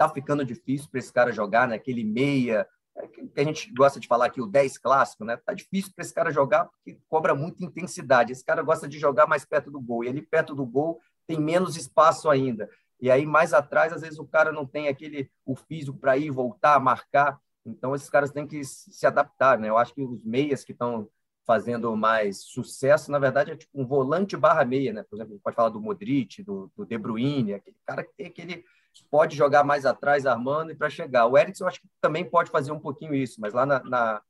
tá 0.00 0.08
ficando 0.08 0.42
difícil 0.46 0.88
para 0.90 0.98
esse 0.98 1.12
cara 1.12 1.30
jogar, 1.30 1.68
né? 1.68 1.74
Aquele 1.74 2.02
meia, 2.02 2.66
é, 2.96 3.06
que 3.06 3.30
a 3.36 3.44
gente 3.44 3.70
gosta 3.74 4.00
de 4.00 4.08
falar 4.08 4.24
aqui, 4.24 4.40
o 4.40 4.46
10 4.46 4.78
clássico, 4.78 5.26
né? 5.26 5.36
Tá 5.36 5.52
difícil 5.52 5.92
para 5.94 6.02
esse 6.02 6.14
cara 6.14 6.30
jogar 6.30 6.64
porque 6.64 6.98
cobra 7.06 7.34
muita 7.34 7.62
intensidade. 7.62 8.32
Esse 8.32 8.42
cara 8.42 8.62
gosta 8.62 8.88
de 8.88 8.98
jogar 8.98 9.26
mais 9.26 9.44
perto 9.44 9.70
do 9.70 9.78
gol, 9.78 10.02
e 10.02 10.08
ali 10.08 10.22
perto 10.22 10.54
do 10.54 10.64
gol 10.64 10.98
tem 11.26 11.38
menos 11.38 11.76
espaço 11.76 12.30
ainda. 12.30 12.66
E 12.98 13.10
aí 13.10 13.26
mais 13.26 13.52
atrás, 13.52 13.92
às 13.92 14.00
vezes 14.00 14.18
o 14.18 14.24
cara 14.24 14.50
não 14.50 14.64
tem 14.64 14.88
aquele 14.88 15.30
o 15.44 15.54
físico 15.54 15.98
para 15.98 16.16
ir, 16.16 16.30
voltar, 16.30 16.80
marcar. 16.80 17.38
Então 17.66 17.94
esses 17.94 18.08
caras 18.08 18.30
têm 18.30 18.46
que 18.46 18.64
se 18.64 19.06
adaptar, 19.06 19.58
né? 19.58 19.68
Eu 19.68 19.76
acho 19.76 19.92
que 19.92 20.02
os 20.02 20.24
meias 20.24 20.64
que 20.64 20.72
estão 20.72 21.10
fazendo 21.46 21.94
mais 21.94 22.38
sucesso, 22.38 23.10
na 23.10 23.18
verdade, 23.18 23.50
é 23.50 23.56
tipo 23.56 23.78
um 23.78 23.84
volante 23.84 24.34
barra 24.34 24.64
meia, 24.64 24.94
né? 24.94 25.02
Por 25.02 25.16
exemplo, 25.16 25.32
a 25.32 25.34
gente 25.34 25.42
pode 25.42 25.56
falar 25.56 25.68
do 25.68 25.80
Modric, 25.80 26.42
do, 26.42 26.72
do 26.74 26.86
De 26.86 26.96
Bruyne, 26.96 27.52
aquele 27.52 27.76
cara 27.84 28.02
que 28.02 28.14
tem 28.16 28.26
aquele 28.28 28.64
pode 29.10 29.36
jogar 29.36 29.64
mais 29.64 29.86
atrás, 29.86 30.26
armando 30.26 30.72
e 30.72 30.74
para 30.74 30.90
chegar. 30.90 31.26
O 31.26 31.36
Eriksen, 31.36 31.64
eu 31.64 31.68
acho 31.68 31.80
que 31.80 31.88
também 32.00 32.24
pode 32.24 32.50
fazer 32.50 32.72
um 32.72 32.80
pouquinho 32.80 33.14
isso, 33.14 33.40
mas 33.40 33.52
lá 33.52 33.66
na, 33.66 33.82
na, 33.84 34.22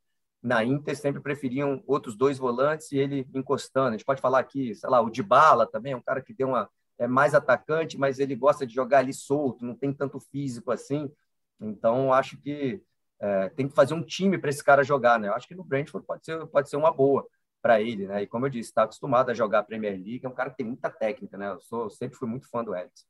na, 0.42 0.64
Inter 0.64 0.96
sempre 0.96 1.20
preferiam 1.20 1.82
outros 1.86 2.16
dois 2.16 2.38
volantes 2.38 2.92
e 2.92 2.98
ele 2.98 3.26
encostando. 3.34 3.88
A 3.88 3.92
gente 3.92 4.04
pode 4.04 4.20
falar 4.20 4.40
aqui, 4.40 4.74
sei 4.74 4.88
lá, 4.88 5.00
o 5.00 5.10
Dybala 5.10 5.66
também, 5.66 5.92
é 5.92 5.96
um 5.96 6.02
cara 6.02 6.22
que 6.22 6.34
deu 6.34 6.48
uma 6.48 6.68
é 6.98 7.06
mais 7.06 7.34
atacante, 7.34 7.96
mas 7.98 8.18
ele 8.18 8.36
gosta 8.36 8.66
de 8.66 8.74
jogar 8.74 8.98
ali 8.98 9.14
solto, 9.14 9.64
não 9.64 9.74
tem 9.74 9.90
tanto 9.90 10.20
físico 10.20 10.70
assim. 10.70 11.10
Então, 11.58 12.12
acho 12.12 12.36
que 12.36 12.82
é, 13.18 13.48
tem 13.50 13.68
que 13.68 13.74
fazer 13.74 13.94
um 13.94 14.02
time 14.02 14.36
para 14.38 14.50
esse 14.50 14.62
cara 14.62 14.84
jogar, 14.84 15.18
né? 15.18 15.28
Eu 15.28 15.34
acho 15.34 15.48
que 15.48 15.54
no 15.54 15.64
Brentford 15.64 16.06
pode 16.06 16.26
ser, 16.26 16.46
pode 16.48 16.68
ser 16.68 16.76
uma 16.76 16.92
boa 16.92 17.26
para 17.62 17.80
ele, 17.80 18.06
né? 18.06 18.22
E 18.22 18.26
como 18.26 18.46
eu 18.46 18.50
disse, 18.50 18.68
está 18.68 18.82
acostumado 18.82 19.30
a 19.30 19.34
jogar 19.34 19.60
a 19.60 19.62
Premier 19.62 19.94
League, 19.94 20.20
é 20.24 20.28
um 20.28 20.34
cara 20.34 20.50
que 20.50 20.58
tem 20.58 20.66
muita 20.66 20.90
técnica, 20.90 21.38
né? 21.38 21.48
Eu 21.50 21.60
sou, 21.60 21.88
sempre 21.88 22.18
fui 22.18 22.28
muito 22.28 22.48
fã 22.50 22.62
do 22.62 22.74
Eriksen. 22.74 23.06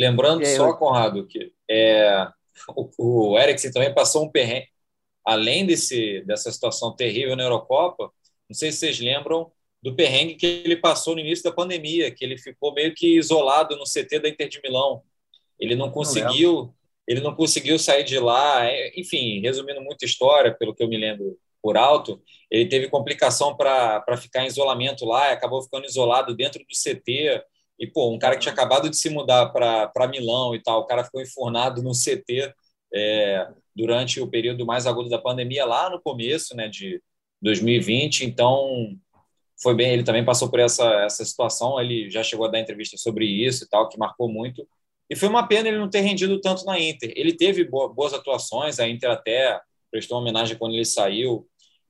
Lembrando 0.00 0.40
aí, 0.40 0.56
só. 0.56 0.72
Conrado, 0.72 1.26
que 1.26 1.52
é, 1.70 2.26
o, 2.74 3.32
o 3.32 3.38
Eriksen 3.38 3.70
também 3.70 3.92
passou 3.92 4.24
um 4.24 4.30
perrengue, 4.30 4.66
além 5.22 5.66
desse, 5.66 6.22
dessa 6.22 6.50
situação 6.50 6.96
terrível 6.96 7.36
na 7.36 7.42
Eurocopa, 7.42 8.10
não 8.48 8.54
sei 8.54 8.72
se 8.72 8.78
vocês 8.78 8.98
lembram 8.98 9.52
do 9.82 9.94
perrengue 9.94 10.36
que 10.36 10.46
ele 10.46 10.76
passou 10.76 11.14
no 11.14 11.20
início 11.20 11.44
da 11.44 11.52
pandemia, 11.52 12.10
que 12.10 12.24
ele 12.24 12.38
ficou 12.38 12.72
meio 12.72 12.94
que 12.94 13.18
isolado 13.18 13.76
no 13.76 13.84
CT 13.84 14.20
da 14.20 14.28
Inter 14.30 14.48
de 14.48 14.60
Milão. 14.62 15.02
Ele 15.58 15.74
não 15.74 15.90
conseguiu, 15.90 16.52
não 16.52 16.74
ele 17.06 17.20
não 17.20 17.34
conseguiu 17.34 17.78
sair 17.78 18.04
de 18.04 18.18
lá. 18.18 18.64
É, 18.64 18.98
enfim, 18.98 19.40
resumindo 19.40 19.82
muita 19.82 20.06
história, 20.06 20.54
pelo 20.54 20.74
que 20.74 20.82
eu 20.82 20.88
me 20.88 20.96
lembro 20.96 21.38
por 21.62 21.76
alto, 21.76 22.22
ele 22.50 22.66
teve 22.66 22.88
complicação 22.88 23.54
para 23.54 24.16
ficar 24.16 24.44
em 24.44 24.46
isolamento 24.46 25.04
lá, 25.04 25.30
acabou 25.30 25.62
ficando 25.62 25.84
isolado 25.84 26.34
dentro 26.34 26.60
do 26.60 26.74
CT. 26.74 27.42
E, 27.80 27.86
pô, 27.86 28.12
um 28.12 28.18
cara 28.18 28.34
que 28.36 28.42
tinha 28.42 28.52
acabado 28.52 28.90
de 28.90 28.96
se 28.96 29.08
mudar 29.08 29.46
para 29.46 30.08
Milão 30.08 30.54
e 30.54 30.62
tal, 30.62 30.80
o 30.80 30.86
cara 30.86 31.02
ficou 31.02 31.22
enfurnado 31.22 31.82
no 31.82 31.92
CT 31.94 32.52
é, 32.94 33.48
durante 33.74 34.20
o 34.20 34.28
período 34.28 34.66
mais 34.66 34.86
agudo 34.86 35.08
da 35.08 35.18
pandemia, 35.18 35.64
lá 35.64 35.88
no 35.88 35.98
começo 35.98 36.54
né, 36.54 36.68
de 36.68 37.02
2020. 37.40 38.26
Então, 38.26 38.94
foi 39.62 39.74
bem, 39.74 39.92
ele 39.92 40.04
também 40.04 40.24
passou 40.24 40.50
por 40.50 40.60
essa, 40.60 40.84
essa 41.04 41.24
situação, 41.24 41.80
ele 41.80 42.10
já 42.10 42.22
chegou 42.22 42.46
a 42.46 42.50
dar 42.50 42.60
entrevista 42.60 42.98
sobre 42.98 43.24
isso 43.24 43.64
e 43.64 43.68
tal, 43.68 43.88
que 43.88 43.98
marcou 43.98 44.28
muito. 44.28 44.68
E 45.08 45.16
foi 45.16 45.28
uma 45.28 45.48
pena 45.48 45.68
ele 45.68 45.78
não 45.78 45.88
ter 45.88 46.00
rendido 46.00 46.38
tanto 46.40 46.64
na 46.66 46.78
Inter. 46.78 47.12
Ele 47.16 47.32
teve 47.32 47.64
boas 47.64 48.12
atuações, 48.12 48.78
a 48.78 48.86
Inter 48.86 49.10
até 49.10 49.58
prestou 49.90 50.18
homenagem 50.18 50.56
quando 50.56 50.74
ele 50.74 50.84
saiu, 50.84 51.48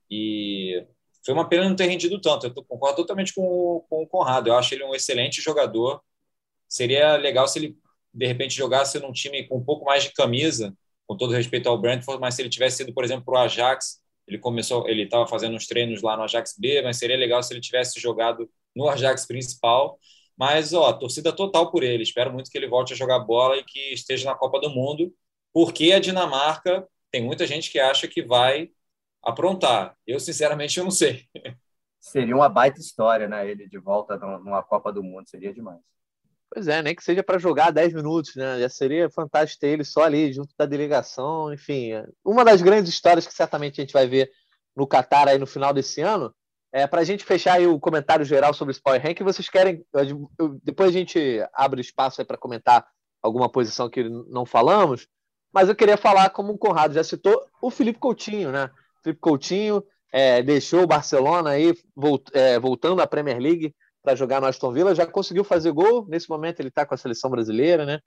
e 0.09 0.85
foi 1.23 1.33
uma 1.33 1.47
pena 1.47 1.67
não 1.67 1.75
ter 1.75 1.85
rendido 1.85 2.19
tanto. 2.19 2.47
Eu 2.47 2.65
concordo 2.65 2.97
totalmente 2.97 3.33
com 3.33 3.43
o, 3.43 3.81
com 3.89 4.03
o 4.03 4.07
Conrado. 4.07 4.47
Eu 4.47 4.55
acho 4.55 4.73
ele 4.73 4.83
um 4.83 4.95
excelente 4.95 5.41
jogador. 5.41 6.01
Seria 6.67 7.15
legal 7.17 7.47
se 7.47 7.59
ele, 7.59 7.77
de 8.13 8.25
repente, 8.25 8.55
jogasse 8.55 8.99
num 8.99 9.11
time 9.11 9.47
com 9.47 9.57
um 9.57 9.63
pouco 9.63 9.85
mais 9.85 10.03
de 10.03 10.13
camisa, 10.13 10.75
com 11.07 11.15
todo 11.17 11.33
respeito 11.33 11.67
ao 11.69 11.77
Brentford, 11.77 12.19
mas 12.21 12.35
se 12.35 12.41
ele 12.41 12.49
tivesse 12.49 12.83
ido, 12.83 12.93
por 12.93 13.03
exemplo, 13.03 13.25
para 13.25 13.33
o 13.33 13.37
Ajax, 13.43 14.01
ele 14.27 14.39
começou, 14.39 14.87
ele 14.87 15.03
estava 15.03 15.27
fazendo 15.27 15.55
uns 15.55 15.67
treinos 15.67 16.01
lá 16.01 16.15
no 16.15 16.23
Ajax 16.23 16.55
B, 16.57 16.81
mas 16.81 16.97
seria 16.97 17.17
legal 17.17 17.43
se 17.43 17.53
ele 17.53 17.61
tivesse 17.61 17.99
jogado 17.99 18.49
no 18.75 18.87
Ajax 18.87 19.25
principal. 19.25 19.99
Mas, 20.37 20.73
ó, 20.73 20.91
torcida 20.93 21.31
total 21.33 21.69
por 21.71 21.83
ele. 21.83 22.03
Espero 22.03 22.31
muito 22.31 22.49
que 22.49 22.57
ele 22.57 22.67
volte 22.67 22.93
a 22.93 22.95
jogar 22.95 23.19
bola 23.19 23.57
e 23.57 23.63
que 23.63 23.93
esteja 23.93 24.29
na 24.29 24.35
Copa 24.35 24.59
do 24.59 24.69
Mundo, 24.69 25.13
porque 25.53 25.91
a 25.91 25.99
Dinamarca 25.99 26.87
tem 27.11 27.21
muita 27.21 27.45
gente 27.45 27.69
que 27.69 27.79
acha 27.79 28.07
que 28.07 28.23
vai 28.23 28.71
aprontar. 29.23 29.95
Eu, 30.05 30.19
sinceramente, 30.19 30.77
eu 30.77 30.83
não 30.83 30.91
sei. 30.91 31.25
Seria 31.99 32.35
uma 32.35 32.49
baita 32.49 32.79
história, 32.79 33.27
né? 33.27 33.49
Ele 33.49 33.67
de 33.67 33.77
volta 33.77 34.17
numa 34.17 34.63
Copa 34.63 34.91
do 34.91 35.03
Mundo, 35.03 35.29
seria 35.29 35.53
demais. 35.53 35.79
Pois 36.53 36.67
é, 36.67 36.81
nem 36.81 36.95
que 36.95 37.03
seja 37.03 37.23
para 37.23 37.37
jogar 37.37 37.71
10 37.71 37.93
minutos, 37.93 38.35
né? 38.35 38.59
Já 38.59 38.67
seria 38.67 39.09
fantástico 39.09 39.61
ter 39.61 39.67
ele 39.67 39.85
só 39.85 40.03
ali, 40.03 40.33
junto 40.33 40.53
da 40.57 40.65
delegação, 40.65 41.53
enfim. 41.53 41.91
Uma 42.25 42.43
das 42.43 42.61
grandes 42.61 42.91
histórias 42.91 43.25
que 43.25 43.33
certamente 43.33 43.79
a 43.79 43.83
gente 43.83 43.93
vai 43.93 44.07
ver 44.07 44.29
no 44.75 44.87
Qatar 44.87 45.27
aí 45.27 45.37
no 45.37 45.47
final 45.47 45.73
desse 45.73 46.01
ano. 46.01 46.33
É, 46.73 46.87
para 46.87 47.01
a 47.01 47.03
gente 47.03 47.23
fechar 47.23 47.53
aí 47.53 47.67
o 47.67 47.79
comentário 47.79 48.25
geral 48.25 48.53
sobre 48.53 48.73
o 48.73 48.81
Power 48.81 49.01
Rank, 49.01 49.19
vocês 49.21 49.47
querem. 49.47 49.85
Depois 50.63 50.89
a 50.89 50.93
gente 50.93 51.45
abre 51.53 51.81
espaço 51.81 52.19
aí 52.19 52.25
para 52.25 52.37
comentar 52.37 52.85
alguma 53.21 53.49
posição 53.49 53.89
que 53.89 54.03
não 54.03 54.45
falamos, 54.45 55.07
mas 55.53 55.69
eu 55.69 55.75
queria 55.75 55.97
falar, 55.97 56.29
como 56.31 56.53
o 56.53 56.57
Conrado 56.57 56.93
já 56.93 57.03
citou, 57.03 57.45
o 57.61 57.69
Felipe 57.69 57.99
Coutinho, 57.99 58.51
né? 58.51 58.69
Felipe 59.03 59.19
Coutinho 59.19 59.83
é, 60.11 60.41
deixou 60.43 60.83
o 60.83 60.87
Barcelona 60.87 61.51
aí, 61.51 61.73
volt, 61.95 62.27
é, 62.33 62.59
voltando 62.59 63.01
à 63.01 63.07
Premier 63.07 63.39
League 63.39 63.73
para 64.03 64.15
jogar 64.15 64.41
no 64.41 64.47
Aston 64.47 64.71
Villa, 64.71 64.95
já 64.95 65.05
conseguiu 65.05 65.43
fazer 65.43 65.71
gol. 65.71 66.07
Nesse 66.07 66.29
momento 66.29 66.59
ele 66.59 66.69
está 66.69 66.85
com 66.85 66.93
a 66.93 66.97
seleção 66.97 67.29
brasileira, 67.29 67.85
né? 67.85 67.99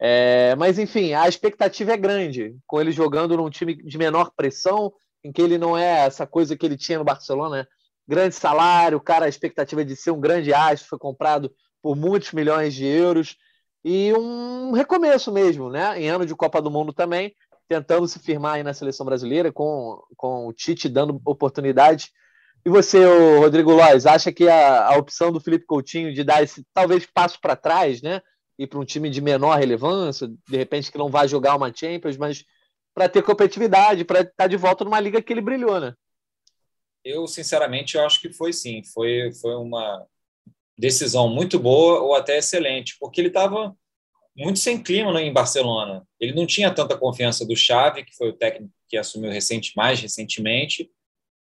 É, 0.00 0.54
mas 0.56 0.78
enfim, 0.78 1.12
a 1.12 1.28
expectativa 1.28 1.92
é 1.92 1.96
grande 1.96 2.56
com 2.66 2.80
ele 2.80 2.92
jogando 2.92 3.36
num 3.36 3.50
time 3.50 3.74
de 3.74 3.98
menor 3.98 4.30
pressão, 4.36 4.92
em 5.24 5.32
que 5.32 5.42
ele 5.42 5.58
não 5.58 5.76
é 5.76 6.06
essa 6.06 6.26
coisa 6.26 6.56
que 6.56 6.64
ele 6.64 6.76
tinha 6.76 6.98
no 6.98 7.04
Barcelona, 7.04 7.58
né? 7.58 7.66
grande 8.08 8.34
salário, 8.34 8.98
cara, 8.98 9.26
a 9.26 9.28
expectativa 9.28 9.84
de 9.84 9.94
ser 9.94 10.12
um 10.12 10.20
grande 10.20 10.54
astro, 10.54 10.88
foi 10.88 10.98
comprado 10.98 11.52
por 11.82 11.94
muitos 11.94 12.32
milhões 12.32 12.74
de 12.74 12.86
euros 12.86 13.36
e 13.84 14.12
um 14.14 14.72
recomeço 14.72 15.30
mesmo, 15.30 15.68
né? 15.68 16.00
Em 16.00 16.08
ano 16.08 16.24
de 16.24 16.34
Copa 16.34 16.62
do 16.62 16.70
Mundo 16.70 16.92
também, 16.92 17.34
tentando 17.68 18.08
se 18.08 18.18
firmar 18.18 18.54
aí 18.54 18.62
na 18.62 18.72
seleção 18.72 19.04
brasileira, 19.04 19.52
com, 19.52 20.02
com 20.16 20.46
o 20.48 20.52
Tite 20.52 20.88
dando 20.88 21.20
oportunidade. 21.24 22.10
E 22.64 22.70
você, 22.70 23.04
Rodrigo 23.38 23.72
Lois, 23.72 24.06
acha 24.06 24.32
que 24.32 24.48
a, 24.48 24.86
a 24.86 24.96
opção 24.96 25.30
do 25.30 25.40
Felipe 25.40 25.66
Coutinho 25.66 26.12
de 26.12 26.24
dar 26.24 26.42
esse 26.42 26.64
talvez 26.72 27.06
passo 27.06 27.38
para 27.40 27.54
trás, 27.54 28.02
né? 28.02 28.20
Ir 28.58 28.66
para 28.66 28.80
um 28.80 28.84
time 28.84 29.08
de 29.10 29.20
menor 29.20 29.58
relevância, 29.58 30.26
de 30.26 30.56
repente 30.56 30.90
que 30.90 30.98
não 30.98 31.08
vai 31.08 31.28
jogar 31.28 31.54
uma 31.54 31.72
Champions, 31.72 32.16
mas 32.16 32.44
para 32.94 33.08
ter 33.08 33.22
competitividade, 33.22 34.04
para 34.04 34.20
estar 34.20 34.32
tá 34.36 34.46
de 34.46 34.56
volta 34.56 34.84
numa 34.84 34.98
liga 34.98 35.22
que 35.22 35.32
ele 35.32 35.40
brilhou, 35.40 35.78
né? 35.78 35.94
Eu, 37.04 37.26
sinceramente, 37.28 37.96
eu 37.96 38.04
acho 38.04 38.20
que 38.20 38.32
foi 38.32 38.52
sim. 38.52 38.82
Foi, 38.82 39.32
foi 39.40 39.54
uma 39.54 40.04
decisão 40.76 41.28
muito 41.28 41.58
boa 41.58 42.00
ou 42.00 42.14
até 42.14 42.38
excelente, 42.38 42.96
porque 42.98 43.20
ele 43.20 43.28
estava 43.28 43.76
muito 44.38 44.58
sem 44.58 44.82
clima 44.82 45.12
né, 45.12 45.22
em 45.22 45.32
Barcelona. 45.32 46.06
Ele 46.20 46.32
não 46.32 46.46
tinha 46.46 46.72
tanta 46.72 46.96
confiança 46.96 47.44
do 47.46 47.56
Xavi, 47.56 48.04
que 48.04 48.16
foi 48.16 48.30
o 48.30 48.32
técnico 48.32 48.72
que 48.88 48.96
assumiu 48.96 49.30
recente, 49.30 49.72
mais 49.76 50.00
recentemente, 50.00 50.88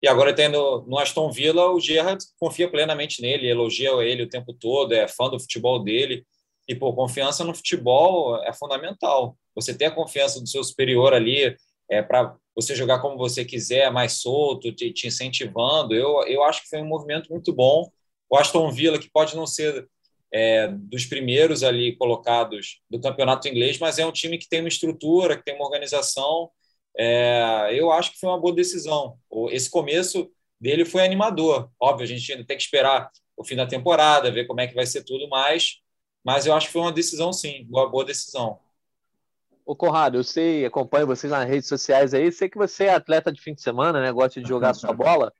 e 0.01 0.07
agora 0.07 0.33
tendo 0.33 0.83
no 0.87 0.97
Aston 0.99 1.31
Villa, 1.31 1.71
o 1.71 1.79
Gerrard 1.79 2.23
confia 2.39 2.69
plenamente 2.69 3.21
nele, 3.21 3.49
elogia 3.49 3.91
ele 4.03 4.23
o 4.23 4.29
tempo 4.29 4.53
todo, 4.53 4.93
é 4.93 5.07
fã 5.07 5.29
do 5.29 5.39
futebol 5.39 5.83
dele. 5.83 6.23
E, 6.67 6.75
pô, 6.75 6.93
confiança 6.93 7.43
no 7.43 7.55
futebol 7.55 8.35
é 8.43 8.53
fundamental. 8.53 9.35
Você 9.55 9.75
ter 9.75 9.85
a 9.85 9.91
confiança 9.91 10.39
do 10.39 10.47
seu 10.47 10.63
superior 10.63 11.13
ali 11.13 11.55
é 11.89 12.01
para 12.01 12.35
você 12.55 12.75
jogar 12.75 12.99
como 12.99 13.17
você 13.17 13.45
quiser, 13.45 13.91
mais 13.91 14.13
solto, 14.13 14.71
te, 14.71 14.91
te, 14.91 15.07
incentivando. 15.07 15.95
Eu, 15.95 16.23
eu 16.27 16.43
acho 16.43 16.61
que 16.63 16.69
foi 16.69 16.81
um 16.81 16.87
movimento 16.87 17.31
muito 17.31 17.53
bom. 17.53 17.89
O 18.29 18.37
Aston 18.37 18.69
Villa, 18.69 18.99
que 18.99 19.09
pode 19.09 19.35
não 19.35 19.47
ser 19.47 19.87
é, 20.31 20.67
dos 20.67 21.05
primeiros 21.05 21.63
ali 21.63 21.95
colocados 21.95 22.81
do 22.89 22.99
campeonato 22.99 23.47
inglês, 23.47 23.79
mas 23.79 23.97
é 23.97 24.05
um 24.05 24.11
time 24.11 24.37
que 24.37 24.49
tem 24.49 24.59
uma 24.59 24.67
estrutura, 24.67 25.37
que 25.37 25.43
tem 25.43 25.55
uma 25.55 25.65
organização. 25.65 26.49
É, 26.97 27.69
eu 27.71 27.91
acho 27.91 28.11
que 28.11 28.19
foi 28.19 28.29
uma 28.29 28.39
boa 28.39 28.53
decisão. 28.53 29.17
Esse 29.51 29.69
começo 29.69 30.29
dele 30.59 30.85
foi 30.85 31.05
animador. 31.05 31.69
Óbvio, 31.79 32.03
a 32.03 32.07
gente 32.07 32.31
ainda 32.31 32.45
tem 32.45 32.57
que 32.57 32.63
esperar 32.63 33.09
o 33.35 33.43
fim 33.43 33.55
da 33.55 33.67
temporada, 33.67 34.31
ver 34.31 34.47
como 34.47 34.61
é 34.61 34.67
que 34.67 34.73
vai 34.73 34.85
ser 34.85 35.03
tudo 35.03 35.29
mais, 35.29 35.77
mas 36.23 36.45
eu 36.45 36.53
acho 36.55 36.67
que 36.67 36.73
foi 36.73 36.81
uma 36.81 36.91
decisão, 36.91 37.31
sim, 37.31 37.65
boa, 37.69 37.87
boa 37.87 38.03
decisão. 38.03 38.59
Ô, 39.63 39.75
Conrado, 39.75 40.17
eu 40.17 40.23
sei, 40.23 40.65
acompanho 40.65 41.05
vocês 41.05 41.29
nas 41.29 41.47
redes 41.47 41.67
sociais 41.67 42.13
aí, 42.13 42.31
sei 42.31 42.49
que 42.49 42.57
você 42.57 42.85
é 42.85 42.93
atleta 42.93 43.31
de 43.31 43.41
fim 43.41 43.53
de 43.53 43.61
semana, 43.61 44.01
né? 44.01 44.11
Gosta 44.11 44.41
de 44.41 44.47
jogar 44.47 44.73
sua 44.73 44.93
bola. 44.93 45.31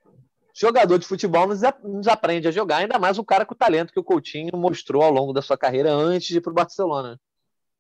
Jogador 0.60 0.98
de 0.98 1.06
futebol 1.06 1.46
nos, 1.46 1.62
nos 1.84 2.08
aprende 2.08 2.48
a 2.48 2.52
jogar, 2.52 2.78
ainda 2.78 2.98
mais 2.98 3.20
um 3.20 3.24
cara 3.24 3.46
com 3.46 3.54
o 3.54 3.58
talento 3.58 3.94
que 3.94 4.00
o 4.00 4.04
Coutinho 4.04 4.58
mostrou 4.58 5.04
ao 5.04 5.12
longo 5.12 5.32
da 5.32 5.40
sua 5.40 5.56
carreira 5.56 5.92
antes 5.92 6.30
de 6.30 6.38
ir 6.38 6.42
para 6.42 6.50
o 6.50 6.56
Barcelona. 6.56 7.20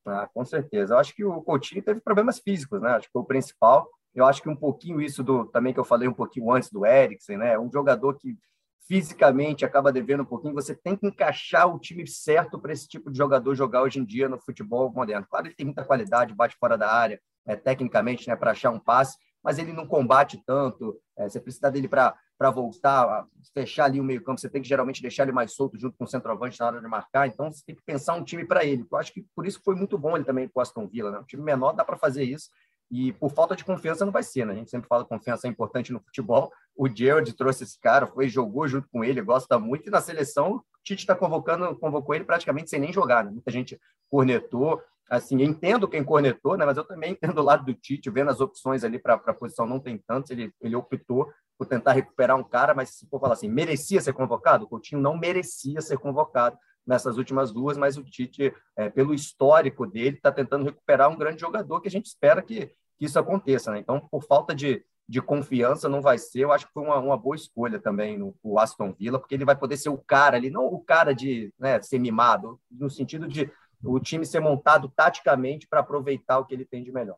Ah, 0.05 0.29
com 0.31 0.45
certeza. 0.45 0.93
Eu 0.93 0.99
acho 0.99 1.15
que 1.15 1.25
o 1.25 1.41
Coutinho 1.41 1.81
teve 1.81 1.99
problemas 1.99 2.37
físicos, 2.37 2.79
né? 2.79 2.91
Acho 2.91 3.07
que 3.07 3.11
foi 3.11 3.23
o 3.23 3.25
principal. 3.25 3.89
Eu 4.13 4.25
acho 4.25 4.43
que 4.43 4.49
um 4.49 4.55
pouquinho 4.55 5.01
isso 5.01 5.23
do 5.23 5.45
também 5.45 5.73
que 5.73 5.79
eu 5.79 5.83
falei 5.83 6.07
um 6.07 6.13
pouquinho 6.13 6.51
antes 6.51 6.69
do 6.69 6.85
Eriksen, 6.85 7.37
né? 7.37 7.57
Um 7.57 7.71
jogador 7.71 8.13
que 8.13 8.37
fisicamente 8.87 9.65
acaba 9.65 9.91
devendo 9.91 10.21
um 10.21 10.25
pouquinho, 10.25 10.53
você 10.53 10.75
tem 10.75 10.95
que 10.95 11.07
encaixar 11.07 11.67
o 11.67 11.79
time 11.79 12.07
certo 12.07 12.59
para 12.59 12.71
esse 12.71 12.87
tipo 12.87 13.11
de 13.11 13.17
jogador 13.17 13.55
jogar 13.55 13.81
hoje 13.81 13.99
em 13.99 14.05
dia 14.05 14.29
no 14.29 14.39
futebol 14.39 14.91
moderno. 14.93 15.25
Claro, 15.27 15.47
ele 15.47 15.55
tem 15.55 15.65
muita 15.65 15.83
qualidade, 15.83 16.33
bate 16.33 16.55
fora 16.59 16.77
da 16.77 16.89
área, 16.89 17.19
é, 17.45 17.55
tecnicamente, 17.55 18.27
né, 18.29 18.35
para 18.35 18.51
achar 18.51 18.69
um 18.69 18.79
passe, 18.79 19.17
mas 19.43 19.57
ele 19.57 19.73
não 19.73 19.87
combate 19.87 20.41
tanto. 20.45 20.97
É, 21.17 21.27
você 21.27 21.39
precisa 21.39 21.69
dele 21.69 21.87
para 21.89 22.15
voltar, 22.51 23.25
fechar 23.53 23.85
ali 23.85 23.99
o 23.99 24.03
meio-campo, 24.03 24.39
você 24.39 24.49
tem 24.49 24.61
que 24.61 24.67
geralmente 24.67 25.01
deixar 25.01 25.23
ele 25.23 25.31
mais 25.31 25.53
solto 25.53 25.79
junto 25.79 25.97
com 25.97 26.03
o 26.03 26.07
centroavante 26.07 26.59
na 26.59 26.67
hora 26.67 26.81
de 26.81 26.87
marcar. 26.87 27.27
Então, 27.27 27.51
você 27.51 27.63
tem 27.65 27.75
que 27.75 27.81
pensar 27.83 28.13
um 28.13 28.23
time 28.23 28.45
para 28.45 28.63
ele. 28.63 28.85
Eu 28.89 28.97
acho 28.97 29.11
que 29.11 29.25
por 29.35 29.45
isso 29.47 29.61
foi 29.63 29.75
muito 29.75 29.97
bom 29.97 30.15
ele 30.15 30.25
também 30.25 30.47
com 30.47 30.59
o 30.59 30.61
Aston 30.61 30.87
Villa. 30.87 31.11
Né? 31.11 31.19
Um 31.19 31.23
time 31.23 31.43
menor 31.43 31.73
dá 31.73 31.83
para 31.83 31.97
fazer 31.97 32.23
isso. 32.23 32.49
E 32.89 33.11
por 33.13 33.31
falta 33.31 33.55
de 33.55 33.65
confiança 33.65 34.05
não 34.05 34.13
vai 34.13 34.23
ser, 34.23 34.45
né? 34.45 34.53
A 34.53 34.55
gente 34.55 34.71
sempre 34.71 34.87
fala 34.87 35.03
que 35.03 35.09
confiança 35.09 35.45
é 35.45 35.49
importante 35.49 35.91
no 35.91 35.99
futebol. 35.99 36.51
O 36.75 36.87
Gerard 36.87 37.31
trouxe 37.33 37.63
esse 37.63 37.77
cara, 37.79 38.07
foi 38.07 38.29
jogou 38.29 38.65
junto 38.67 38.87
com 38.89 39.03
ele, 39.03 39.21
gosta 39.21 39.59
muito. 39.59 39.87
E 39.87 39.91
na 39.91 39.99
seleção, 39.99 40.55
o 40.55 40.63
Tite 40.83 41.01
está 41.01 41.13
convocando, 41.13 41.75
convocou 41.75 42.15
ele 42.15 42.23
praticamente 42.23 42.69
sem 42.69 42.79
nem 42.79 42.93
jogar, 42.93 43.25
né? 43.25 43.31
Muita 43.31 43.51
gente 43.51 43.77
cornetou. 44.09 44.81
Assim, 45.09 45.41
entendo 45.41 45.87
quem 45.87 46.03
cornetou, 46.03 46.57
né? 46.57 46.65
Mas 46.65 46.77
eu 46.77 46.83
também 46.83 47.11
entendo 47.11 47.39
o 47.39 47.43
lado 47.43 47.65
do 47.65 47.73
Tite, 47.73 48.09
vendo 48.09 48.29
as 48.29 48.41
opções 48.41 48.83
ali 48.83 48.99
para 48.99 49.15
a 49.15 49.33
posição 49.33 49.65
não 49.65 49.79
tem 49.79 49.97
tantos. 49.97 50.31
Ele, 50.31 50.51
ele 50.61 50.75
optou 50.75 51.31
por 51.57 51.65
tentar 51.65 51.93
recuperar 51.93 52.37
um 52.37 52.43
cara, 52.43 52.73
mas 52.73 52.89
se 52.89 53.07
for 53.07 53.19
falar 53.19 53.33
assim, 53.33 53.49
merecia 53.49 54.01
ser 54.01 54.13
convocado? 54.13 54.65
O 54.65 54.67
Coutinho 54.67 55.01
não 55.01 55.17
merecia 55.17 55.81
ser 55.81 55.97
convocado 55.97 56.57
nessas 56.85 57.17
últimas 57.17 57.51
duas, 57.51 57.77
mas 57.77 57.97
o 57.97 58.03
Tite, 58.03 58.53
é, 58.75 58.89
pelo 58.89 59.13
histórico 59.13 59.85
dele, 59.85 60.15
está 60.15 60.31
tentando 60.31 60.65
recuperar 60.65 61.09
um 61.09 61.17
grande 61.17 61.41
jogador 61.41 61.81
que 61.81 61.87
a 61.87 61.91
gente 61.91 62.05
espera 62.05 62.41
que, 62.41 62.67
que 62.97 63.05
isso 63.05 63.19
aconteça. 63.19 63.71
Né? 63.71 63.79
Então, 63.79 63.99
por 63.99 64.23
falta 64.23 64.55
de, 64.55 64.85
de 65.07 65.21
confiança, 65.21 65.89
não 65.89 66.01
vai 66.01 66.17
ser. 66.17 66.41
Eu 66.41 66.51
acho 66.53 66.67
que 66.67 66.73
foi 66.73 66.83
uma, 66.83 66.97
uma 66.99 67.17
boa 67.17 67.35
escolha 67.35 67.79
também 67.79 68.17
no 68.17 68.33
o 68.41 68.57
Aston 68.57 68.93
Villa, 68.93 69.19
porque 69.19 69.35
ele 69.35 69.43
vai 69.43 69.55
poder 69.55 69.77
ser 69.77 69.89
o 69.89 69.97
cara 69.97 70.37
ali, 70.37 70.49
não 70.49 70.65
o 70.65 70.79
cara 70.79 71.13
de 71.13 71.53
né, 71.59 71.81
ser 71.81 71.99
mimado, 71.99 72.59
no 72.71 72.89
sentido 72.89 73.27
de 73.27 73.51
o 73.83 73.99
time 73.99 74.25
ser 74.25 74.39
montado 74.39 74.89
taticamente 74.89 75.67
para 75.67 75.79
aproveitar 75.79 76.39
o 76.39 76.45
que 76.45 76.53
ele 76.53 76.65
tem 76.65 76.83
de 76.83 76.91
melhor. 76.91 77.17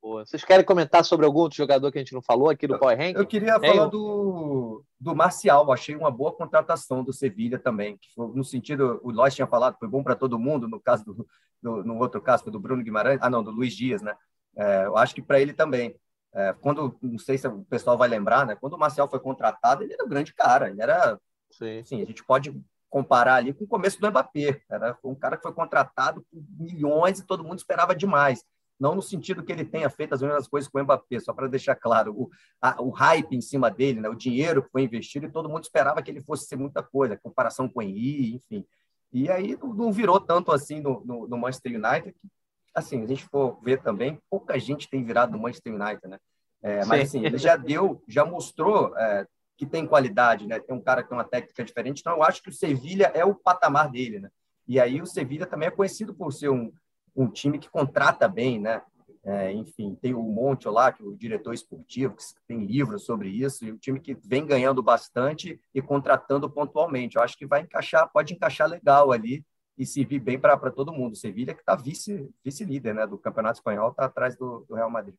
Boa. 0.00 0.24
Vocês 0.24 0.44
querem 0.44 0.64
comentar 0.64 1.04
sobre 1.04 1.26
algum 1.26 1.40
outro 1.40 1.58
jogador 1.58 1.92
que 1.92 1.98
a 1.98 2.00
gente 2.00 2.14
não 2.14 2.22
falou 2.22 2.48
aqui 2.48 2.66
do 2.66 2.78
Power 2.78 2.96
Rank? 2.96 3.16
Eu 3.16 3.26
queria 3.26 3.60
falar 3.60 3.86
do, 3.86 4.82
do 4.98 5.14
Marcial. 5.14 5.70
Achei 5.70 5.94
uma 5.94 6.10
boa 6.10 6.32
contratação 6.32 7.04
do 7.04 7.12
Sevilha 7.12 7.58
também. 7.58 7.98
Que 7.98 8.08
foi, 8.14 8.28
no 8.34 8.42
sentido, 8.42 8.98
o 9.02 9.10
Lois 9.10 9.34
tinha 9.34 9.46
falado, 9.46 9.76
foi 9.78 9.88
bom 9.88 10.02
para 10.02 10.16
todo 10.16 10.38
mundo. 10.38 10.66
No 10.66 10.80
caso 10.80 11.04
do, 11.04 11.28
do, 11.62 11.84
no 11.84 11.98
outro 11.98 12.20
caso, 12.22 12.44
foi 12.44 12.52
do 12.52 12.58
Bruno 12.58 12.82
Guimarães. 12.82 13.18
Ah, 13.20 13.28
não, 13.28 13.44
do 13.44 13.50
Luiz 13.50 13.74
Dias, 13.74 14.00
né? 14.00 14.16
É, 14.56 14.86
eu 14.86 14.96
acho 14.96 15.14
que 15.14 15.22
para 15.22 15.38
ele 15.38 15.52
também. 15.52 15.94
É, 16.32 16.54
quando, 16.54 16.96
não 17.02 17.18
sei 17.18 17.36
se 17.36 17.46
o 17.46 17.62
pessoal 17.64 17.98
vai 17.98 18.08
lembrar, 18.08 18.46
né? 18.46 18.56
Quando 18.56 18.74
o 18.74 18.78
Marcial 18.78 19.08
foi 19.08 19.20
contratado, 19.20 19.82
ele 19.82 19.92
era 19.92 20.04
um 20.04 20.08
grande 20.08 20.32
cara. 20.32 20.70
Ele 20.70 20.80
era, 20.80 21.20
Sim. 21.50 21.80
Assim, 21.80 22.02
a 22.02 22.06
gente 22.06 22.24
pode 22.24 22.58
comparar 22.90 23.36
ali 23.36 23.54
com 23.54 23.64
o 23.64 23.68
começo 23.68 24.00
do 24.00 24.10
Mbappé. 24.10 24.60
Era 24.68 24.98
um 25.02 25.14
cara 25.14 25.36
que 25.36 25.42
foi 25.42 25.52
contratado 25.52 26.22
por 26.30 26.42
milhões 26.58 27.20
e 27.20 27.26
todo 27.26 27.44
mundo 27.44 27.58
esperava 27.58 27.94
demais 27.94 28.44
não 28.80 28.94
no 28.94 29.02
sentido 29.02 29.44
que 29.44 29.52
ele 29.52 29.64
tenha 29.64 29.90
feito 29.90 30.14
as 30.14 30.22
mesmas 30.22 30.48
coisas 30.48 30.68
com 30.68 30.78
o 30.78 30.82
Mbappé, 30.82 31.20
só 31.20 31.34
para 31.34 31.46
deixar 31.46 31.76
claro, 31.76 32.14
o, 32.18 32.30
a, 32.60 32.80
o 32.80 32.88
hype 32.88 33.36
em 33.36 33.40
cima 33.42 33.70
dele, 33.70 34.00
né, 34.00 34.08
o 34.08 34.14
dinheiro 34.14 34.62
que 34.62 34.70
foi 34.70 34.82
investido, 34.82 35.26
e 35.26 35.30
todo 35.30 35.50
mundo 35.50 35.64
esperava 35.64 36.00
que 36.02 36.10
ele 36.10 36.22
fosse 36.22 36.46
ser 36.46 36.56
muita 36.56 36.82
coisa, 36.82 37.18
comparação 37.18 37.68
com 37.68 37.80
o 37.80 37.82
Henry, 37.82 38.34
enfim. 38.34 38.64
E 39.12 39.30
aí 39.30 39.58
não 39.62 39.92
virou 39.92 40.18
tanto 40.18 40.50
assim 40.50 40.80
no, 40.80 41.04
no, 41.04 41.28
no, 41.28 41.36
Manchester 41.36 41.72
United, 41.72 42.12
que, 42.12 42.28
assim, 42.74 43.02
a 43.02 43.06
gente 43.06 43.24
for 43.24 43.60
ver 43.62 43.82
também, 43.82 44.18
pouca 44.30 44.58
gente 44.58 44.88
tem 44.88 45.04
virado 45.04 45.32
no 45.32 45.38
Manchester 45.38 45.74
United, 45.74 46.08
né? 46.08 46.18
É, 46.62 46.84
mas 46.84 47.08
assim, 47.08 47.24
ele 47.24 47.38
já 47.38 47.56
deu, 47.56 48.02
já 48.06 48.24
mostrou 48.24 48.96
é, 48.96 49.26
que 49.60 49.66
tem 49.66 49.86
qualidade, 49.86 50.46
né? 50.46 50.58
Tem 50.58 50.74
um 50.74 50.80
cara 50.80 51.02
que 51.02 51.10
tem 51.10 51.18
uma 51.18 51.22
técnica 51.22 51.62
diferente, 51.62 52.00
então 52.00 52.14
eu 52.14 52.22
acho 52.22 52.42
que 52.42 52.48
o 52.48 52.52
Sevilha 52.52 53.12
é 53.14 53.26
o 53.26 53.34
patamar 53.34 53.90
dele, 53.90 54.18
né? 54.18 54.30
E 54.66 54.80
aí 54.80 55.02
o 55.02 55.06
Sevilha 55.06 55.44
também 55.44 55.68
é 55.68 55.70
conhecido 55.70 56.14
por 56.14 56.32
ser 56.32 56.48
um, 56.48 56.72
um 57.14 57.28
time 57.28 57.58
que 57.58 57.68
contrata 57.68 58.26
bem, 58.26 58.58
né? 58.58 58.80
É, 59.22 59.52
enfim, 59.52 59.94
tem 60.00 60.14
o 60.14 60.22
Monte 60.22 60.66
lá, 60.66 60.90
que 60.90 61.02
é 61.02 61.06
o 61.06 61.14
diretor 61.14 61.52
esportivo, 61.52 62.16
que 62.16 62.24
tem 62.48 62.64
livros 62.64 63.04
sobre 63.04 63.28
isso, 63.28 63.66
e 63.66 63.70
um 63.70 63.76
time 63.76 64.00
que 64.00 64.16
vem 64.24 64.46
ganhando 64.46 64.82
bastante 64.82 65.60
e 65.74 65.82
contratando 65.82 66.48
pontualmente. 66.48 67.16
Eu 67.16 67.22
acho 67.22 67.36
que 67.36 67.44
vai 67.44 67.60
encaixar, 67.60 68.10
pode 68.10 68.32
encaixar 68.32 68.66
legal 68.66 69.12
ali 69.12 69.44
e 69.76 69.84
servir 69.84 70.20
bem 70.20 70.40
para 70.40 70.70
todo 70.70 70.90
mundo. 70.90 71.16
Sevilha 71.16 71.52
que 71.52 71.60
está 71.60 71.76
vice, 71.76 72.30
vice-líder 72.42 72.94
né, 72.94 73.06
do 73.06 73.18
Campeonato 73.18 73.58
Espanhol, 73.58 73.90
está 73.90 74.06
atrás 74.06 74.38
do, 74.38 74.64
do, 74.66 74.74
Real 74.74 74.90
Madrid. 74.90 75.16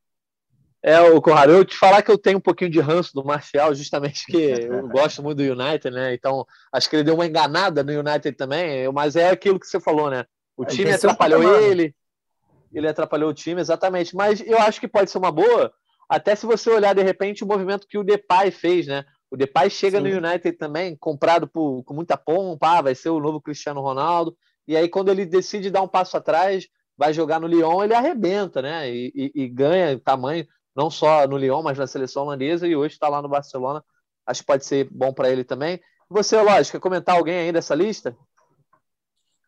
É, 0.82 1.00
o 1.00 1.22
Conrado, 1.22 1.52
eu 1.52 1.64
te 1.64 1.76
falar 1.76 2.02
que 2.02 2.10
eu 2.10 2.18
tenho 2.18 2.38
um 2.38 2.40
pouquinho 2.40 2.70
de 2.70 2.80
ranço 2.80 3.14
do 3.14 3.24
Marcial, 3.24 3.72
justamente 3.72 4.26
que 4.26 4.36
eu 4.36 4.88
gosto 4.90 5.22
muito 5.22 5.38
do 5.38 5.44
United, 5.44 5.94
né? 5.94 6.12
Então, 6.12 6.44
acho 6.72 6.90
que 6.90 6.96
ele 6.96 7.04
deu 7.04 7.14
uma 7.14 7.26
enganada 7.26 7.84
no 7.84 7.92
United 7.92 8.32
também, 8.32 8.90
mas 8.92 9.14
é 9.14 9.30
aquilo 9.30 9.60
que 9.60 9.66
você 9.66 9.80
falou, 9.80 10.10
né? 10.10 10.24
O 10.56 10.64
time 10.64 10.92
atrapalhou 10.92 11.60
ele, 11.60 11.94
ele 12.72 12.88
atrapalhou 12.88 13.30
o 13.30 13.34
time, 13.34 13.60
exatamente. 13.60 14.14
Mas 14.16 14.40
eu 14.40 14.58
acho 14.58 14.80
que 14.80 14.88
pode 14.88 15.10
ser 15.10 15.18
uma 15.18 15.30
boa, 15.30 15.72
até 16.08 16.34
se 16.34 16.46
você 16.46 16.68
olhar 16.68 16.94
de 16.94 17.02
repente 17.02 17.44
o 17.44 17.46
movimento 17.46 17.86
que 17.86 17.96
o 17.96 18.04
Depay 18.04 18.50
fez, 18.50 18.86
né? 18.88 19.04
O 19.30 19.36
Depay 19.36 19.70
chega 19.70 19.98
Sim. 20.00 20.08
no 20.08 20.28
United 20.28 20.58
também, 20.58 20.96
comprado 20.96 21.46
por, 21.46 21.84
com 21.84 21.94
muita 21.94 22.16
pompa, 22.16 22.78
ah, 22.78 22.82
vai 22.82 22.94
ser 22.94 23.08
o 23.10 23.20
novo 23.20 23.40
Cristiano 23.40 23.80
Ronaldo. 23.80 24.36
E 24.66 24.76
aí, 24.76 24.88
quando 24.88 25.10
ele 25.10 25.24
decide 25.24 25.70
dar 25.70 25.82
um 25.82 25.88
passo 25.88 26.16
atrás, 26.16 26.68
vai 26.96 27.12
jogar 27.12 27.40
no 27.40 27.46
Lyon, 27.46 27.82
ele 27.82 27.94
arrebenta, 27.94 28.60
né? 28.60 28.90
E, 28.90 29.12
e, 29.14 29.42
e 29.44 29.48
ganha 29.48 29.98
tamanho, 29.98 30.46
não 30.74 30.90
só 30.90 31.26
no 31.26 31.36
Lyon, 31.36 31.62
mas 31.62 31.78
na 31.78 31.86
seleção 31.86 32.24
holandesa, 32.24 32.66
e 32.66 32.74
hoje 32.74 32.94
está 32.94 33.08
lá 33.08 33.20
no 33.20 33.28
Barcelona. 33.28 33.84
Acho 34.26 34.40
que 34.40 34.46
pode 34.46 34.64
ser 34.64 34.88
bom 34.90 35.12
para 35.12 35.30
ele 35.30 35.44
também. 35.44 35.80
Você, 36.08 36.40
lógico, 36.40 36.76
quer 36.78 36.82
comentar 36.82 37.16
alguém 37.16 37.36
aí 37.36 37.52
dessa 37.52 37.74
lista? 37.74 38.16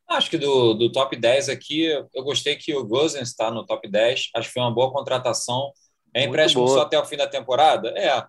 Acho 0.08 0.30
que 0.30 0.38
do, 0.38 0.74
do 0.74 0.92
top 0.92 1.16
10 1.16 1.48
aqui, 1.48 1.86
eu 1.86 2.24
gostei 2.24 2.56
que 2.56 2.74
o 2.74 2.84
Gozens 2.84 3.28
está 3.28 3.50
no 3.50 3.64
top 3.64 3.88
10. 3.88 4.30
Acho 4.34 4.48
que 4.48 4.54
foi 4.54 4.62
uma 4.62 4.74
boa 4.74 4.92
contratação. 4.92 5.72
É 6.12 6.24
empréstimo 6.24 6.68
só 6.68 6.82
até 6.82 6.98
o 6.98 7.04
fim 7.04 7.16
da 7.16 7.26
temporada? 7.26 7.88
É, 7.98 8.24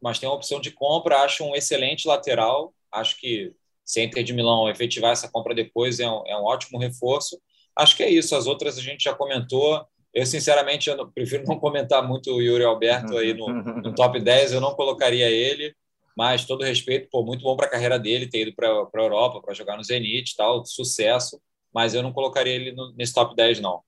mas 0.00 0.18
tem 0.18 0.28
uma 0.28 0.36
opção 0.36 0.60
de 0.60 0.70
compra. 0.70 1.22
Acho 1.22 1.44
um 1.44 1.54
excelente 1.54 2.06
lateral. 2.06 2.72
Acho 2.92 3.16
que 3.18 3.52
se 3.84 4.00
a 4.00 4.04
Inter 4.04 4.24
de 4.24 4.32
Milão 4.32 4.68
efetivar 4.68 5.12
essa 5.12 5.28
compra 5.28 5.54
depois, 5.54 6.00
é 6.00 6.08
um, 6.08 6.22
é 6.26 6.36
um 6.36 6.44
ótimo 6.44 6.78
reforço. 6.78 7.40
Acho 7.76 7.96
que 7.96 8.02
é 8.02 8.10
isso. 8.10 8.34
As 8.34 8.46
outras 8.46 8.78
a 8.78 8.80
gente 8.80 9.04
já 9.04 9.14
comentou. 9.14 9.86
Eu, 10.16 10.24
sinceramente, 10.24 10.88
eu 10.88 11.06
prefiro 11.08 11.44
não 11.46 11.58
comentar 11.60 12.02
muito 12.02 12.32
o 12.32 12.40
Yuri 12.40 12.64
Alberto 12.64 13.18
aí 13.18 13.34
no, 13.34 13.52
no 13.52 13.94
top 13.94 14.18
10. 14.18 14.54
Eu 14.54 14.62
não 14.62 14.74
colocaria 14.74 15.28
ele, 15.28 15.76
mas 16.16 16.46
todo 16.46 16.64
respeito, 16.64 17.06
pô, 17.10 17.22
muito 17.22 17.42
bom 17.42 17.54
para 17.54 17.66
a 17.66 17.70
carreira 17.70 17.98
dele 17.98 18.26
ter 18.26 18.48
ido 18.48 18.56
para 18.56 18.66
a 18.66 19.02
Europa, 19.02 19.42
para 19.42 19.52
jogar 19.52 19.76
no 19.76 19.84
Zenit 19.84 20.34
tal, 20.34 20.64
sucesso. 20.64 21.38
Mas 21.70 21.92
eu 21.92 22.02
não 22.02 22.14
colocaria 22.14 22.54
ele 22.54 22.72
no, 22.72 22.94
nesse 22.96 23.12
top 23.12 23.36
10, 23.36 23.60
não. 23.60 23.82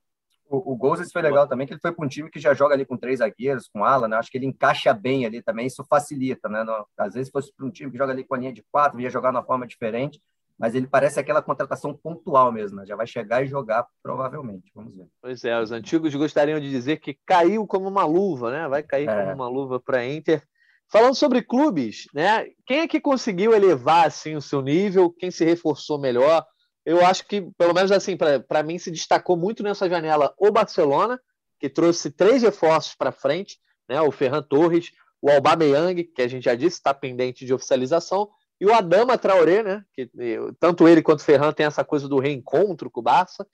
O, 0.51 0.75
o 0.75 0.77
Gozes 0.77 1.11
foi 1.11 1.23
legal 1.23 1.49
também, 1.49 1.67
que 1.67 1.73
ele 1.73 1.81
foi 1.81 1.93
para 1.93 2.05
um 2.05 2.09
time 2.09 2.31
que 2.31 2.39
já 2.39 2.53
joga 2.53 2.75
ali 2.75 2.85
com 2.85 2.99
três 2.99 3.21
zagueiros, 3.21 3.67
com 3.67 3.83
ala, 3.83 4.07
né? 4.07 4.19
Acho 4.19 4.31
que 4.31 4.37
ele 4.37 4.47
encaixa 4.47 4.93
bem 4.93 5.25
ali 5.25 5.43
também, 5.43 5.67
isso 5.67 5.83
facilita, 5.89 6.47
né? 6.47 6.63
Às 6.99 7.15
vezes, 7.15 7.33
fosse 7.33 7.51
para 7.57 7.65
um 7.65 7.71
time 7.71 7.91
que 7.91 7.97
joga 7.97 8.13
ali 8.13 8.23
com 8.23 8.35
a 8.35 8.39
linha 8.39 8.53
de 8.53 8.63
quatro, 8.71 9.01
ia 9.01 9.09
jogar 9.09 9.31
de 9.31 9.39
uma 9.39 9.45
forma 9.45 9.67
diferente, 9.67 10.21
mas 10.59 10.75
ele 10.75 10.87
parece 10.87 11.21
aquela 11.21 11.41
contratação 11.41 11.95
pontual 11.95 12.51
mesmo, 12.51 12.79
né? 12.79 12.87
Já 12.87 12.97
vai 12.97 13.07
chegar 13.07 13.45
e 13.45 13.47
jogar, 13.47 13.87
provavelmente. 14.03 14.71
Vamos 14.75 14.97
ver. 14.97 15.07
Pois 15.23 15.45
é, 15.45 15.61
os 15.61 15.71
antigos 15.71 16.15
gostariam 16.15 16.59
de 16.59 16.69
dizer 16.69 16.99
que 16.99 17.19
caiu 17.25 17.67
como 17.67 17.89
uma 17.89 18.05
luva, 18.05 18.51
né? 18.51 18.69
Vai 18.69 18.83
cair 18.83 19.09
é. 19.09 19.15
como 19.15 19.35
uma 19.35 19.49
luva 19.49 19.79
para 19.79 20.05
Inter. 20.05 20.43
Falando 20.91 21.15
sobre 21.15 21.43
clubes, 21.43 22.07
né? 22.15 22.47
Quem 22.67 22.81
é 22.81 22.89
que 22.89 23.01
conseguiu 23.01 23.55
elevar 23.55 24.07
assim 24.07 24.35
o 24.35 24.41
seu 24.41 24.63
nível? 24.63 25.11
Quem 25.11 25.31
se 25.31 25.45
reforçou 25.45 26.01
melhor? 26.01 26.45
eu 26.89 27.05
acho 27.05 27.27
que, 27.27 27.43
pelo 27.59 27.75
menos 27.75 27.93
assim, 27.93 28.17
para 28.17 28.63
mim 28.63 28.79
se 28.79 28.91
destacou 28.91 29.37
muito 29.37 29.63
nessa 29.63 29.87
janela 29.91 30.33
o 30.39 30.51
Barcelona, 30.51 31.21
que 31.61 31.69
trouxe 31.69 32.11
três 32.11 32.43
reforços 32.43 32.95
para 32.95 33.13
frente, 33.13 33.59
né? 33.87 34.01
O 34.01 34.11
Ferran 34.11 34.43
Torres, 34.43 34.91
o 35.21 35.31
Aubameyang, 35.31 36.03
que 36.03 36.23
a 36.23 36.27
gente 36.27 36.45
já 36.45 36.55
disse 36.55 36.79
está 36.79 36.95
pendente 36.95 37.45
de 37.45 37.53
oficialização, 37.53 38.31
e 38.61 38.67
o 38.67 38.75
Adama 38.75 39.17
Traoré, 39.17 39.63
né? 39.63 39.85
Que 39.93 40.11
tanto 40.59 40.89
ele 40.89 41.03
quanto 41.03 41.21
o 41.21 41.25
Ferran 41.25 41.53
tem 41.53 41.67
essa 41.67 41.85
coisa 41.85 42.09
do 42.09 42.19
reencontro 42.19 42.91
com 42.91 43.01
o 43.01 43.03
Barça. 43.03 43.47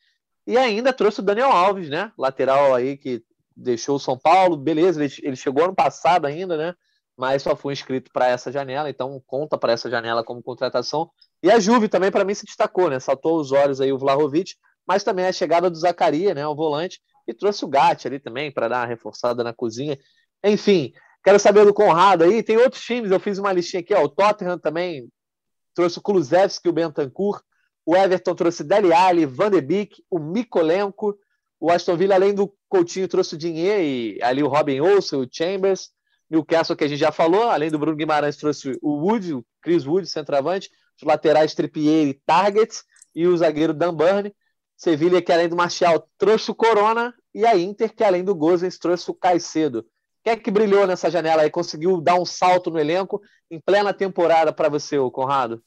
E 0.47 0.57
ainda 0.57 0.93
trouxe 0.93 1.21
o 1.21 1.23
Daniel 1.23 1.51
Alves, 1.51 1.89
né? 1.89 2.13
Lateral 2.19 2.75
aí 2.75 2.97
que 2.97 3.23
deixou 3.57 3.97
o 3.97 4.01
São 4.01 4.19
Paulo, 4.19 4.57
beleza, 4.57 5.03
ele, 5.03 5.13
ele 5.23 5.37
chegou 5.37 5.65
ano 5.65 5.75
passado 5.75 6.27
ainda, 6.27 6.57
né? 6.57 6.75
Mas 7.17 7.43
só 7.43 7.55
foi 7.55 7.73
inscrito 7.73 8.11
para 8.13 8.27
essa 8.29 8.51
janela, 8.51 8.91
então 8.91 9.23
conta 9.27 9.57
para 9.57 9.73
essa 9.73 9.89
janela 9.89 10.25
como 10.25 10.43
contratação. 10.43 11.09
E 11.43 11.51
a 11.51 11.61
Juve 11.61 11.89
também, 11.89 12.11
para 12.11 12.25
mim, 12.25 12.35
se 12.35 12.45
destacou, 12.45 12.91
né? 12.91 12.99
Saltou 12.99 13.39
os 13.39 13.53
olhos 13.53 13.81
aí 13.81 13.93
o 13.93 13.99
Vlahovic, 13.99 14.55
mas 14.87 15.05
também 15.05 15.27
a 15.27 15.33
chegada 15.33 15.71
do 15.71 15.77
Zacaria, 15.77 16.35
né? 16.35 16.47
O 16.47 16.57
volante, 16.57 17.01
e 17.27 17.33
trouxe 17.33 17.65
o 17.65 17.69
Gatti 17.69 18.07
ali 18.09 18.19
também 18.19 18.51
para 18.51 18.69
dar 18.69 18.81
uma 18.81 18.87
reforçada 18.87 19.45
na 19.45 19.53
cozinha. 19.53 19.99
Enfim, 20.43 20.93
quero 21.25 21.39
saber 21.39 21.65
do 21.65 21.75
Conrado 21.75 22.23
aí. 22.23 22.43
Tem 22.43 22.57
outros 22.57 22.83
times, 22.83 23.11
eu 23.11 23.19
fiz 23.19 23.39
uma 23.39 23.53
listinha 23.53 23.81
aqui, 23.81 23.95
ó. 23.95 24.05
O 24.05 24.09
Tottenham 24.09 24.59
também 24.59 25.09
trouxe 25.75 25.99
o 25.99 26.03
Kulusevski, 26.03 26.69
o 26.69 26.73
Bentancur. 26.73 27.43
O 27.85 27.97
Everton 27.97 28.35
trouxe 28.35 28.63
Dele 28.63 28.93
Alli, 28.93 29.27
Van 29.27 29.51
de 29.51 29.61
Beek, 29.61 30.03
o 30.11 30.19
Mikolenko. 30.19 31.19
O 31.59 31.71
Aston 31.71 31.97
Villa, 31.97 32.15
além 32.15 32.35
do 32.35 32.55
Coutinho, 32.69 33.09
trouxe 33.09 33.35
o 33.35 33.39
Dinheiro 33.39 33.83
e 33.83 34.23
ali 34.23 34.43
o 34.43 34.49
Robin 34.49 34.81
Olsen, 34.81 35.19
o 35.19 35.29
Chambers. 35.31 35.91
Newcastle, 36.31 36.77
que 36.77 36.85
a 36.85 36.89
gente 36.89 36.99
já 36.99 37.13
falou, 37.13 37.51
além 37.51 37.71
do 37.71 37.79
Bruno 37.79 37.97
Guimarães, 37.97 38.37
trouxe 38.37 38.79
o 38.83 39.07
Wood, 39.07 39.35
o 39.35 39.45
Chris 39.63 39.87
Wood, 39.87 40.07
centroavante 40.07 40.71
os 40.97 41.03
laterais 41.03 41.55
Trippier 41.55 42.09
e 42.09 42.15
Targets 42.15 42.85
e 43.15 43.27
o 43.27 43.37
zagueiro 43.37 43.75
Dan 43.75 43.95
Burn. 43.95 44.35
Sevilha, 44.77 45.23
que 45.23 45.33
além 45.33 45.49
do 45.49 45.57
Martial, 45.57 46.09
trouxe 46.19 46.51
o 46.51 46.55
Corona 46.55 47.15
e 47.35 47.47
a 47.47 47.57
Inter, 47.57 47.95
que 47.95 48.05
além 48.05 48.25
do 48.25 48.35
Gozens, 48.35 48.79
trouxe 48.79 49.11
o 49.11 49.15
Caicedo. 49.15 49.87
Quem 50.25 50.33
é 50.33 50.37
que 50.37 50.51
brilhou 50.51 50.87
nessa 50.87 51.11
janela 51.11 51.45
e 51.45 51.51
conseguiu 51.51 52.01
dar 52.01 52.15
um 52.15 52.25
salto 52.25 52.71
no 52.71 52.79
elenco 52.79 53.21
em 53.51 53.61
plena 53.61 53.93
temporada 53.93 54.55
para 54.55 54.71
você, 54.71 54.97
Conrado? 55.13 55.63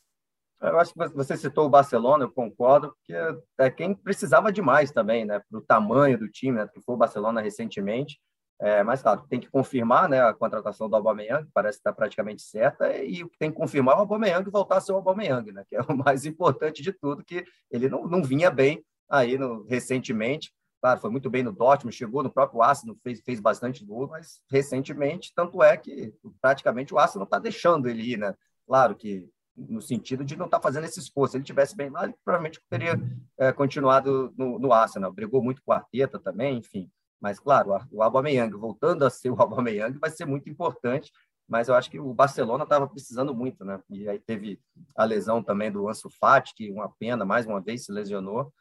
Eu 0.60 0.80
acho 0.80 0.92
que 0.92 1.08
você 1.10 1.38
citou 1.38 1.68
o 1.68 1.70
Barcelona, 1.70 2.24
eu 2.24 2.32
concordo, 2.32 2.96
porque 2.98 3.14
é 3.60 3.70
quem 3.70 3.94
precisava 3.94 4.52
demais 4.52 4.92
também, 4.92 5.24
né, 5.24 5.40
para 5.48 5.60
o 5.60 5.62
tamanho 5.62 6.18
do 6.18 6.28
time, 6.28 6.58
né, 6.58 6.68
que 6.74 6.82
foi 6.82 6.96
o 6.96 6.98
Barcelona 6.98 7.40
recentemente. 7.40 8.20
É, 8.60 8.82
mas, 8.82 9.04
claro, 9.04 9.24
tem 9.30 9.40
que 9.40 9.52
confirmar 9.52 10.10
né, 10.10 10.20
a 10.20 10.34
contratação 10.34 10.90
do 10.90 10.96
Aubameyang, 10.96 11.46
que 11.46 11.52
parece 11.54 11.78
estar 11.78 11.94
praticamente 11.94 12.42
certa, 12.42 12.92
e 12.98 13.24
o 13.24 13.30
que 13.30 13.38
tem 13.38 13.52
que 13.52 13.58
confirmar 13.58 13.94
é 13.94 13.98
o 14.00 14.02
Aubameyang 14.02 14.50
voltar 14.50 14.78
a 14.78 14.82
ser 14.82 14.94
o 14.94 14.96
Aubameyang, 14.96 15.52
né, 15.52 15.64
que 15.70 15.76
é 15.76 15.82
o 15.82 15.96
mais 15.96 16.26
importante 16.26 16.82
de 16.82 16.92
tudo, 16.92 17.24
que 17.24 17.46
ele 17.70 17.88
não, 17.88 18.08
não 18.08 18.24
vinha 18.24 18.50
bem 18.50 18.84
aí 19.08 19.38
no, 19.38 19.64
recentemente. 19.66 20.52
Claro, 20.88 21.02
foi 21.02 21.10
muito 21.10 21.30
bem 21.30 21.44
no 21.44 21.52
Dortmund, 21.52 21.94
chegou 21.94 22.24
no 22.24 22.32
próprio 22.32 22.62
Arsenal, 22.62 22.96
fez, 23.04 23.20
fez 23.20 23.42
bastante 23.42 23.84
gol, 23.84 24.08
mas 24.08 24.42
recentemente, 24.50 25.34
tanto 25.36 25.62
é 25.62 25.76
que 25.76 26.14
praticamente 26.40 26.94
o 26.94 26.98
Arsenal 26.98 27.26
está 27.26 27.38
deixando 27.38 27.90
ele 27.90 28.14
ir, 28.14 28.18
né? 28.18 28.34
Claro 28.66 28.96
que 28.96 29.28
no 29.54 29.82
sentido 29.82 30.24
de 30.24 30.38
não 30.38 30.46
estar 30.46 30.60
tá 30.60 30.64
fazendo 30.64 30.86
esse 30.86 30.98
esforço. 30.98 31.32
Se 31.32 31.38
ele 31.40 31.44
tivesse 31.44 31.76
bem 31.76 31.90
lá, 31.90 32.06
ele 32.06 32.16
provavelmente 32.24 32.62
teria 32.70 32.98
é, 33.38 33.52
continuado 33.52 34.34
no, 34.38 34.58
no 34.58 34.72
Arsenal. 34.72 35.12
Brigou 35.12 35.44
muito 35.44 35.62
com 35.62 35.72
o 35.72 35.76
Arteta 35.76 36.18
também, 36.18 36.58
enfim. 36.58 36.90
Mas, 37.20 37.38
claro, 37.38 37.72
o 37.92 38.02
Aubameyang 38.02 38.56
voltando 38.56 39.04
a 39.04 39.10
ser 39.10 39.30
o 39.30 39.36
Aubameyang 39.42 39.98
vai 40.00 40.10
ser 40.10 40.24
muito 40.24 40.50
importante, 40.50 41.12
mas 41.50 41.68
eu 41.68 41.76
acho 41.76 41.92
que 41.92 42.00
o 42.00 42.14
Barcelona 42.14 42.64
estava 42.64 42.88
precisando 42.88 43.36
muito, 43.36 43.66
né? 43.66 43.78
E 43.90 44.08
aí 44.08 44.20
teve 44.20 44.58
a 44.96 45.04
lesão 45.04 45.44
também 45.44 45.70
do 45.70 45.90
Ansu 45.90 46.10
Fati, 46.18 46.54
que 46.56 46.72
uma 46.72 46.90
pena, 46.98 47.26
mais 47.26 47.46
uma 47.46 47.60
vez 47.60 47.84
se 47.84 47.92
lesionou. 47.92 48.54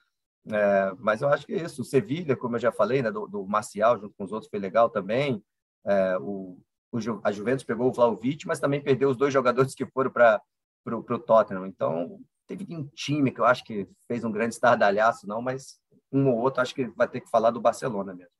É, 0.52 0.92
mas 0.98 1.22
eu 1.22 1.28
acho 1.28 1.46
que 1.46 1.54
é 1.54 1.62
isso. 1.62 1.82
O 1.82 1.84
Sevilha, 1.84 2.36
como 2.36 2.56
eu 2.56 2.60
já 2.60 2.70
falei, 2.70 3.02
né, 3.02 3.10
do, 3.10 3.26
do 3.26 3.46
Marcial, 3.46 3.98
junto 3.98 4.14
com 4.14 4.24
os 4.24 4.32
outros, 4.32 4.50
foi 4.50 4.58
legal 4.58 4.88
também. 4.88 5.42
É, 5.84 6.18
o, 6.18 6.58
o, 6.92 6.98
a 7.22 7.32
Juventus 7.32 7.64
pegou 7.64 7.88
o 7.88 7.92
Vlaovic, 7.92 8.46
mas 8.46 8.60
também 8.60 8.82
perdeu 8.82 9.10
os 9.10 9.16
dois 9.16 9.32
jogadores 9.32 9.74
que 9.74 9.86
foram 9.86 10.10
para 10.10 10.40
o 10.86 11.18
Tottenham. 11.18 11.66
Então, 11.66 12.20
teve 12.46 12.66
um 12.74 12.86
time 12.88 13.30
que 13.30 13.40
eu 13.40 13.44
acho 13.44 13.64
que 13.64 13.88
fez 14.06 14.24
um 14.24 14.30
grande 14.30 14.54
estardalhaço, 14.54 15.26
não, 15.26 15.42
mas 15.42 15.80
um 16.12 16.28
ou 16.28 16.38
outro 16.38 16.62
acho 16.62 16.74
que 16.74 16.86
vai 16.88 17.08
ter 17.08 17.20
que 17.20 17.30
falar 17.30 17.50
do 17.50 17.60
Barcelona 17.60 18.14
mesmo. 18.14 18.32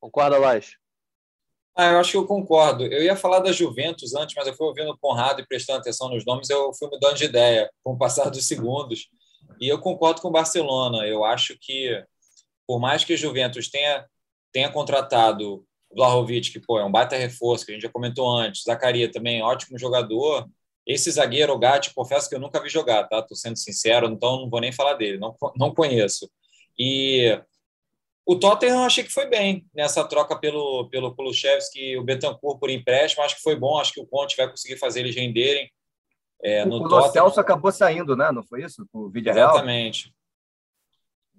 Concorda, 0.00 0.38
Lais? 0.38 0.76
Ah, 1.76 1.90
eu 1.90 1.98
acho 1.98 2.12
que 2.12 2.16
eu 2.16 2.26
concordo. 2.26 2.84
Eu 2.84 3.02
ia 3.02 3.16
falar 3.16 3.40
da 3.40 3.50
Juventus 3.50 4.14
antes, 4.14 4.34
mas 4.36 4.46
eu 4.46 4.54
fui 4.54 4.66
ouvindo 4.66 4.90
o 4.90 4.98
Conrado 4.98 5.40
e 5.40 5.46
prestando 5.46 5.80
atenção 5.80 6.08
nos 6.08 6.24
nomes, 6.24 6.48
eu 6.48 6.72
fui 6.72 6.88
mudando 6.88 7.16
de 7.16 7.24
ideia 7.24 7.68
com 7.82 7.94
o 7.94 7.98
passar 7.98 8.30
dos 8.30 8.46
segundos. 8.46 9.08
E 9.60 9.68
eu 9.68 9.78
concordo 9.78 10.20
com 10.20 10.28
o 10.28 10.32
Barcelona. 10.32 11.06
Eu 11.06 11.24
acho 11.24 11.56
que, 11.60 12.02
por 12.66 12.80
mais 12.80 13.04
que 13.04 13.14
a 13.14 13.16
Juventus 13.16 13.68
tenha, 13.68 14.06
tenha 14.52 14.70
contratado 14.70 15.64
o 15.90 15.96
Vlahovic, 15.96 16.50
que 16.50 16.60
pô, 16.60 16.78
é 16.78 16.84
um 16.84 16.92
baita 16.92 17.16
reforço, 17.16 17.64
que 17.64 17.72
a 17.72 17.74
gente 17.74 17.82
já 17.82 17.90
comentou 17.90 18.28
antes, 18.28 18.62
Zacaria 18.64 19.10
também, 19.10 19.42
ótimo 19.42 19.78
jogador. 19.78 20.48
Esse 20.86 21.10
zagueiro, 21.10 21.52
o 21.52 21.58
Gatti, 21.58 21.94
confesso 21.94 22.28
que 22.28 22.34
eu 22.34 22.40
nunca 22.40 22.62
vi 22.62 22.68
jogar, 22.68 23.04
tá? 23.04 23.22
Tô 23.22 23.34
sendo 23.34 23.56
sincero, 23.56 24.06
então 24.08 24.42
não 24.42 24.50
vou 24.50 24.60
nem 24.60 24.70
falar 24.70 24.94
dele, 24.94 25.18
não, 25.18 25.34
não 25.56 25.74
conheço. 25.74 26.30
E 26.78 27.40
o 28.26 28.36
Tottenham 28.36 28.78
eu 28.78 28.84
achei 28.84 29.04
que 29.04 29.12
foi 29.12 29.26
bem 29.26 29.66
nessa 29.74 30.02
troca 30.04 30.38
pelo, 30.38 30.88
pelo 30.88 31.14
Kulusevski 31.14 31.78
e 31.78 31.98
o 31.98 32.02
Betancourt 32.02 32.58
por 32.58 32.70
empréstimo. 32.70 33.22
Acho 33.22 33.36
que 33.36 33.42
foi 33.42 33.54
bom. 33.54 33.78
Acho 33.78 33.92
que 33.92 34.00
o 34.00 34.06
Conte 34.06 34.36
vai 34.36 34.48
conseguir 34.48 34.78
fazer 34.78 35.00
eles 35.00 35.14
renderem. 35.14 35.70
É, 36.44 36.64
no 36.64 36.84
o 36.84 37.08
Celso 37.08 37.40
acabou 37.40 37.72
saindo, 37.72 38.14
né? 38.14 38.30
Não 38.30 38.42
foi 38.42 38.62
isso? 38.62 38.86
O 38.92 39.08
vídeo 39.08 39.30
Exatamente. 39.30 40.12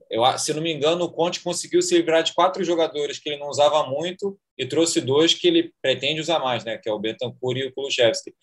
Eu, 0.09 0.25
se 0.37 0.53
não 0.53 0.61
me 0.61 0.73
engano, 0.73 1.05
o 1.05 1.11
Conte 1.11 1.41
conseguiu 1.41 1.81
se 1.81 1.95
livrar 1.95 2.23
de 2.23 2.33
quatro 2.33 2.63
jogadores 2.63 3.19
que 3.19 3.29
ele 3.29 3.39
não 3.39 3.49
usava 3.49 3.87
muito 3.87 4.37
e 4.57 4.65
trouxe 4.65 5.01
dois 5.01 5.33
que 5.33 5.47
ele 5.47 5.73
pretende 5.81 6.21
usar 6.21 6.39
mais, 6.39 6.63
né? 6.63 6.77
Que 6.77 6.89
é 6.89 6.93
o 6.93 6.99
Betancourt 6.99 7.57
e 7.57 7.65
o 7.65 7.73
Kulusevski. 7.73 8.33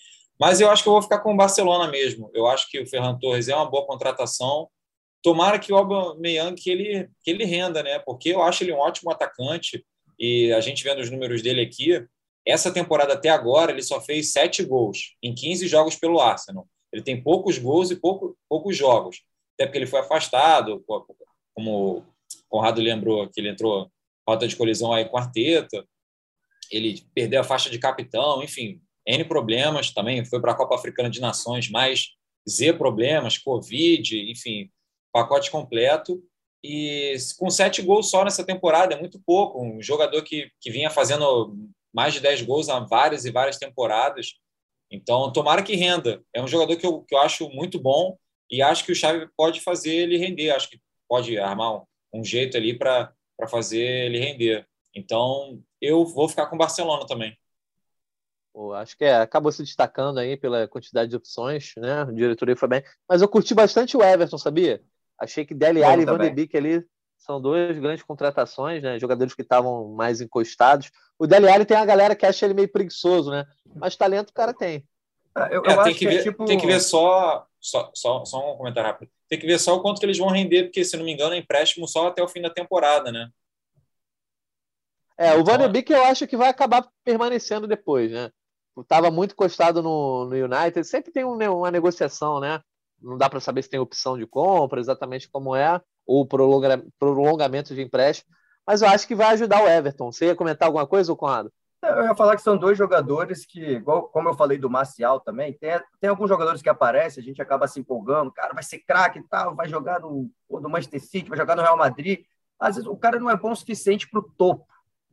Mas 0.40 0.60
eu 0.60 0.70
acho 0.70 0.82
que 0.82 0.88
eu 0.88 0.92
vou 0.92 1.02
ficar 1.02 1.20
com 1.20 1.34
o 1.34 1.36
Barcelona 1.36 1.90
mesmo. 1.90 2.30
Eu 2.32 2.46
acho 2.46 2.68
que 2.70 2.80
o 2.80 2.86
Ferran 2.86 3.18
Torres 3.18 3.48
é 3.48 3.54
uma 3.54 3.68
boa 3.68 3.86
contratação 3.86 4.68
tomara 5.22 5.58
que 5.58 5.72
o 5.72 5.76
Aubameyang 5.76 6.60
que 6.60 6.70
ele, 6.70 7.08
que 7.22 7.30
ele 7.30 7.44
renda, 7.44 7.82
né? 7.82 7.98
Porque 8.00 8.30
eu 8.30 8.42
acho 8.42 8.64
ele 8.64 8.72
um 8.72 8.78
ótimo 8.78 9.10
atacante 9.10 9.84
e 10.18 10.52
a 10.52 10.60
gente 10.60 10.82
vendo 10.82 11.00
os 11.00 11.10
números 11.10 11.40
dele 11.40 11.62
aqui, 11.62 12.04
essa 12.46 12.72
temporada 12.72 13.14
até 13.14 13.28
agora 13.28 13.72
ele 13.72 13.82
só 13.82 14.00
fez 14.00 14.32
sete 14.32 14.64
gols 14.64 15.16
em 15.22 15.34
15 15.34 15.66
jogos 15.68 15.96
pelo 15.96 16.20
Arsenal. 16.20 16.66
Ele 16.92 17.02
tem 17.02 17.22
poucos 17.22 17.58
gols 17.58 17.90
e 17.90 17.96
pouco, 17.96 18.36
poucos 18.48 18.76
jogos, 18.76 19.22
até 19.54 19.66
porque 19.66 19.78
ele 19.78 19.86
foi 19.86 20.00
afastado, 20.00 20.82
como 21.54 21.98
o 21.98 22.04
Conrado 22.48 22.80
lembrou 22.80 23.28
que 23.28 23.40
ele 23.40 23.48
entrou 23.48 23.90
rota 24.28 24.46
de 24.46 24.56
colisão 24.56 24.92
aí 24.92 25.04
com 25.08 25.16
Arteta, 25.16 25.86
ele 26.70 27.02
perdeu 27.14 27.40
a 27.40 27.44
faixa 27.44 27.70
de 27.70 27.78
capitão, 27.78 28.42
enfim, 28.42 28.80
N 29.06 29.24
problemas 29.24 29.92
também, 29.92 30.24
foi 30.24 30.40
para 30.40 30.52
a 30.52 30.56
Copa 30.56 30.74
Africana 30.74 31.10
de 31.10 31.20
Nações, 31.20 31.70
mais 31.70 32.10
Z 32.48 32.74
problemas, 32.74 33.38
Covid, 33.38 34.30
enfim, 34.30 34.70
pacote 35.12 35.50
completo. 35.50 36.22
E 36.64 37.16
com 37.38 37.50
sete 37.50 37.82
gols 37.82 38.10
só 38.10 38.24
nessa 38.24 38.44
temporada, 38.44 38.94
é 38.94 38.98
muito 38.98 39.20
pouco. 39.24 39.60
Um 39.60 39.82
jogador 39.82 40.22
que, 40.22 40.50
que 40.60 40.70
vinha 40.70 40.90
fazendo 40.90 41.56
mais 41.92 42.14
de 42.14 42.20
dez 42.20 42.42
gols 42.42 42.68
há 42.68 42.80
várias 42.80 43.24
e 43.24 43.30
várias 43.30 43.58
temporadas. 43.58 44.34
Então, 44.90 45.32
tomara 45.32 45.62
que 45.62 45.74
renda. 45.74 46.22
É 46.34 46.42
um 46.42 46.48
jogador 46.48 46.76
que 46.76 46.86
eu, 46.86 47.02
que 47.02 47.14
eu 47.14 47.18
acho 47.20 47.48
muito 47.50 47.80
bom 47.80 48.16
e 48.50 48.60
acho 48.62 48.84
que 48.84 48.92
o 48.92 48.94
Xavi 48.94 49.28
pode 49.36 49.60
fazer 49.60 49.94
ele 49.94 50.18
render. 50.18 50.50
Acho 50.50 50.70
que 50.70 50.80
pode 51.08 51.38
armar 51.38 51.76
um, 51.76 51.84
um 52.14 52.24
jeito 52.24 52.56
ali 52.56 52.78
para 52.78 53.12
fazer 53.48 53.80
ele 53.80 54.18
render. 54.18 54.66
Então, 54.94 55.62
eu 55.80 56.04
vou 56.04 56.28
ficar 56.28 56.46
com 56.46 56.56
o 56.56 56.58
Barcelona 56.58 57.06
também. 57.06 57.36
Pô, 58.52 58.74
acho 58.74 58.96
que 58.98 59.04
é, 59.04 59.16
acabou 59.16 59.50
se 59.50 59.62
destacando 59.62 60.18
aí 60.18 60.36
pela 60.36 60.68
quantidade 60.68 61.08
de 61.08 61.16
opções, 61.16 61.72
né? 61.78 62.02
O 62.04 62.12
diretoria 62.12 62.54
foi 62.54 62.68
bem. 62.68 62.84
Mas 63.08 63.22
eu 63.22 63.28
curti 63.28 63.54
bastante 63.54 63.96
o 63.96 64.02
Everton, 64.02 64.36
sabia? 64.36 64.82
Achei 65.18 65.46
que 65.46 65.54
Dele 65.54 65.82
Alli 65.82 66.02
e 66.02 66.04
Van 66.04 66.18
de 66.18 66.30
Beek 66.30 66.54
ali 66.54 66.84
são 67.24 67.40
duas 67.40 67.78
grandes 67.78 68.02
contratações, 68.02 68.82
né? 68.82 68.98
Jogadores 68.98 69.34
que 69.34 69.42
estavam 69.42 69.88
mais 69.94 70.20
encostados. 70.20 70.90
O 71.18 71.26
Dele 71.26 71.48
Alli 71.48 71.64
tem 71.64 71.76
a 71.76 71.84
galera 71.84 72.16
que 72.16 72.26
acha 72.26 72.44
ele 72.44 72.54
meio 72.54 72.70
preguiçoso, 72.70 73.30
né? 73.30 73.46
Mas 73.76 73.96
talento 73.96 74.30
o 74.30 74.34
cara 74.34 74.52
tem. 74.52 74.84
Ah, 75.34 75.48
eu, 75.50 75.62
é, 75.64 75.72
eu 75.72 75.82
tem, 75.84 75.92
que, 75.92 76.00
que 76.00 76.06
ver, 76.08 76.18
é 76.18 76.22
tipo... 76.22 76.44
tem 76.44 76.58
que 76.58 76.66
ver 76.66 76.80
só, 76.80 77.46
só, 77.60 77.90
só, 77.94 78.24
só 78.24 78.52
um 78.52 78.56
comentário 78.56 78.90
rápido. 78.90 79.10
Tem 79.28 79.38
que 79.38 79.46
ver 79.46 79.58
só 79.58 79.76
o 79.76 79.80
quanto 79.80 80.00
que 80.00 80.04
eles 80.04 80.18
vão 80.18 80.28
render, 80.28 80.64
porque, 80.64 80.84
se 80.84 80.96
não 80.96 81.04
me 81.04 81.12
engano, 81.12 81.34
é 81.34 81.38
empréstimo 81.38 81.86
só 81.86 82.08
até 82.08 82.22
o 82.22 82.28
fim 82.28 82.42
da 82.42 82.50
temporada, 82.50 83.12
né? 83.12 83.30
É, 85.16 85.34
o 85.34 85.44
Van 85.44 85.58
de 85.58 85.68
Beek 85.68 85.92
eu 85.92 86.04
acho 86.04 86.26
que 86.26 86.36
vai 86.36 86.48
acabar 86.48 86.88
permanecendo 87.04 87.66
depois, 87.66 88.10
né? 88.10 88.30
estava 88.80 89.10
muito 89.10 89.32
encostado 89.32 89.82
no, 89.82 90.24
no 90.24 90.34
United. 90.34 90.84
Sempre 90.84 91.12
tem 91.12 91.24
um, 91.24 91.36
uma 91.36 91.70
negociação, 91.70 92.40
né? 92.40 92.60
Não 93.02 93.18
dá 93.18 93.28
para 93.28 93.40
saber 93.40 93.62
se 93.62 93.70
tem 93.70 93.80
opção 93.80 94.16
de 94.16 94.26
compra, 94.26 94.80
exatamente 94.80 95.28
como 95.30 95.54
é, 95.54 95.80
ou 96.06 96.26
prolonga, 96.26 96.84
prolongamento 96.98 97.74
de 97.74 97.82
empréstimo. 97.82 98.34
Mas 98.66 98.82
eu 98.82 98.88
acho 98.88 99.06
que 99.06 99.14
vai 99.14 99.28
ajudar 99.28 99.62
o 99.62 99.68
Everton. 99.68 100.12
Você 100.12 100.26
ia 100.26 100.36
comentar 100.36 100.66
alguma 100.66 100.86
coisa, 100.86 101.14
Conrado? 101.14 101.52
Eu 101.82 102.04
ia 102.04 102.14
falar 102.14 102.36
que 102.36 102.42
são 102.42 102.56
dois 102.56 102.78
jogadores 102.78 103.44
que, 103.44 103.60
igual, 103.60 104.04
como 104.04 104.28
eu 104.28 104.34
falei 104.34 104.56
do 104.56 104.70
Marcial 104.70 105.18
também, 105.18 105.52
tem, 105.52 105.80
tem 106.00 106.08
alguns 106.08 106.28
jogadores 106.28 106.62
que 106.62 106.68
aparecem, 106.68 107.20
a 107.20 107.24
gente 107.24 107.42
acaba 107.42 107.66
se 107.66 107.80
empolgando, 107.80 108.30
cara, 108.30 108.54
vai 108.54 108.62
ser 108.62 108.78
craque 108.78 109.18
e 109.18 109.22
tal, 109.24 109.56
vai 109.56 109.68
jogar 109.68 109.98
no, 109.98 110.30
no 110.48 110.70
Manchester 110.70 111.02
City, 111.02 111.28
vai 111.28 111.36
jogar 111.36 111.56
no 111.56 111.62
Real 111.62 111.76
Madrid. 111.76 112.20
Às 112.60 112.76
vezes 112.76 112.88
o 112.88 112.96
cara 112.96 113.18
não 113.18 113.28
é 113.28 113.36
bom 113.36 113.50
o 113.50 113.56
suficiente 113.56 114.08
para 114.08 114.20
o 114.20 114.22
topo 114.22 114.64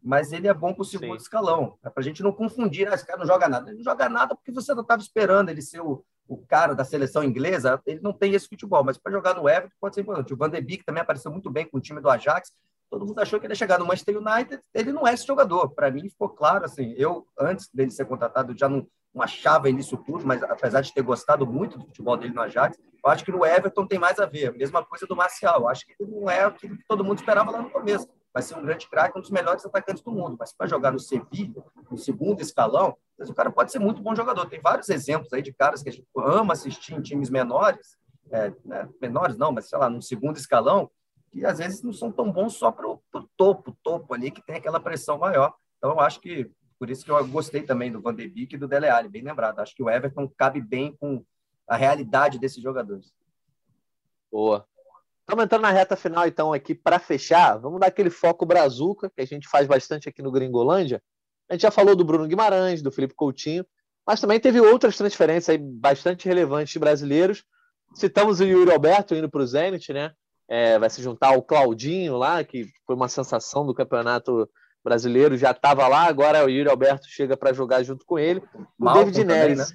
mas 0.01 0.31
ele 0.31 0.47
é 0.47 0.53
bom 0.53 0.73
para 0.73 0.81
o 0.81 0.85
segundo 0.85 1.19
Sim. 1.19 1.23
escalão. 1.23 1.77
É 1.83 1.89
para 1.89 2.01
a 2.01 2.03
gente 2.03 2.23
não 2.23 2.31
confundir, 2.31 2.87
ah, 2.87 2.95
esse 2.95 3.05
cara 3.05 3.19
não 3.19 3.25
joga 3.25 3.47
nada. 3.47 3.69
Ele 3.69 3.77
não 3.77 3.83
joga 3.83 4.07
nada 4.07 4.35
porque 4.35 4.51
você 4.51 4.73
não 4.73 4.81
estava 4.81 5.01
esperando 5.01 5.49
ele 5.49 5.61
ser 5.61 5.81
o, 5.81 6.03
o 6.29 6.37
cara 6.37 6.75
da 6.75 6.85
seleção 6.85 7.23
inglesa. 7.23 7.81
Ele 7.85 7.99
não 8.01 8.13
tem 8.13 8.33
esse 8.33 8.47
futebol, 8.47 8.83
mas 8.83 8.97
para 8.97 9.11
jogar 9.11 9.33
no 9.33 9.49
Everton 9.49 9.75
pode 9.81 9.95
ser 9.95 10.01
importante. 10.01 10.31
O 10.33 10.37
Van 10.37 10.49
de 10.49 10.61
Beek 10.61 10.85
também 10.85 11.01
apareceu 11.01 11.31
muito 11.31 11.49
bem 11.49 11.65
com 11.65 11.77
o 11.79 11.81
time 11.81 11.99
do 11.99 12.09
Ajax. 12.09 12.53
Todo 12.89 13.05
mundo 13.05 13.19
achou 13.19 13.39
que 13.39 13.47
ele 13.47 13.53
ia 13.53 13.57
chegar 13.57 13.79
no 13.79 13.85
Manchester 13.85 14.17
United. 14.17 14.61
Ele 14.73 14.93
não 14.93 15.07
é 15.07 15.13
esse 15.13 15.25
jogador. 15.25 15.69
Para 15.69 15.89
mim, 15.89 16.07
ficou 16.07 16.29
claro. 16.29 16.65
assim. 16.65 16.93
Eu, 16.95 17.25
antes 17.37 17.67
dele 17.73 17.89
ser 17.89 18.05
contratado, 18.05 18.55
já 18.55 18.69
não, 18.69 18.87
não 19.13 19.23
achava 19.23 19.67
ele 19.67 19.79
isso 19.79 19.97
tudo, 19.97 20.25
mas 20.25 20.41
apesar 20.43 20.81
de 20.81 20.93
ter 20.93 21.01
gostado 21.01 21.47
muito 21.47 21.79
do 21.79 21.85
futebol 21.87 22.15
dele 22.15 22.33
no 22.33 22.41
Ajax, 22.41 22.77
eu 23.03 23.11
acho 23.11 23.25
que 23.25 23.31
no 23.31 23.43
Everton 23.43 23.87
tem 23.87 23.97
mais 23.97 24.19
a 24.19 24.27
ver. 24.27 24.55
Mesma 24.55 24.85
coisa 24.85 25.07
do 25.07 25.15
Marcial. 25.15 25.61
Eu 25.61 25.69
acho 25.69 25.85
que 25.85 25.95
ele 25.99 26.11
não 26.11 26.29
é 26.29 26.43
aquilo 26.43 26.77
que 26.77 26.85
todo 26.87 27.03
mundo 27.03 27.17
esperava 27.17 27.49
lá 27.49 27.61
no 27.61 27.71
começo 27.71 28.07
vai 28.33 28.43
ser 28.43 28.55
um 28.55 28.61
grande 28.61 28.87
craque, 28.87 29.17
um 29.17 29.21
dos 29.21 29.31
melhores 29.31 29.65
atacantes 29.65 30.03
do 30.03 30.11
mundo. 30.11 30.35
Mas 30.39 30.53
para 30.53 30.67
jogar 30.67 30.91
no 30.91 30.99
Sevilha, 30.99 31.63
no 31.89 31.97
segundo 31.97 32.41
escalão, 32.41 32.95
o 33.17 33.33
cara 33.33 33.51
pode 33.51 33.71
ser 33.71 33.79
muito 33.79 34.01
bom 34.01 34.15
jogador. 34.15 34.45
Tem 34.47 34.61
vários 34.61 34.89
exemplos 34.89 35.31
aí 35.33 35.41
de 35.41 35.53
caras 35.53 35.81
que 35.81 35.89
a 35.89 35.91
gente 35.91 36.07
ama 36.15 36.53
assistir 36.53 36.93
em 36.93 37.01
times 37.01 37.29
menores, 37.29 37.97
é, 38.31 38.53
né, 38.63 38.87
menores 39.01 39.37
não, 39.37 39.51
mas 39.51 39.67
sei 39.67 39.77
lá, 39.77 39.89
no 39.89 40.01
segundo 40.01 40.37
escalão, 40.37 40.89
que 41.31 41.45
às 41.45 41.57
vezes 41.57 41.81
não 41.83 41.93
são 41.93 42.11
tão 42.11 42.31
bons 42.31 42.55
só 42.55 42.71
para 42.71 42.87
o 42.87 43.01
topo, 43.35 43.77
topo 43.83 44.13
ali, 44.13 44.31
que 44.31 44.41
tem 44.41 44.55
aquela 44.55 44.79
pressão 44.79 45.17
maior. 45.17 45.53
Então, 45.77 45.91
eu 45.91 45.99
acho 45.99 46.19
que, 46.19 46.49
por 46.77 46.89
isso 46.89 47.03
que 47.03 47.11
eu 47.11 47.27
gostei 47.27 47.63
também 47.63 47.91
do 47.91 48.01
Van 48.01 48.13
de 48.13 48.27
Beek 48.27 48.55
e 48.55 48.57
do 48.57 48.67
Dele 48.67 48.89
Alli, 48.89 49.09
bem 49.09 49.23
lembrado. 49.23 49.59
Acho 49.59 49.75
que 49.75 49.83
o 49.83 49.89
Everton 49.89 50.27
cabe 50.37 50.61
bem 50.61 50.95
com 50.99 51.23
a 51.67 51.75
realidade 51.75 52.39
desses 52.39 52.61
jogadores. 52.61 53.13
Boa. 54.31 54.65
Estamos 55.29 55.45
entrando 55.45 55.61
na 55.61 55.69
reta 55.69 55.95
final, 55.95 56.25
então, 56.25 56.51
aqui 56.51 56.73
para 56.73 56.97
fechar. 56.97 57.55
Vamos 57.59 57.79
dar 57.79 57.85
aquele 57.85 58.09
foco 58.09 58.47
brazuca, 58.47 59.11
que 59.15 59.21
a 59.21 59.27
gente 59.27 59.47
faz 59.47 59.67
bastante 59.67 60.09
aqui 60.09 60.23
no 60.23 60.31
Gringolândia. 60.31 61.03
A 61.47 61.53
gente 61.53 61.61
já 61.61 61.69
falou 61.69 61.95
do 61.95 62.03
Bruno 62.03 62.27
Guimarães, 62.27 62.81
do 62.81 62.91
Felipe 62.91 63.13
Coutinho, 63.13 63.63
mas 64.07 64.19
também 64.19 64.39
teve 64.39 64.59
outras 64.59 64.97
transferências 64.97 65.49
aí 65.49 65.59
bastante 65.59 66.27
relevantes 66.27 66.73
de 66.73 66.79
brasileiros. 66.79 67.43
Citamos 67.93 68.39
o 68.39 68.43
Yuri 68.43 68.71
Alberto 68.71 69.13
indo 69.13 69.29
para 69.29 69.43
o 69.43 69.45
Zenit, 69.45 69.93
né? 69.93 70.13
É, 70.47 70.79
vai 70.79 70.89
se 70.89 70.99
juntar 70.99 71.27
ao 71.27 71.43
Claudinho 71.43 72.17
lá, 72.17 72.43
que 72.43 72.65
foi 72.87 72.95
uma 72.95 73.07
sensação 73.07 73.67
do 73.67 73.75
campeonato 73.75 74.49
brasileiro, 74.83 75.37
já 75.37 75.51
estava 75.51 75.87
lá, 75.87 76.07
agora 76.07 76.43
o 76.43 76.49
Yuri 76.49 76.71
Alberto 76.71 77.05
chega 77.07 77.37
para 77.37 77.53
jogar 77.53 77.83
junto 77.83 78.03
com 78.03 78.17
ele. 78.17 78.41
O 78.79 78.93
David 78.93 79.23
Neres. 79.25 79.59
Né? 79.59 79.65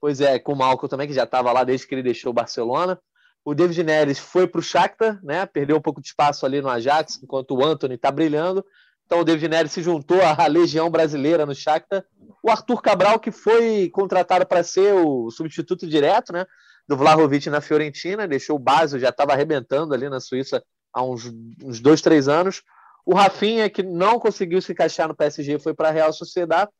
Pois 0.00 0.20
é, 0.20 0.40
com 0.40 0.54
o 0.54 0.56
Malco 0.56 0.88
também, 0.88 1.06
que 1.06 1.14
já 1.14 1.22
estava 1.22 1.52
lá 1.52 1.62
desde 1.62 1.86
que 1.86 1.94
ele 1.94 2.02
deixou 2.02 2.30
o 2.32 2.34
Barcelona. 2.34 3.00
O 3.44 3.54
David 3.54 3.82
Neres 3.82 4.18
foi 4.18 4.46
para 4.46 4.60
o 4.60 4.62
Shakhtar, 4.62 5.18
né? 5.22 5.44
Perdeu 5.46 5.76
um 5.76 5.80
pouco 5.80 6.00
de 6.00 6.08
espaço 6.08 6.46
ali 6.46 6.60
no 6.60 6.68
Ajax, 6.68 7.20
enquanto 7.22 7.56
o 7.56 7.64
Anthony 7.64 7.94
está 7.94 8.10
brilhando. 8.10 8.64
Então 9.04 9.20
o 9.20 9.24
David 9.24 9.48
Neres 9.48 9.72
se 9.72 9.82
juntou 9.82 10.20
à 10.22 10.46
legião 10.46 10.88
brasileira 10.88 11.44
no 11.44 11.54
Shakhtar. 11.54 12.04
O 12.42 12.50
Arthur 12.50 12.80
Cabral, 12.80 13.18
que 13.18 13.32
foi 13.32 13.90
contratado 13.90 14.46
para 14.46 14.62
ser 14.62 14.94
o 14.94 15.30
substituto 15.30 15.86
direto, 15.86 16.32
né? 16.32 16.46
Do 16.88 16.96
Vlahovic 16.96 17.48
na 17.50 17.60
Fiorentina, 17.60 18.28
deixou 18.28 18.56
o 18.56 18.58
Basel, 18.58 19.00
já 19.00 19.08
estava 19.08 19.32
arrebentando 19.32 19.94
ali 19.94 20.08
na 20.08 20.20
Suíça 20.20 20.62
há 20.92 21.02
uns, 21.02 21.32
uns 21.62 21.80
dois, 21.80 22.00
três 22.00 22.28
anos. 22.28 22.62
O 23.04 23.14
Rafinha, 23.14 23.68
que 23.68 23.82
não 23.82 24.18
conseguiu 24.18 24.60
se 24.62 24.72
encaixar 24.72 25.08
no 25.08 25.16
PSG, 25.16 25.58
foi 25.58 25.74
para 25.74 25.88
a 25.88 25.92
Real 25.92 26.12
Sociedade. 26.12 26.70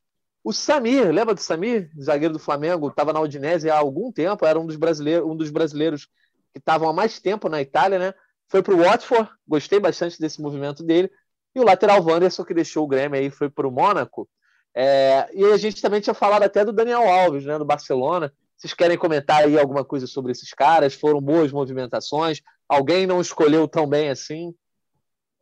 O 0.45 0.53
Samir, 0.53 1.11
lembra 1.13 1.35
do 1.35 1.41
Samir, 1.41 1.91
zagueiro 2.01 2.35
do 2.35 2.39
Flamengo, 2.39 2.89
estava 2.89 3.13
na 3.13 3.21
Udinese 3.21 3.71
há 3.71 3.77
algum 3.77 4.11
tempo, 4.11 4.45
era 4.45 4.59
um 4.59 4.67
dos 4.67 4.77
brasileiros, 4.77 5.29
um 5.29 5.37
dos 5.37 5.51
brasileiros 5.51 6.09
que 6.53 6.59
estavam 6.59 6.89
há 6.89 6.93
mais 6.93 7.19
tempo 7.19 7.49
na 7.49 7.61
Itália, 7.61 7.99
né? 7.99 8.15
Foi 8.49 8.63
para 8.63 8.75
o 8.75 8.79
Watford, 8.79 9.31
gostei 9.49 9.81
bastante 9.81 10.21
desse 10.21 10.41
movimento 10.43 10.83
dele. 10.83 11.11
E 11.55 11.61
o 11.61 11.65
lateral 11.65 12.03
Wanderson, 12.03 12.45
que 12.45 12.55
deixou 12.55 12.85
o 12.85 12.89
Grêmio 12.89 13.19
aí, 13.19 13.31
foi 13.31 13.49
para 13.49 13.67
o 13.67 13.71
Mônaco. 13.71 14.29
É, 14.75 15.29
e 15.35 15.45
a 15.45 15.57
gente 15.57 15.83
também 15.83 16.01
tinha 16.01 16.15
falado 16.15 16.43
até 16.43 16.65
do 16.65 16.73
Daniel 16.73 17.07
Alves, 17.09 17.45
né, 17.45 17.59
do 17.59 17.65
Barcelona. 17.65 18.33
Vocês 18.57 18.75
querem 18.75 18.97
comentar 18.97 19.43
aí 19.43 19.59
alguma 19.59 19.85
coisa 19.85 20.07
sobre 20.07 20.33
esses 20.33 20.53
caras? 20.55 20.95
Foram 20.95 21.21
boas 21.21 21.51
movimentações? 21.51 22.41
Alguém 22.69 23.07
não 23.07 23.21
escolheu 23.21 23.67
tão 23.67 23.87
bem 23.87 24.09
assim? 24.09 24.55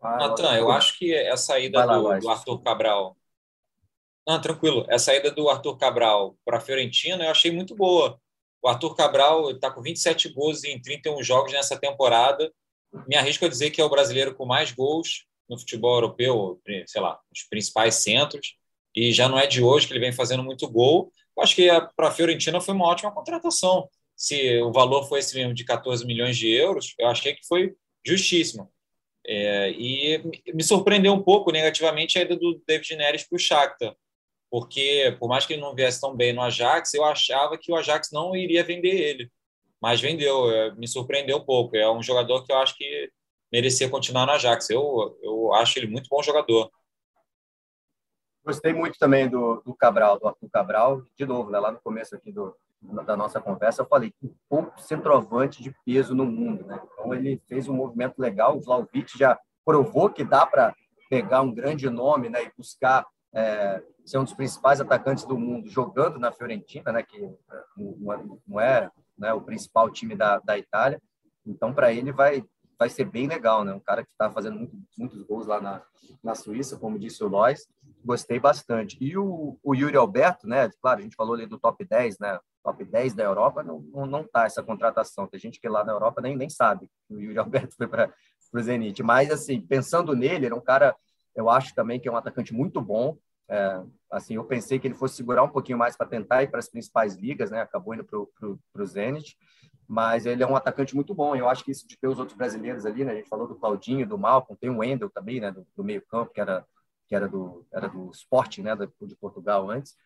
Ah, 0.01 0.17
Natan, 0.17 0.57
eu 0.57 0.71
acho 0.71 0.99
que 0.99 1.15
a 1.15 1.37
saída 1.37 1.85
lá, 1.85 1.99
do, 1.99 2.19
do, 2.21 2.29
Arthur 2.31 2.63
Cabral. 2.63 3.17
Não, 4.27 4.41
tranquilo. 4.41 4.87
A 4.89 4.99
saída 4.99 5.31
do 5.31 5.49
Arthur 5.49 5.77
Cabral 5.77 6.35
para 6.45 6.57
a 6.57 6.61
Fiorentina 6.61 7.25
eu 7.25 7.31
achei 7.31 7.51
muito 7.51 7.75
boa. 7.75 8.19
O 8.63 8.69
Arthur 8.69 8.95
Cabral 8.95 9.51
está 9.51 9.71
com 9.71 9.81
27 9.81 10.29
gols 10.31 10.65
em 10.65 10.81
31 10.81 11.23
jogos 11.23 11.53
nessa 11.53 11.79
temporada. 11.79 12.53
Me 13.09 13.17
arrisco 13.17 13.45
a 13.45 13.49
dizer 13.49 13.71
que 13.71 13.81
é 13.81 13.85
o 13.85 13.89
brasileiro 13.89 14.35
com 14.35 14.45
mais 14.45 14.71
gols 14.73 15.25
no 15.49 15.59
futebol 15.59 15.95
europeu, 15.95 16.61
sei 16.87 17.01
lá, 17.01 17.19
os 17.33 17.43
principais 17.45 17.97
centros. 17.97 18.57
E 18.95 19.13
já 19.13 19.29
não 19.29 19.39
é 19.39 19.47
de 19.47 19.63
hoje 19.63 19.87
que 19.87 19.93
ele 19.93 20.01
vem 20.01 20.13
fazendo 20.13 20.43
muito 20.43 20.69
gol. 20.69 21.13
Eu 21.37 21.43
acho 21.43 21.55
que 21.55 21.69
para 21.97 22.09
a 22.09 22.13
Fiorentina 22.13 22.61
foi 22.61 22.75
uma 22.75 22.87
ótima 22.87 23.13
contratação. 23.13 23.89
Se 24.17 24.61
o 24.61 24.73
valor 24.73 25.09
foi 25.09 25.21
esse 25.21 25.35
mesmo 25.35 25.55
de 25.55 25.65
14 25.65 26.05
milhões 26.05 26.37
de 26.37 26.49
euros, 26.49 26.95
eu 26.99 27.09
achei 27.09 27.35
que 27.35 27.47
foi 27.47 27.75
justíssimo. 28.05 28.71
É, 29.27 29.71
e 29.71 30.23
me 30.53 30.63
surpreendeu 30.63 31.13
um 31.13 31.23
pouco 31.23 31.53
negativamente 31.53 32.19
a 32.19 32.23
ida 32.23 32.37
do 32.37 32.61
David 32.67 32.97
Neres 32.97 33.23
para 33.27 33.37
o 33.37 33.39
Shakhtar 33.39 33.95
porque 34.51 35.17
por 35.21 35.29
mais 35.29 35.47
que 35.47 35.53
ele 35.53 35.63
não 35.63 35.75
viesse 35.75 36.01
tão 36.01 36.17
bem 36.17 36.33
no 36.33 36.43
Ajax, 36.43 36.93
eu 36.93 37.05
achava 37.05 37.57
que 37.57 37.71
o 37.71 37.77
Ajax 37.77 38.11
não 38.13 38.35
iria 38.35 38.65
vender 38.65 38.91
ele, 38.91 39.31
mas 39.81 40.01
vendeu, 40.01 40.51
é, 40.51 40.75
me 40.75 40.89
surpreendeu 40.89 41.39
um 41.39 41.45
pouco. 41.45 41.77
É 41.77 41.91
um 41.91 42.03
jogador 42.03 42.45
que 42.45 42.53
eu 42.53 42.57
acho 42.59 42.77
que 42.77 43.11
merecia 43.53 43.89
continuar 43.89 44.27
no 44.27 44.33
Ajax. 44.33 44.69
Eu, 44.71 45.19
eu 45.23 45.55
acho 45.55 45.79
ele 45.79 45.87
muito 45.87 46.09
bom 46.11 46.23
jogador. 46.23 46.71
Gostei 48.45 48.73
muito 48.73 48.99
também 48.99 49.29
do, 49.29 49.63
do 49.65 49.75
Cabral, 49.75 50.19
do 50.19 50.27
Arthur 50.27 50.51
Cabral. 50.51 51.03
De 51.17 51.25
novo, 51.25 51.51
né, 51.51 51.59
lá 51.59 51.71
no 51.71 51.81
começo 51.81 52.17
aqui 52.17 52.33
do, 52.33 52.55
da 52.83 53.17
nossa 53.17 53.41
conversa, 53.41 53.83
eu 53.83 53.87
falei 53.87 54.11
que 54.11 54.35
pouco 54.49 54.81
centroavante 54.81 55.63
de 55.63 55.75
peso 55.85 56.15
no 56.15 56.27
mundo. 56.27 56.67
Né? 56.67 56.81
Então, 56.93 57.15
ele 57.15 57.41
fez 57.47 57.69
um 57.69 57.75
movimento 57.75 58.19
legal. 58.19 58.57
O 58.57 58.61
Vlaovic 58.61 59.17
já 59.17 59.39
provou 59.65 60.11
que 60.11 60.25
dá 60.25 60.45
para 60.45 60.75
pegar 61.09 61.43
um 61.43 61.53
grande 61.53 61.89
nome 61.89 62.29
né, 62.29 62.45
e 62.45 62.53
buscar 62.57 63.07
é, 63.33 63.83
ser 64.11 64.19
um 64.19 64.25
dos 64.25 64.35
principais 64.35 64.81
atacantes 64.81 65.25
do 65.25 65.39
mundo 65.39 65.69
jogando 65.69 66.19
na 66.19 66.33
Fiorentina, 66.33 66.93
né, 66.93 67.03
que 67.03 67.25
é, 67.25 67.33
não 67.77 68.61
é, 68.61 68.91
não 69.17 69.29
é 69.29 69.35
o 69.35 69.41
principal 69.41 69.91
time 69.91 70.15
da, 70.15 70.39
da 70.39 70.59
Itália. 70.59 71.01
Então, 71.47 71.73
para 71.73 71.93
ele 71.93 72.13
vai 72.13 72.45
vai 72.81 72.89
ser 72.89 73.05
bem 73.05 73.27
legal, 73.27 73.63
né? 73.63 73.75
Um 73.75 73.81
cara 73.81 74.03
que 74.03 74.11
está 74.11 74.31
fazendo 74.31 74.57
muito, 74.57 74.75
muitos 74.97 75.23
gols 75.25 75.47
lá 75.47 75.61
na, 75.61 75.83
na 76.25 76.35
Suíça, 76.35 76.79
como 76.79 76.99
disse 76.99 77.23
o 77.23 77.29
Lois, 77.29 77.69
gostei 78.03 78.41
bastante. 78.41 78.97
E 78.99 79.19
o, 79.19 79.59
o 79.63 79.75
Yuri 79.75 79.99
Alberto, 79.99 80.49
né? 80.49 80.71
Claro, 80.81 81.01
a 81.01 81.03
gente 81.03 81.15
falou 81.15 81.35
ali 81.35 81.45
do 81.45 81.59
top 81.59 81.85
10, 81.85 82.19
né? 82.19 82.41
Top 82.65 82.83
10 82.83 83.13
da 83.13 83.23
Europa, 83.23 83.63
não, 83.63 83.81
não, 84.07 84.27
tá 84.27 84.47
essa 84.47 84.63
contratação. 84.63 85.27
Tem 85.27 85.39
gente 85.39 85.61
que 85.61 85.69
lá 85.69 85.85
na 85.85 85.93
Europa 85.93 86.23
nem, 86.23 86.35
nem 86.35 86.49
sabe 86.49 86.89
que 87.07 87.15
o 87.15 87.21
Yuri 87.21 87.39
Alberto 87.39 87.77
foi 87.77 87.87
para 87.87 88.11
o 88.51 88.61
Zenit. 88.61 89.03
Mas, 89.03 89.31
assim, 89.31 89.61
pensando 89.61 90.17
nele, 90.17 90.47
ele 90.47 90.55
é 90.55 90.57
um 90.57 90.63
cara, 90.63 90.97
eu 91.37 91.51
acho 91.51 91.75
também 91.75 92.01
que 92.01 92.09
é 92.09 92.13
um 92.13 92.17
atacante 92.17 92.55
muito 92.55 92.81
bom, 92.81 93.19
é, 93.47 93.83
assim, 94.11 94.35
eu 94.35 94.45
pensei 94.45 94.79
que 94.79 94.87
ele 94.87 94.95
fosse 94.95 95.17
segurar 95.17 95.43
um 95.43 95.49
pouquinho 95.49 95.79
mais 95.79 95.97
para 95.97 96.07
tentar 96.07 96.43
ir 96.43 96.51
para 96.51 96.59
as 96.59 96.69
principais 96.69 97.15
ligas, 97.15 97.51
né? 97.51 97.61
Acabou 97.61 97.95
indo 97.95 98.05
para 98.05 98.83
o 98.83 98.87
Zenit, 98.87 99.37
mas 99.87 100.27
ele 100.27 100.43
é 100.43 100.47
um 100.47 100.57
atacante 100.57 100.95
muito 100.95 101.15
bom. 101.15 101.37
Eu 101.37 101.49
acho 101.49 101.65
que 101.65 101.71
isso 101.71 101.87
de 101.87 101.97
ter 101.97 102.09
os 102.09 102.19
outros 102.19 102.37
brasileiros 102.37 102.85
ali, 102.85 103.05
né? 103.05 103.13
A 103.13 103.17
gente 103.17 103.29
falou 103.29 103.47
do 103.47 103.55
Claudinho, 103.55 104.07
do 104.07 104.19
Malcom, 104.19 104.57
tem 104.57 104.71
o 104.71 104.79
Wendel 104.79 105.11
também, 105.11 105.41
né? 105.41 105.51
Do, 105.53 105.67
do 105.77 105.85
meio 105.85 106.03
campo 106.07 106.33
que 106.33 106.41
era 106.41 106.65
que 107.07 107.15
era 107.15 107.29
do 107.29 107.67
era 107.73 107.89
do 107.89 108.11
Sport, 108.11 108.59
né? 108.59 108.75
De 108.77 109.17
Portugal 109.17 109.71
antes. 109.71 109.97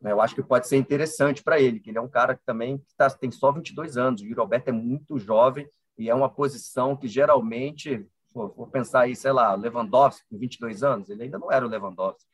Né? 0.00 0.12
Eu 0.12 0.20
acho 0.20 0.34
que 0.34 0.42
pode 0.42 0.68
ser 0.68 0.76
interessante 0.76 1.42
para 1.42 1.58
ele, 1.58 1.80
que 1.80 1.90
ele 1.90 1.98
é 1.98 2.00
um 2.00 2.08
cara 2.08 2.34
que 2.34 2.44
também 2.44 2.82
tá, 2.96 3.08
tem 3.10 3.30
só 3.30 3.50
22 3.50 3.96
anos. 3.96 4.20
O 4.20 4.26
Yuri 4.26 4.38
Alberto 4.40 4.68
é 4.68 4.72
muito 4.72 5.18
jovem 5.18 5.68
e 5.96 6.10
é 6.10 6.14
uma 6.14 6.28
posição 6.28 6.96
que 6.96 7.08
geralmente, 7.08 8.06
vou 8.34 8.66
pensar 8.66 9.02
aí, 9.02 9.16
sei 9.16 9.32
lá, 9.32 9.54
Lewandowski 9.54 10.26
com 10.28 10.38
22 10.38 10.82
anos, 10.82 11.08
ele 11.08 11.22
ainda 11.22 11.38
não 11.38 11.50
era 11.50 11.64
o 11.64 11.68
Lewandowski. 11.68 12.24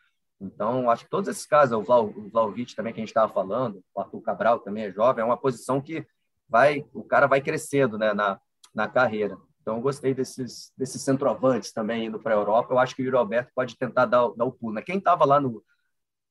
Então, 0.41 0.89
acho 0.89 1.05
que 1.05 1.11
todos 1.11 1.29
esses 1.29 1.45
casos, 1.45 1.77
o, 1.77 1.83
Vlau, 1.83 2.07
o 2.07 2.31
Vlaovic 2.31 2.75
também 2.75 2.93
que 2.95 3.01
a 3.01 3.03
gente 3.03 3.11
estava 3.11 3.31
falando, 3.33 3.85
o 3.95 4.01
Arthur 4.01 4.23
Cabral 4.23 4.59
também 4.61 4.85
é 4.85 4.91
jovem, 4.91 5.23
é 5.23 5.25
uma 5.25 5.37
posição 5.37 5.81
que 5.81 6.07
vai, 6.49 6.87
o 6.95 7.05
cara 7.05 7.27
vai 7.27 7.43
crescendo 7.43 7.99
né, 7.99 8.15
na, 8.15 8.41
na 8.75 8.89
carreira. 8.89 9.37
Então, 9.61 9.77
eu 9.77 9.83
gostei 9.83 10.15
desses, 10.15 10.73
desses 10.77 11.03
centroavantes 11.03 11.73
também 11.73 12.07
indo 12.07 12.19
para 12.19 12.35
a 12.35 12.39
Europa. 12.39 12.73
Eu 12.73 12.79
acho 12.79 12.97
que 12.97 13.03
o 13.03 13.05
Yuri 13.05 13.17
Alberto 13.17 13.53
pode 13.55 13.77
tentar 13.77 14.07
dar, 14.07 14.29
dar 14.31 14.45
o 14.47 14.53
pulo. 14.53 14.75
Né? 14.75 14.83
Quem 14.83 14.97
estava 14.97 15.27
lá 15.27 15.39
no, 15.39 15.63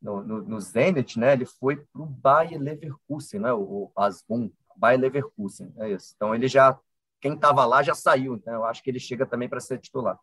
no, 0.02 0.24
no, 0.24 0.42
no, 0.42 0.60
Zenit, 0.60 1.20
né, 1.20 1.34
ele 1.34 1.46
foi 1.46 1.78
para 1.78 2.02
o 2.02 2.06
Bayer 2.06 2.60
Leverkusen, 2.60 3.40
né, 3.40 3.54
o, 3.54 3.92
o 3.96 4.02
Asbun, 4.02 4.50
Bayer 4.76 5.00
Leverkusen, 5.00 5.72
é 5.78 5.92
isso. 5.92 6.14
Então, 6.16 6.34
ele 6.34 6.48
já, 6.48 6.78
quem 7.22 7.34
estava 7.34 7.66
lá 7.66 7.84
já 7.84 7.94
saiu, 7.94 8.36
então 8.36 8.54
eu 8.54 8.64
acho 8.64 8.82
que 8.82 8.90
ele 8.90 9.00
chega 9.00 9.26
também 9.26 9.48
para 9.48 9.60
ser 9.60 9.78
titular. 9.78 10.18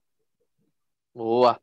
Boa. 1.15 1.61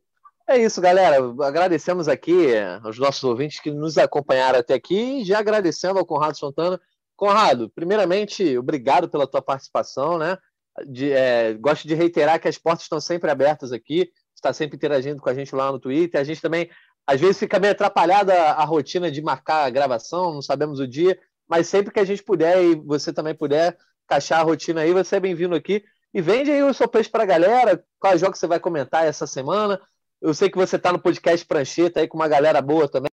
É 0.48 0.58
isso, 0.58 0.82
galera. 0.82 1.18
Agradecemos 1.41 2.08
aqui 2.08 2.54
aos 2.84 3.00
nossos 3.00 3.24
ouvintes 3.24 3.62
que 3.62 3.72
nos 3.72 3.98
acompanharam 3.98 4.60
até 4.60 4.74
aqui 4.74 5.22
e 5.22 5.24
já 5.24 5.39
agradecendo 5.39 6.00
ao 6.00 6.06
Conrado 6.06 6.38
Santana. 6.38 6.80
Conrado, 7.16 7.70
primeiramente, 7.70 8.58
obrigado 8.58 9.08
pela 9.10 9.26
tua 9.26 9.41
participação, 9.41 10.18
né? 10.18 10.38
De, 10.88 11.12
é, 11.12 11.54
gosto 11.54 11.88
de 11.88 11.94
reiterar 11.94 12.41
que 12.41 12.48
as 12.48 12.58
portas 12.58 12.84
estão 12.84 13.00
sempre 13.00 13.32
abertas 13.32 13.72
aqui, 13.72 14.12
está 14.36 14.52
sempre 14.52 14.76
interagindo 14.76 15.22
com 15.22 15.30
a 15.30 15.34
gente 15.34 15.56
lá 15.56 15.72
no 15.72 15.80
Twitter. 15.80 16.20
A 16.20 16.24
gente 16.26 16.41
também, 16.41 16.70
às 17.08 17.22
vezes, 17.22 17.39
fica 17.39 17.60
meio 17.60 17.72
atrapalhada 17.72 18.34
a, 18.34 18.52
a 18.64 18.66
rotina 18.66 19.10
de 19.10 19.22
marcar 19.22 19.66
a 19.66 19.70
gravação, 19.70 20.34
não 20.34 20.41
sabemos 20.41 20.80
o 20.80 20.88
dia, 20.88 21.18
mas 21.48 21.68
sempre 21.68 21.94
que 21.94 22.00
a 22.00 22.06
gente 22.06 22.22
puder 22.22 22.62
e 22.62 22.76
você 22.76 23.14
também 23.14 23.34
puder 23.34 23.78
encaixar 24.04 24.41
a 24.41 24.44
rotina 24.44 24.82
aí, 24.82 24.91
você 24.91 25.16
é 25.16 25.20
bem-vindo 25.22 25.56
aqui. 25.56 25.84
E 26.14 26.22
vende 26.22 26.52
aí 26.52 26.62
o 26.62 26.74
seu 26.74 26.88
peixe 26.88 27.10
para 27.10 27.24
a 27.24 27.26
galera, 27.26 27.84
qual 28.00 28.18
jogo 28.18 28.36
você 28.36 28.46
vai 28.46 28.60
comentar 28.60 29.06
essa 29.06 29.26
semana, 29.26 29.80
eu 30.24 30.34
sei 30.34 30.49
que 30.49 30.55
você 30.55 30.78
está 30.78 30.89
no 30.89 30.99
podcast 30.99 31.45
Prancheta 31.45 31.99
aí 31.99 32.07
com 32.07 32.17
uma 32.17 32.30
galera 32.30 32.61
boa 32.61 32.88
também. 32.89 33.11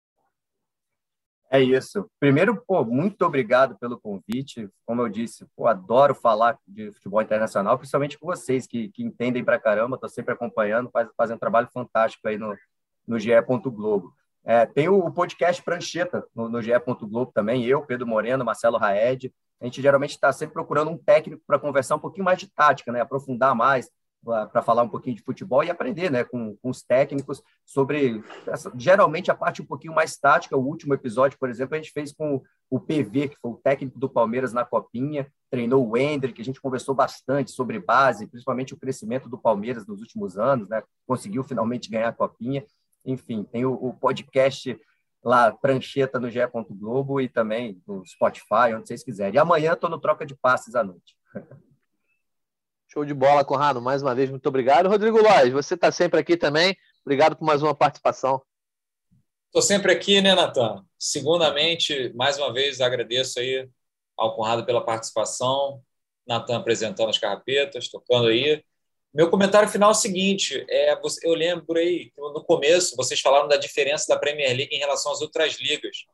É 1.49 1.61
isso. 1.61 2.05
Primeiro, 2.19 2.61
pô, 2.67 2.83
muito 2.83 3.21
obrigado 3.21 3.77
pelo 3.79 3.97
convite. 3.97 4.69
Como 4.85 5.01
eu 5.01 5.07
disse, 5.07 5.45
pô, 5.55 5.67
adoro 5.67 6.13
falar 6.13 6.59
de 6.67 6.91
futebol 6.91 7.21
internacional, 7.21 7.77
principalmente 7.77 8.19
com 8.19 8.27
vocês 8.27 8.67
que, 8.67 8.89
que 8.89 9.01
entendem 9.01 9.41
pra 9.41 9.57
caramba, 9.57 9.95
estou 9.95 10.09
sempre 10.09 10.33
acompanhando, 10.33 10.89
faz, 10.89 11.07
fazem 11.15 11.37
um 11.37 11.39
trabalho 11.39 11.69
fantástico 11.73 12.27
aí 12.27 12.37
no, 12.37 12.53
no 13.07 13.17
GE. 13.17 13.29
Globo. 13.63 14.13
É, 14.43 14.65
tem 14.65 14.89
o 14.89 15.09
podcast 15.09 15.63
Prancheta 15.63 16.27
no, 16.35 16.49
no 16.49 16.61
GE. 16.61 16.71
Globo 17.03 17.31
também, 17.33 17.65
eu, 17.65 17.85
Pedro 17.85 18.05
Moreno, 18.05 18.43
Marcelo 18.43 18.77
Raed. 18.77 19.33
A 19.61 19.65
gente 19.65 19.81
geralmente 19.81 20.11
está 20.11 20.33
sempre 20.33 20.53
procurando 20.53 20.91
um 20.91 20.97
técnico 20.97 21.41
para 21.47 21.57
conversar 21.57 21.95
um 21.95 21.99
pouquinho 21.99 22.25
mais 22.25 22.37
de 22.37 22.47
tática, 22.47 22.91
né? 22.91 22.99
aprofundar 22.99 23.55
mais, 23.55 23.89
para 24.23 24.61
falar 24.61 24.83
um 24.83 24.89
pouquinho 24.89 25.15
de 25.15 25.21
futebol 25.21 25.63
e 25.63 25.69
aprender 25.69 26.11
né, 26.11 26.23
com, 26.23 26.55
com 26.57 26.69
os 26.69 26.83
técnicos 26.83 27.41
sobre, 27.65 28.23
essa, 28.45 28.71
geralmente, 28.75 29.31
a 29.31 29.35
parte 29.35 29.61
um 29.61 29.65
pouquinho 29.65 29.93
mais 29.93 30.17
tática. 30.17 30.57
O 30.57 30.65
último 30.65 30.93
episódio, 30.93 31.37
por 31.39 31.49
exemplo, 31.49 31.75
a 31.75 31.77
gente 31.77 31.91
fez 31.91 32.11
com 32.11 32.41
o 32.69 32.79
PV, 32.79 33.29
que 33.29 33.37
foi 33.41 33.51
o 33.51 33.57
técnico 33.63 33.97
do 33.97 34.09
Palmeiras 34.09 34.51
na 34.51 34.65
Copinha, 34.65 35.31
treinou 35.49 35.87
o 35.87 35.95
Hendrick, 35.95 36.41
a 36.41 36.45
gente 36.45 36.59
conversou 36.59 36.93
bastante 36.93 37.51
sobre 37.51 37.79
base, 37.79 38.27
principalmente 38.27 38.73
o 38.73 38.77
crescimento 38.77 39.29
do 39.29 39.37
Palmeiras 39.37 39.87
nos 39.87 40.01
últimos 40.01 40.37
anos, 40.37 40.67
né? 40.67 40.83
conseguiu 41.05 41.43
finalmente 41.43 41.89
ganhar 41.89 42.09
a 42.09 42.13
Copinha. 42.13 42.65
Enfim, 43.05 43.43
tem 43.43 43.65
o, 43.65 43.73
o 43.73 43.93
podcast 43.93 44.77
lá, 45.23 45.51
Prancheta 45.51 46.19
no 46.19 46.29
GE. 46.29 46.39
Globo 46.71 47.21
e 47.21 47.29
também 47.29 47.81
no 47.87 48.05
Spotify, 48.05 48.73
onde 48.75 48.87
vocês 48.87 49.03
quiserem. 49.03 49.35
E 49.35 49.39
amanhã 49.39 49.73
estou 49.73 49.89
no 49.89 49.99
Troca 49.99 50.25
de 50.25 50.35
Passes 50.35 50.75
à 50.75 50.83
noite. 50.83 51.15
Show 52.89 53.03
de 53.03 53.13
bola, 53.13 53.43
Conrado. 53.43 53.81
Mais 53.81 54.01
uma 54.01 54.15
vez, 54.15 54.29
muito 54.29 54.47
obrigado. 54.47 54.87
Rodrigo 54.87 55.21
Lóis, 55.21 55.51
você 55.51 55.73
está 55.73 55.91
sempre 55.91 56.19
aqui 56.19 56.37
também. 56.37 56.75
Obrigado 57.05 57.35
por 57.35 57.43
mais 57.43 57.61
uma 57.61 57.75
participação. 57.75 58.41
Estou 59.47 59.61
sempre 59.61 59.91
aqui, 59.91 60.21
né, 60.21 60.33
Natan? 60.33 60.85
Segundamente, 60.97 62.13
mais 62.15 62.37
uma 62.37 62.51
vez, 62.53 62.79
agradeço 62.79 63.39
aí 63.39 63.67
ao 64.15 64.35
Conrado 64.35 64.65
pela 64.65 64.83
participação. 64.83 65.81
Natan 66.25 66.57
apresentando 66.57 67.09
as 67.09 67.17
carrapetas, 67.17 67.89
tocando 67.89 68.27
aí. 68.27 68.63
Meu 69.13 69.29
comentário 69.29 69.67
final 69.67 69.89
é 69.89 69.93
o 69.93 69.95
seguinte: 69.95 70.65
é, 70.69 70.97
eu 71.23 71.33
lembro 71.33 71.77
aí 71.77 72.11
no 72.17 72.43
começo 72.43 72.95
vocês 72.95 73.19
falaram 73.19 73.47
da 73.47 73.57
diferença 73.57 74.05
da 74.07 74.19
Premier 74.19 74.55
League 74.55 74.73
em 74.73 74.79
relação 74.79 75.11
às 75.11 75.21
outras 75.21 75.59
ligas, 75.59 76.05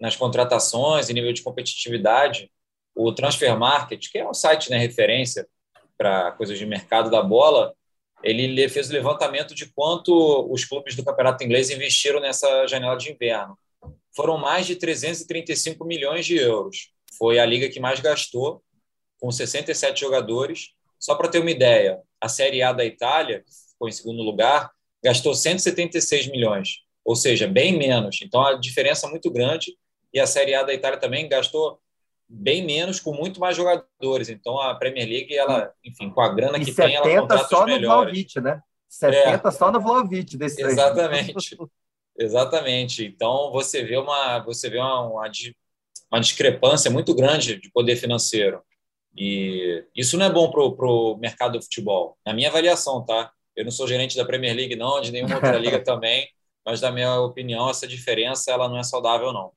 nas 0.00 0.16
contratações 0.16 1.08
e 1.08 1.14
nível 1.14 1.32
de 1.32 1.42
competitividade. 1.42 2.50
O 2.96 3.12
Transfer 3.12 3.56
Market, 3.56 4.10
que 4.10 4.18
é 4.18 4.28
um 4.28 4.34
site 4.34 4.70
né, 4.70 4.78
referência 4.78 5.46
para 5.96 6.32
coisas 6.32 6.58
de 6.58 6.66
mercado 6.66 7.10
da 7.10 7.22
bola, 7.22 7.74
ele 8.22 8.68
fez 8.68 8.90
o 8.90 8.92
levantamento 8.92 9.54
de 9.54 9.66
quanto 9.66 10.50
os 10.50 10.64
clubes 10.64 10.96
do 10.96 11.04
campeonato 11.04 11.44
inglês 11.44 11.70
investiram 11.70 12.20
nessa 12.20 12.66
janela 12.66 12.96
de 12.96 13.12
inverno. 13.12 13.58
Foram 14.14 14.38
mais 14.38 14.66
de 14.66 14.76
335 14.76 15.84
milhões 15.84 16.24
de 16.24 16.36
euros. 16.36 16.90
Foi 17.18 17.38
a 17.38 17.46
liga 17.46 17.68
que 17.68 17.78
mais 17.78 18.00
gastou, 18.00 18.62
com 19.18 19.30
67 19.30 20.00
jogadores. 20.00 20.70
Só 20.98 21.14
para 21.14 21.28
ter 21.28 21.38
uma 21.38 21.50
ideia, 21.50 22.00
a 22.20 22.28
Série 22.28 22.62
A 22.62 22.72
da 22.72 22.84
Itália, 22.84 23.40
que 23.40 23.52
ficou 23.72 23.88
em 23.88 23.92
segundo 23.92 24.22
lugar, 24.22 24.70
gastou 25.04 25.34
176 25.34 26.28
milhões, 26.28 26.78
ou 27.04 27.14
seja, 27.14 27.46
bem 27.46 27.76
menos. 27.76 28.20
Então 28.22 28.44
a 28.44 28.54
diferença 28.54 29.06
é 29.06 29.10
muito 29.10 29.30
grande. 29.30 29.76
E 30.12 30.18
a 30.18 30.26
Série 30.26 30.54
A 30.54 30.62
da 30.62 30.72
Itália 30.72 30.98
também 30.98 31.28
gastou 31.28 31.78
bem 32.28 32.64
menos, 32.64 33.00
com 33.00 33.12
muito 33.12 33.40
mais 33.40 33.56
jogadores. 33.56 34.28
Então 34.28 34.60
a 34.60 34.74
Premier 34.74 35.08
League, 35.08 35.34
ela, 35.34 35.72
enfim, 35.84 36.10
com 36.10 36.20
a 36.20 36.28
grana 36.28 36.58
e 36.58 36.64
que 36.64 36.72
tem, 36.72 36.94
ela 36.94 37.20
contrata 37.20 37.48
só 37.48 37.60
os 37.60 37.66
melhores. 37.66 37.86
No 37.86 37.88
Vlaovic, 37.88 38.40
né? 38.40 38.60
70 38.88 39.48
é. 39.48 39.50
só 39.50 39.72
no 39.72 39.80
Vlaovic 39.80 40.36
desse 40.36 40.62
Exatamente. 40.62 41.56
Exatamente. 42.18 43.04
Então 43.04 43.52
você 43.52 43.84
vê 43.84 43.96
uma 43.96 44.38
você 44.40 44.70
vê 44.70 44.78
uma, 44.78 45.02
uma, 45.02 45.30
uma, 46.10 46.20
discrepância 46.20 46.90
muito 46.90 47.14
grande 47.14 47.60
de 47.60 47.70
poder 47.70 47.96
financeiro. 47.96 48.62
E 49.16 49.84
isso 49.94 50.18
não 50.18 50.26
é 50.26 50.30
bom 50.30 50.50
para 50.50 50.60
o 50.60 51.16
mercado 51.16 51.58
do 51.58 51.62
futebol, 51.62 52.18
na 52.24 52.34
minha 52.34 52.48
avaliação, 52.48 53.02
tá? 53.04 53.30
Eu 53.54 53.64
não 53.64 53.70
sou 53.70 53.88
gerente 53.88 54.14
da 54.14 54.26
Premier 54.26 54.54
League, 54.54 54.76
não, 54.76 55.00
de 55.00 55.10
nenhuma 55.10 55.36
outra 55.36 55.56
liga 55.58 55.82
também, 55.82 56.28
mas, 56.66 56.80
na 56.80 56.90
minha 56.90 57.20
opinião, 57.20 57.70
essa 57.70 57.86
diferença 57.86 58.50
ela 58.50 58.68
não 58.68 58.76
é 58.76 58.82
saudável, 58.82 59.32
não. 59.32 59.52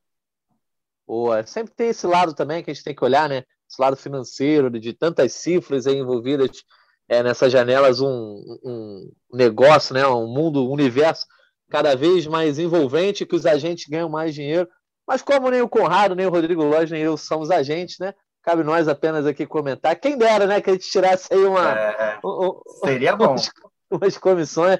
Boa. 1.10 1.43
Sempre 1.43 1.74
tem 1.74 1.89
esse 1.89 2.05
lado 2.05 2.36
também 2.36 2.64
que 2.64 2.70
a 2.70 2.74
gente 2.74 2.84
tem 2.84 2.93
que 2.93 3.03
olhar, 3.03 3.28
né? 3.28 3.43
Esse 3.68 3.82
lado 3.82 3.97
financeiro, 3.97 4.70
de 4.70 4.93
tantas 4.93 5.34
cifras 5.34 5.88
envolvidas 5.88 6.64
é, 7.10 7.24
nessas 7.24 7.51
janelas, 7.51 7.99
um, 7.99 8.60
um 8.64 9.12
negócio, 9.34 9.95
né? 9.95 10.05
um 10.05 10.28
mundo, 10.28 10.64
um 10.64 10.72
universo 10.72 11.26
cada 11.68 11.95
vez 11.95 12.28
mais 12.28 12.60
envolvente, 12.60 13.26
que 13.26 13.36
os 13.36 13.47
agentes 13.47 13.88
ganham 13.89 14.07
mais 14.07 14.36
dinheiro. 14.36 14.70
Mas 15.07 15.24
como 15.24 15.49
nem 15.49 15.64
o 15.64 15.68
Conrado, 15.68 16.16
nem 16.16 16.28
o 16.28 16.30
Rodrigo 16.30 16.64
Lóis, 16.64 16.91
nem 16.91 17.01
eu 17.01 17.18
somos 17.18 17.49
agentes, 17.49 17.97
né? 17.97 18.14
Cabe 18.43 18.64
nós 18.64 18.88
apenas 18.88 19.26
aqui 19.26 19.47
comentar. 19.47 19.99
Quem 19.99 20.16
dera, 20.16 20.45
né, 20.45 20.62
que 20.62 20.70
a 20.70 20.74
gente 20.74 20.91
tirasse 20.91 21.34
aí 21.34 21.43
uma. 21.43 21.72
É, 21.72 22.20
um, 22.24 22.62
seria 22.86 23.16
bom. 23.16 23.32
Umas, 23.32 23.51
umas, 23.89 24.18
comissões. 24.20 24.80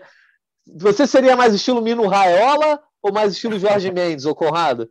Você 0.78 1.08
seria 1.08 1.36
mais 1.36 1.56
estilo 1.56 1.82
Mino 1.82 2.06
Raiola 2.08 2.80
ou 3.02 3.12
mais 3.12 3.34
estilo 3.34 3.58
Jorge 3.58 3.92
Mendes, 3.92 4.26
ou 4.26 4.36
Conrado? 4.36 4.88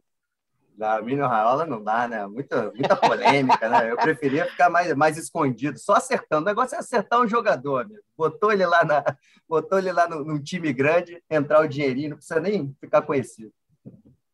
Da 0.79 1.03
Mino 1.03 1.27
Raiola 1.27 1.67
não 1.67 1.83
dá, 1.83 2.07
né? 2.07 2.25
Muita, 2.29 2.71
muita 2.71 2.95
polêmica, 2.95 3.69
né? 3.69 3.91
Eu 3.91 3.97
preferia 3.97 4.47
ficar 4.47 4.71
mais, 4.71 4.95
mais 4.95 5.19
escondido, 5.19 5.77
só 5.77 5.95
acertando. 5.95 6.43
O 6.43 6.45
negócio 6.45 6.77
é 6.77 6.79
acertar 6.79 7.21
um 7.21 7.27
jogador, 7.27 7.83
amigo. 7.83 8.01
Botou 8.17 8.53
ele 8.53 8.65
lá, 8.65 8.85
na, 8.85 9.05
botou 9.49 9.77
ele 9.77 9.91
lá 9.91 10.09
no, 10.09 10.25
num 10.25 10.41
time 10.41 10.73
grande, 10.73 11.21
entrar 11.29 11.63
o 11.63 11.67
dinheirinho, 11.67 12.11
não 12.11 12.17
precisa 12.17 12.39
nem 12.39 12.73
ficar 12.81 13.03
conhecido. 13.03 13.53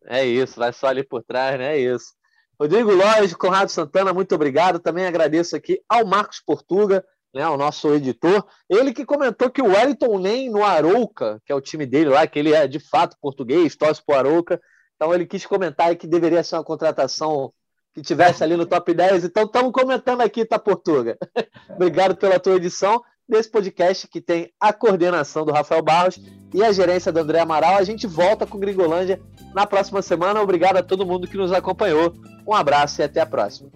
É 0.04 0.22
isso, 0.22 0.60
vai 0.60 0.70
só 0.70 0.88
ali 0.88 1.02
por 1.02 1.22
trás, 1.22 1.58
né? 1.58 1.78
É 1.78 1.80
isso. 1.80 2.12
Rodrigo 2.60 2.92
Lóis, 2.92 3.32
Conrado 3.32 3.70
Santana, 3.70 4.12
muito 4.12 4.34
obrigado. 4.34 4.78
Também 4.78 5.06
agradeço 5.06 5.56
aqui 5.56 5.80
ao 5.88 6.04
Marcos 6.04 6.42
Portuga, 6.44 7.02
né, 7.34 7.48
o 7.48 7.56
nosso 7.56 7.94
editor. 7.94 8.46
Ele 8.68 8.92
que 8.92 9.06
comentou 9.06 9.50
que 9.50 9.62
o 9.62 9.68
Wellington 9.68 10.18
Nem 10.18 10.50
no 10.50 10.62
Arouca, 10.62 11.40
que 11.46 11.50
é 11.50 11.54
o 11.54 11.60
time 11.60 11.86
dele 11.86 12.10
lá, 12.10 12.26
que 12.26 12.38
ele 12.38 12.52
é 12.52 12.68
de 12.68 12.78
fato 12.78 13.16
português, 13.18 13.74
torce 13.74 14.04
para 14.04 14.14
o 14.14 14.18
Arouca, 14.18 14.60
então 15.04 15.14
ele 15.14 15.26
quis 15.26 15.44
comentar 15.44 15.94
que 15.96 16.06
deveria 16.06 16.42
ser 16.42 16.56
uma 16.56 16.64
contratação 16.64 17.52
que 17.92 18.00
tivesse 18.00 18.42
ali 18.42 18.56
no 18.56 18.64
top 18.64 18.94
10. 18.94 19.24
Então 19.24 19.44
estamos 19.44 19.70
comentando 19.70 20.22
aqui, 20.22 20.46
tá, 20.46 20.58
Portuga? 20.58 21.18
Obrigado 21.68 22.16
pela 22.16 22.40
tua 22.40 22.54
edição 22.54 23.02
desse 23.28 23.50
podcast 23.50 24.08
que 24.08 24.18
tem 24.18 24.50
a 24.58 24.72
coordenação 24.72 25.44
do 25.44 25.52
Rafael 25.52 25.82
Barros 25.82 26.18
e 26.54 26.64
a 26.64 26.72
gerência 26.72 27.12
do 27.12 27.20
André 27.20 27.40
Amaral. 27.40 27.76
A 27.76 27.84
gente 27.84 28.06
volta 28.06 28.46
com 28.46 28.58
Gringolândia 28.58 29.20
na 29.54 29.66
próxima 29.66 30.00
semana. 30.00 30.40
Obrigado 30.40 30.78
a 30.78 30.82
todo 30.82 31.04
mundo 31.04 31.28
que 31.28 31.36
nos 31.36 31.52
acompanhou. 31.52 32.14
Um 32.48 32.54
abraço 32.54 33.02
e 33.02 33.04
até 33.04 33.20
a 33.20 33.26
próxima. 33.26 33.70